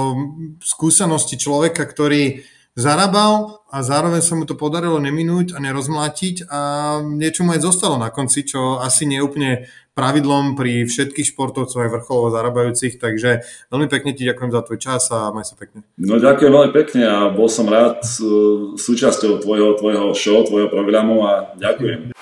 skúsenosti 0.59 1.39
človeka, 1.39 1.88
ktorý 1.88 2.43
zarábal 2.75 3.62
a 3.74 3.82
zároveň 3.82 4.21
sa 4.21 4.38
mu 4.38 4.45
to 4.45 4.53
podarilo 4.53 5.01
neminúť 5.01 5.57
a 5.57 5.59
nerozmlátiť 5.59 6.45
a 6.45 6.59
niečo 7.01 7.41
mu 7.41 7.57
aj 7.57 7.65
zostalo 7.65 7.97
na 7.97 8.13
konci, 8.13 8.45
čo 8.45 8.78
asi 8.78 9.09
nie 9.09 9.17
je 9.17 9.26
úplne 9.26 9.51
pravidlom 9.97 10.53
pri 10.53 10.86
všetkých 10.86 11.34
športovcov 11.34 11.82
aj 11.82 11.93
vrcholovo 11.97 12.30
zarábajúcich, 12.30 13.01
takže 13.01 13.45
veľmi 13.74 13.89
pekne 13.89 14.13
ti 14.13 14.30
ďakujem 14.30 14.53
za 14.53 14.61
tvoj 14.61 14.80
čas 14.82 15.09
a 15.09 15.34
maj 15.34 15.49
sa 15.49 15.57
pekne. 15.57 15.82
No 15.97 16.21
ďakujem 16.21 16.53
veľmi 16.53 16.74
pekne 16.74 17.01
a 17.09 17.17
bol 17.34 17.49
som 17.49 17.65
rád 17.65 18.05
súčasťou 18.78 19.41
tvojho, 19.41 19.78
tvojho 19.82 20.13
show, 20.13 20.45
tvojho 20.45 20.69
programu 20.69 21.26
a 21.26 21.57
ďakujem. 21.57 22.12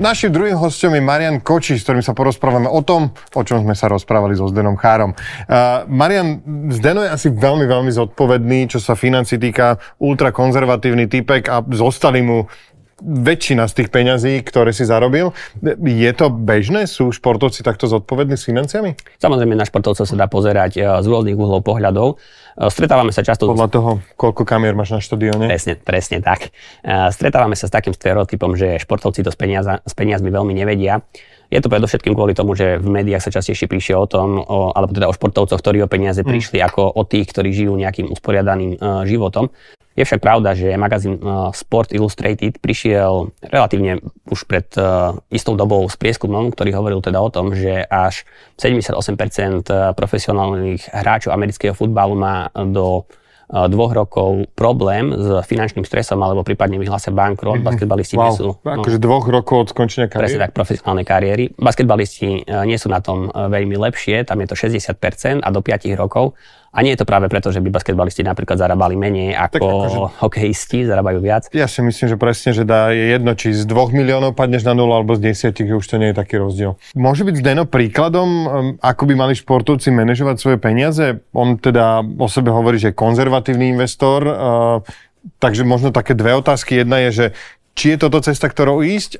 Našim 0.00 0.32
druhým 0.32 0.56
hostom 0.56 0.96
je 0.96 1.04
Marian 1.04 1.44
Koči, 1.44 1.76
s 1.76 1.84
ktorým 1.84 2.00
sa 2.00 2.16
porozprávame 2.16 2.72
o 2.72 2.80
tom, 2.80 3.12
o 3.36 3.42
čom 3.44 3.60
sme 3.60 3.76
sa 3.76 3.84
rozprávali 3.84 4.32
so 4.32 4.48
Zdenom 4.48 4.80
Chárom. 4.80 5.12
Uh, 5.12 5.84
Marian, 5.92 6.40
Zdeno 6.72 7.04
je 7.04 7.12
asi 7.12 7.28
veľmi, 7.28 7.68
veľmi 7.68 7.92
zodpovedný, 7.92 8.72
čo 8.72 8.80
sa 8.80 8.96
financí 8.96 9.36
týka, 9.36 9.76
ultrakonzervatívny 10.00 11.04
typek 11.04 11.52
a 11.52 11.60
zostali 11.76 12.24
mu 12.24 12.48
väčšina 13.02 13.66
z 13.66 13.72
tých 13.82 13.88
peňazí, 13.88 14.40
ktoré 14.44 14.70
si 14.70 14.84
zarobil. 14.86 15.32
Je 15.80 16.12
to 16.14 16.30
bežné? 16.30 16.86
Sú 16.86 17.10
športovci 17.10 17.64
takto 17.64 17.88
zodpovední 17.88 18.36
s 18.36 18.46
financiami? 18.46 18.94
Samozrejme, 19.18 19.56
na 19.56 19.66
športovcov 19.66 20.06
sa 20.06 20.16
dá 20.16 20.30
pozerať 20.30 20.78
e, 20.78 20.80
z 20.84 21.06
rôznych 21.08 21.36
uhlov 21.36 21.64
pohľadov. 21.64 22.16
E, 22.16 22.68
stretávame 22.68 23.10
sa 23.10 23.24
často... 23.24 23.48
Podľa 23.50 23.70
toho, 23.72 23.90
koľko 24.14 24.42
kamier 24.44 24.76
máš 24.76 24.94
na 24.94 25.00
štadióne? 25.00 25.48
Presne, 25.48 25.74
presne 25.80 26.18
tak. 26.20 26.52
E, 26.80 27.10
stretávame 27.10 27.56
sa 27.56 27.66
s 27.66 27.72
takým 27.72 27.96
stereotypom, 27.96 28.54
že 28.54 28.78
športovci 28.78 29.24
to 29.24 29.32
s, 29.32 29.38
peniaza, 29.40 29.80
s 29.82 29.94
peniazmi 29.96 30.28
veľmi 30.30 30.52
nevedia. 30.54 31.02
Je 31.50 31.58
to 31.58 31.66
predovšetkým 31.66 32.14
kvôli 32.14 32.30
tomu, 32.30 32.54
že 32.54 32.78
v 32.78 32.86
médiách 32.86 33.26
sa 33.26 33.34
častejšie 33.34 33.66
píše 33.66 33.98
o 33.98 34.06
tom, 34.06 34.38
o, 34.38 34.70
alebo 34.70 34.94
teda 34.94 35.10
o 35.10 35.14
športovcoch, 35.14 35.58
ktorí 35.58 35.82
o 35.82 35.90
peniaze 35.90 36.22
mm. 36.22 36.28
prišli, 36.30 36.58
ako 36.62 36.94
o 36.94 37.02
tých, 37.02 37.26
ktorí 37.34 37.50
žijú 37.50 37.74
nejakým 37.74 38.06
usporiadaným 38.06 38.78
uh, 38.78 39.02
životom. 39.02 39.50
Je 39.98 40.06
však 40.06 40.22
pravda, 40.22 40.54
že 40.54 40.78
magazín 40.78 41.18
uh, 41.18 41.50
Sport 41.50 41.90
Illustrated 41.90 42.62
prišiel 42.62 43.34
relatívne 43.42 43.98
už 44.30 44.46
pred 44.46 44.70
uh, 44.78 45.18
istou 45.34 45.58
dobou 45.58 45.82
s 45.90 45.98
prieskumom, 45.98 46.54
ktorý 46.54 46.70
hovoril 46.70 47.02
teda 47.02 47.18
o 47.18 47.28
tom, 47.34 47.50
že 47.50 47.82
až 47.90 48.22
78% 48.54 48.94
uh, 48.94 49.90
profesionálnych 49.98 50.94
hráčov 50.94 51.34
amerického 51.34 51.74
futbalu 51.74 52.14
má 52.14 52.46
do 52.54 53.02
dvoch 53.50 53.90
rokov 53.90 54.46
problém 54.54 55.10
s 55.10 55.42
finančným 55.50 55.82
stresom 55.82 56.22
alebo 56.22 56.46
prípadne 56.46 56.78
vyhlásia 56.78 57.10
bankrot. 57.10 57.58
Mm-hmm. 57.58 57.66
Basketbalisti 57.66 58.14
wow. 58.14 58.22
nie 58.22 58.30
sú... 58.38 58.44
No, 58.62 58.70
akože 58.78 59.02
dvoch 59.02 59.26
rokov 59.26 59.56
od 59.66 59.68
skončenia 59.74 60.06
kariéry? 60.06 60.22
Presne 60.30 60.40
tak, 60.46 60.52
profesionálnej 60.54 61.02
kariéry. 61.02 61.44
Basketbalisti 61.58 62.46
nie 62.46 62.78
sú 62.78 62.86
na 62.86 63.02
tom 63.02 63.26
veľmi 63.26 63.74
lepšie, 63.74 64.22
tam 64.22 64.38
je 64.38 64.46
to 64.46 64.54
60% 64.54 65.42
a 65.42 65.48
do 65.50 65.60
5 65.60 65.90
rokov 65.98 66.38
a 66.70 66.78
nie 66.86 66.94
je 66.94 67.02
to 67.02 67.06
práve 67.06 67.26
preto, 67.26 67.50
že 67.50 67.58
by 67.58 67.66
basketbalisti 67.66 68.22
napríklad 68.22 68.54
zarábali 68.54 68.94
menej 68.94 69.34
ako 69.34 69.58
akože, 69.58 69.98
hokejisti, 70.22 70.86
zarábajú 70.86 71.18
viac. 71.18 71.50
Ja 71.50 71.66
si 71.66 71.82
myslím, 71.82 72.06
že 72.14 72.16
presne, 72.16 72.54
že 72.54 72.62
dá, 72.62 72.94
je 72.94 73.18
jedno, 73.18 73.34
či 73.34 73.50
z 73.50 73.66
2 73.66 73.90
miliónov 73.90 74.38
padneš 74.38 74.62
na 74.62 74.78
0 74.78 74.86
alebo 74.86 75.18
z 75.18 75.34
10, 75.34 75.66
že 75.66 75.74
už 75.74 75.86
to 75.86 75.98
nie 75.98 76.14
je 76.14 76.16
taký 76.16 76.38
rozdiel. 76.38 76.78
Môže 76.94 77.26
byť 77.26 77.34
Zdeno 77.42 77.66
príkladom, 77.66 78.28
um, 78.30 78.46
ako 78.78 79.02
by 79.10 79.14
mali 79.18 79.34
športovci 79.34 79.90
manažovať 79.90 80.36
svoje 80.38 80.58
peniaze? 80.62 81.26
On 81.34 81.58
teda 81.58 82.06
o 82.06 82.28
sebe 82.30 82.54
hovorí, 82.54 82.78
že 82.78 82.94
je 82.94 83.00
konzervatívny 83.02 83.74
investor, 83.74 84.22
uh, 84.22 84.34
takže 85.42 85.66
možno 85.66 85.90
také 85.90 86.14
dve 86.14 86.38
otázky. 86.38 86.86
Jedna 86.86 87.02
je, 87.08 87.10
že 87.10 87.26
či 87.74 87.98
je 87.98 88.06
toto 88.06 88.22
cesta, 88.22 88.46
ktorou 88.46 88.86
ísť 88.86 89.18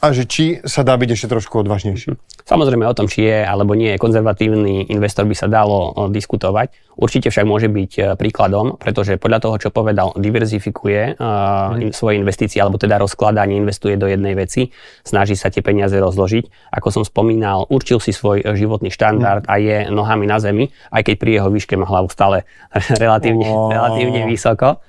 a 0.00 0.16
že 0.16 0.24
či 0.24 0.44
sa 0.64 0.80
dá 0.80 0.96
byť 0.96 1.08
ešte 1.12 1.28
trošku 1.28 1.60
odvážnejší. 1.60 2.16
Samozrejme 2.48 2.88
o 2.88 2.96
tom, 2.96 3.04
či 3.04 3.28
je 3.28 3.44
alebo 3.44 3.76
nie 3.76 3.94
je 3.94 4.00
konzervatívny 4.00 4.88
investor 4.88 5.28
by 5.28 5.36
sa 5.36 5.46
dalo 5.46 5.92
diskutovať. 6.08 6.96
Určite 6.96 7.28
však 7.28 7.44
môže 7.44 7.68
byť 7.68 7.92
e, 7.96 8.00
príkladom, 8.16 8.80
pretože 8.80 9.20
podľa 9.20 9.38
toho, 9.44 9.56
čo 9.60 9.68
povedal, 9.68 10.16
diverzifikuje 10.16 11.20
mm. 11.20 11.92
svoje 11.92 12.16
investície, 12.16 12.60
alebo 12.60 12.80
teda 12.80 12.96
rozkladá, 12.96 13.44
neinvestuje 13.44 14.00
do 14.00 14.08
jednej 14.08 14.32
veci, 14.36 14.72
snaží 15.04 15.36
sa 15.36 15.52
tie 15.52 15.60
peniaze 15.60 15.96
rozložiť. 15.96 16.74
Ako 16.76 16.88
som 16.92 17.02
spomínal, 17.04 17.68
určil 17.68 18.00
si 18.00 18.12
svoj 18.12 18.44
životný 18.56 18.88
štandard 18.88 19.44
mm. 19.44 19.50
a 19.52 19.54
je 19.60 19.76
nohami 19.92 20.24
na 20.24 20.40
zemi, 20.40 20.72
aj 20.92 21.12
keď 21.12 21.14
pri 21.20 21.30
jeho 21.40 21.48
výške 21.52 21.76
má 21.76 21.84
hlavu 21.84 22.08
stále 22.08 22.48
relatívne, 23.04 23.48
oh. 23.48 23.68
relatívne 23.68 24.24
vysoko. 24.28 24.80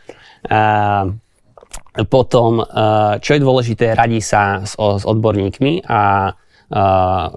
Uh, 0.47 1.13
potom, 2.07 2.63
eh, 2.63 3.19
čo 3.19 3.35
je 3.35 3.41
dôležité, 3.43 3.93
radí 3.95 4.23
sa 4.23 4.63
s, 4.63 4.79
s 4.79 5.03
odborníkmi 5.03 5.87
a 5.87 6.31
Uh, 6.71 7.27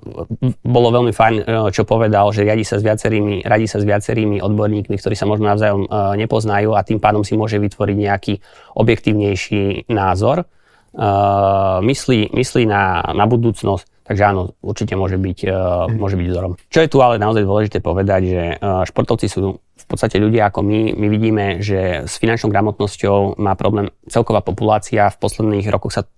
bolo 0.63 0.95
veľmi 0.95 1.11
fajn, 1.11 1.35
eh, 1.43 1.67
čo 1.75 1.83
povedal, 1.83 2.31
že 2.31 2.47
radí 2.47 2.63
sa 2.63 2.79
s 2.79 2.87
viacerými, 2.87 3.43
radí 3.43 3.67
sa 3.67 3.83
s 3.83 3.85
viacerými 3.85 4.39
odborníkmi, 4.39 4.95
ktorí 4.95 5.19
sa 5.19 5.27
možno 5.27 5.51
navzájom 5.51 5.91
uh, 5.91 6.15
nepoznajú 6.15 6.71
a 6.71 6.87
tým 6.87 7.03
pádom 7.03 7.27
si 7.27 7.35
môže 7.35 7.59
vytvoriť 7.59 7.97
nejaký 7.99 8.39
objektívnejší 8.79 9.91
názor. 9.91 10.47
Uh, 10.95 11.83
myslí, 11.83 12.31
myslí 12.31 12.63
na, 12.71 13.03
na 13.11 13.27
budúcnosť, 13.27 14.07
takže 14.07 14.23
áno, 14.23 14.55
určite 14.63 14.95
môže 14.95 15.19
byť, 15.19 15.39
uh, 15.51 15.91
môže 15.91 16.15
byť 16.15 16.27
vzorom. 16.31 16.55
Čo 16.71 16.87
je 16.87 16.93
tu 16.95 17.03
ale 17.03 17.19
naozaj 17.19 17.43
dôležité 17.43 17.83
povedať, 17.83 18.23
že 18.31 18.43
uh, 18.63 18.87
športovci 18.87 19.27
sú 19.27 19.59
v 19.85 19.87
podstate 19.87 20.17
ľudia 20.17 20.49
ako 20.49 20.65
my, 20.65 20.97
my 20.97 21.07
vidíme, 21.13 21.45
že 21.61 22.09
s 22.09 22.17
finančnou 22.17 22.49
gramotnosťou 22.49 23.37
má 23.37 23.53
problém 23.53 23.93
celková 24.09 24.41
populácia. 24.41 25.13
V 25.13 25.21
posledných 25.21 25.69
rokoch 25.69 25.93
sa 25.93 26.09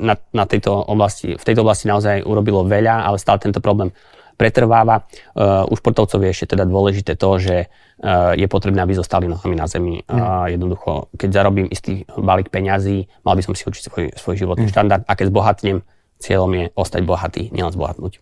na, 0.00 0.16
na 0.32 0.44
tejto 0.48 0.72
oblasti, 0.72 1.36
v 1.36 1.44
tejto 1.44 1.60
oblasti 1.60 1.86
naozaj 1.86 2.24
urobilo 2.24 2.64
veľa, 2.64 3.04
ale 3.04 3.20
stále 3.20 3.38
tento 3.38 3.60
problém 3.60 3.92
pretrváva. 4.40 5.06
U 5.68 5.74
športovcov 5.76 6.18
je 6.24 6.32
ešte 6.32 6.56
teda 6.56 6.66
dôležité 6.66 7.14
to, 7.14 7.30
že 7.38 7.70
je 8.34 8.46
potrebné, 8.50 8.82
aby 8.82 8.96
zostali 8.96 9.30
nohami 9.30 9.54
na 9.54 9.70
zemi. 9.70 10.02
Mm. 10.02 10.58
Jednoducho, 10.58 11.12
keď 11.14 11.28
zarobím 11.30 11.70
istý 11.70 12.02
balík 12.10 12.50
peňazí, 12.50 13.06
mal 13.22 13.38
by 13.38 13.42
som 13.44 13.54
si 13.54 13.62
učiť 13.62 13.82
svoj, 13.86 14.04
svoj 14.18 14.34
životný 14.34 14.66
mm. 14.66 14.72
štandard 14.72 15.02
a 15.06 15.12
keď 15.14 15.30
zbohatnem, 15.30 15.78
cieľom 16.18 16.50
je 16.58 16.64
ostať 16.74 17.02
bohatý, 17.06 17.42
nielen 17.54 17.70
zbohatnúť. 17.70 18.18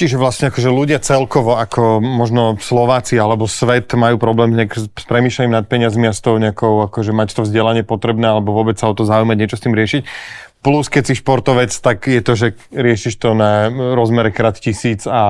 Čiže 0.00 0.16
vlastne 0.16 0.48
akože 0.48 0.72
ľudia 0.72 0.96
celkovo, 0.96 1.60
ako 1.60 2.00
možno 2.00 2.56
Slováci 2.56 3.20
alebo 3.20 3.44
svet 3.44 3.92
majú 3.92 4.16
problém 4.16 4.56
nejak 4.56 4.72
s 4.96 5.04
premýšľaním 5.04 5.52
nad 5.52 5.68
peniazmi 5.68 6.08
a 6.08 6.16
s 6.16 6.24
tou 6.24 6.40
nejakou, 6.40 6.88
akože 6.88 7.12
mať 7.12 7.36
to 7.36 7.44
vzdelanie 7.44 7.84
potrebné 7.84 8.24
alebo 8.32 8.56
vôbec 8.56 8.80
sa 8.80 8.88
o 8.88 8.96
to 8.96 9.04
zaujímať, 9.04 9.36
niečo 9.36 9.60
s 9.60 9.64
tým 9.68 9.76
riešiť. 9.76 10.02
Plus, 10.64 10.88
keď 10.88 11.02
si 11.04 11.20
športovec, 11.20 11.68
tak 11.68 12.08
je 12.08 12.24
to, 12.24 12.32
že 12.32 12.56
riešiš 12.72 13.20
to 13.20 13.36
na 13.36 13.68
rozmere 13.68 14.32
krát 14.32 14.56
tisíc 14.56 15.04
a 15.04 15.20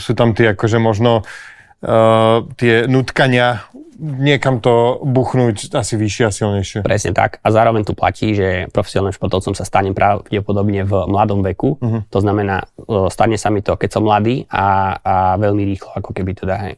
sú 0.00 0.16
tam 0.16 0.32
tie 0.32 0.56
akože 0.56 0.80
možno 0.80 1.20
uh, 1.20 2.48
tie 2.56 2.88
nutkania 2.88 3.68
niekam 4.00 4.64
to 4.64 5.04
buchnúť 5.04 5.76
asi 5.76 5.94
vyššie 6.00 6.24
a 6.24 6.32
silnejšie. 6.32 6.78
Presne 6.80 7.12
tak. 7.12 7.38
A 7.44 7.52
zároveň 7.52 7.84
tu 7.84 7.92
platí, 7.92 8.32
že 8.32 8.66
profesionálnym 8.72 9.12
športovcom 9.12 9.52
sa 9.52 9.68
stane 9.68 9.92
pravdepodobne 9.92 10.88
v 10.88 10.92
mladom 11.06 11.44
veku. 11.44 11.76
Uh-huh. 11.76 12.00
To 12.08 12.18
znamená, 12.24 12.64
stane 13.12 13.36
sa 13.36 13.52
mi 13.52 13.60
to, 13.60 13.76
keď 13.76 14.00
som 14.00 14.08
mladý 14.08 14.48
a, 14.48 14.96
a 14.98 15.14
veľmi 15.36 15.62
rýchlo, 15.68 15.92
ako 16.00 16.10
keby 16.16 16.32
teda 16.32 16.54
hej, 16.64 16.74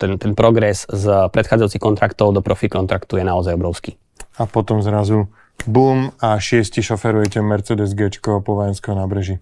ten, 0.00 0.16
ten 0.16 0.32
progres 0.32 0.88
z 0.88 1.28
predchádzajúcich 1.28 1.82
kontraktov 1.82 2.32
do 2.32 2.40
profi 2.40 2.72
kontraktu 2.72 3.20
je 3.20 3.24
naozaj 3.28 3.54
obrovský. 3.54 4.00
A 4.40 4.48
potom 4.48 4.80
zrazu 4.80 5.28
bum 5.68 6.10
a 6.18 6.40
šiesti 6.40 6.82
šoferujete 6.82 7.38
Mercedes 7.44 7.94
G 7.94 8.10
po 8.18 8.40
Vojenskom 8.42 8.98
nábreží. 8.98 9.38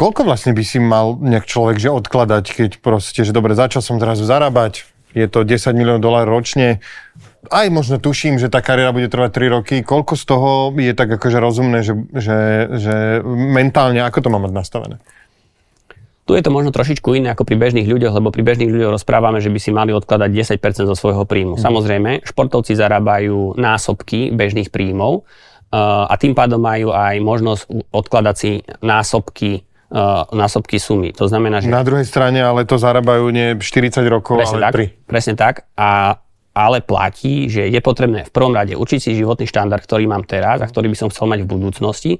Koľko 0.00 0.24
vlastne 0.24 0.56
by 0.56 0.64
si 0.64 0.80
mal 0.80 1.20
nejak 1.20 1.44
človek 1.44 1.76
že 1.76 1.92
odkladať, 1.92 2.44
keď 2.56 2.70
proste, 2.80 3.20
že 3.20 3.36
dobre, 3.36 3.52
začal 3.52 3.84
som 3.84 4.00
zrazu 4.00 4.24
zarábať, 4.24 4.88
je 5.14 5.26
to 5.26 5.42
10 5.42 5.74
miliónov 5.74 6.02
dolárov 6.02 6.38
ročne, 6.40 6.78
aj 7.48 7.66
možno 7.72 7.96
tuším, 7.96 8.36
že 8.36 8.52
tá 8.52 8.60
kariéra 8.60 8.92
bude 8.92 9.08
trvať 9.08 9.30
3 9.32 9.56
roky. 9.56 9.76
Koľko 9.80 10.12
z 10.12 10.24
toho 10.28 10.50
je 10.76 10.92
tak 10.92 11.08
akože 11.08 11.40
rozumné, 11.40 11.80
že, 11.80 11.96
že, 12.12 12.38
že 12.76 12.96
mentálne, 13.24 14.04
ako 14.04 14.18
to 14.20 14.28
má 14.28 14.38
mať 14.38 14.52
nastavené? 14.52 14.96
Tu 16.28 16.38
je 16.38 16.44
to 16.44 16.54
možno 16.54 16.70
trošičku 16.70 17.16
iné 17.16 17.32
ako 17.32 17.42
pri 17.42 17.58
bežných 17.58 17.88
ľuďoch, 17.90 18.14
lebo 18.14 18.30
pri 18.30 18.44
bežných 18.44 18.70
ľuďoch 18.70 19.00
rozprávame, 19.00 19.42
že 19.42 19.50
by 19.50 19.58
si 19.58 19.74
mali 19.74 19.90
odkladať 19.90 20.30
10% 20.62 20.86
zo 20.86 20.94
svojho 20.94 21.26
príjmu. 21.26 21.58
Hmm. 21.58 21.64
Samozrejme, 21.64 22.22
športovci 22.22 22.76
zarábajú 22.76 23.58
násobky 23.58 24.30
bežných 24.30 24.70
príjmov 24.70 25.24
uh, 25.24 26.06
a 26.06 26.14
tým 26.20 26.36
pádom 26.36 26.60
majú 26.60 26.92
aj 26.94 27.18
možnosť 27.18 27.62
odkladať 27.90 28.36
si 28.36 28.62
násobky 28.84 29.64
násobky 30.30 30.78
sumy. 30.78 31.10
To 31.18 31.26
znamená, 31.26 31.58
že... 31.58 31.66
Na 31.66 31.82
druhej 31.82 32.06
strane 32.06 32.38
ale 32.38 32.62
to 32.62 32.78
zarábajú 32.78 33.26
nie 33.34 33.58
40 33.58 34.06
rokov, 34.06 34.38
presne 34.38 34.62
ale 34.62 34.66
tak, 34.70 34.74
3. 35.02 35.10
Presne 35.10 35.34
tak. 35.34 35.54
A, 35.74 36.14
ale 36.54 36.78
platí, 36.78 37.50
že 37.50 37.66
je 37.66 37.80
potrebné 37.82 38.22
v 38.26 38.30
prvom 38.30 38.54
rade 38.54 38.78
učiť 38.78 38.98
si 39.02 39.18
životný 39.18 39.50
štandard, 39.50 39.82
ktorý 39.82 40.06
mám 40.06 40.22
teraz 40.22 40.62
a 40.62 40.70
ktorý 40.70 40.94
by 40.94 40.96
som 40.98 41.08
chcel 41.10 41.26
mať 41.26 41.42
v 41.42 41.48
budúcnosti. 41.50 42.12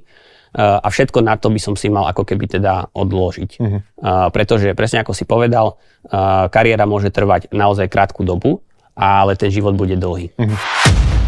Uh, 0.51 0.83
a 0.83 0.91
všetko 0.91 1.23
na 1.23 1.39
to 1.39 1.47
by 1.47 1.63
som 1.63 1.79
si 1.79 1.87
mal 1.87 2.11
ako 2.11 2.27
keby 2.27 2.59
teda 2.59 2.91
odložiť. 2.91 3.51
Uh-huh. 3.55 3.79
Uh, 4.03 4.27
pretože 4.35 4.75
presne 4.75 4.99
ako 4.99 5.15
si 5.15 5.23
povedal, 5.23 5.79
uh, 6.11 6.51
kariéra 6.51 6.83
môže 6.83 7.07
trvať 7.07 7.55
naozaj 7.55 7.87
krátku 7.87 8.27
dobu, 8.27 8.59
ale 8.91 9.39
ten 9.39 9.47
život 9.47 9.79
bude 9.79 9.95
dlhý. 9.95 10.35
Uh-huh. 10.35 11.20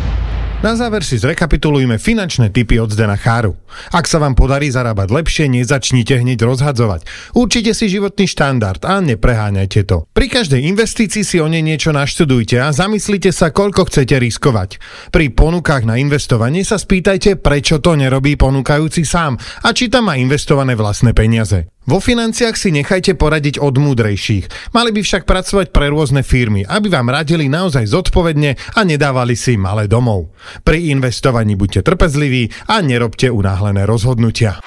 Na 0.63 0.79
záver 0.79 1.03
si 1.03 1.19
zrekapitulujme 1.19 1.99
finančné 1.99 2.47
typy 2.47 2.79
od 2.79 2.87
Zdena 2.87 3.19
Cháru. 3.19 3.59
Ak 3.91 4.07
sa 4.07 4.15
vám 4.15 4.31
podarí 4.31 4.71
zarábať 4.71 5.11
lepšie, 5.11 5.51
nezačnite 5.51 6.23
hneď 6.23 6.39
rozhadzovať. 6.47 7.03
Určite 7.35 7.75
si 7.75 7.91
životný 7.91 8.23
štandard 8.31 8.79
a 8.87 9.03
nepreháňajte 9.03 9.83
to. 9.83 10.07
Pri 10.15 10.31
každej 10.31 10.63
investícii 10.63 11.27
si 11.27 11.43
o 11.43 11.51
nej 11.51 11.59
niečo 11.59 11.91
naštudujte 11.91 12.63
a 12.63 12.71
zamyslite 12.71 13.35
sa, 13.35 13.51
koľko 13.51 13.91
chcete 13.91 14.15
riskovať. 14.15 14.79
Pri 15.11 15.35
ponukách 15.35 15.83
na 15.83 15.99
investovanie 15.99 16.63
sa 16.63 16.79
spýtajte, 16.79 17.43
prečo 17.43 17.83
to 17.83 17.99
nerobí 17.99 18.39
ponúkajúci 18.39 19.03
sám 19.03 19.35
a 19.67 19.75
či 19.75 19.91
tam 19.91 20.07
má 20.07 20.15
investované 20.15 20.79
vlastné 20.79 21.11
peniaze. 21.11 21.72
Vo 21.83 21.99
financiách 21.99 22.55
si 22.55 22.71
nechajte 22.71 23.19
poradiť 23.19 23.59
od 23.59 23.75
múdrejších. 23.75 24.71
Mali 24.71 24.95
by 24.95 25.03
však 25.03 25.27
pracovať 25.27 25.75
pre 25.75 25.91
rôzne 25.91 26.23
firmy, 26.23 26.63
aby 26.63 26.87
vám 26.87 27.11
radili 27.11 27.51
naozaj 27.51 27.91
zodpovedne 27.91 28.55
a 28.79 28.87
nedávali 28.87 29.35
si 29.35 29.59
malé 29.59 29.91
domov. 29.91 30.31
Pri 30.63 30.95
investovaní 30.95 31.59
buďte 31.59 31.83
trpezliví 31.83 32.71
a 32.71 32.79
nerobte 32.79 33.27
unáhlené 33.27 33.83
rozhodnutia. 33.83 34.63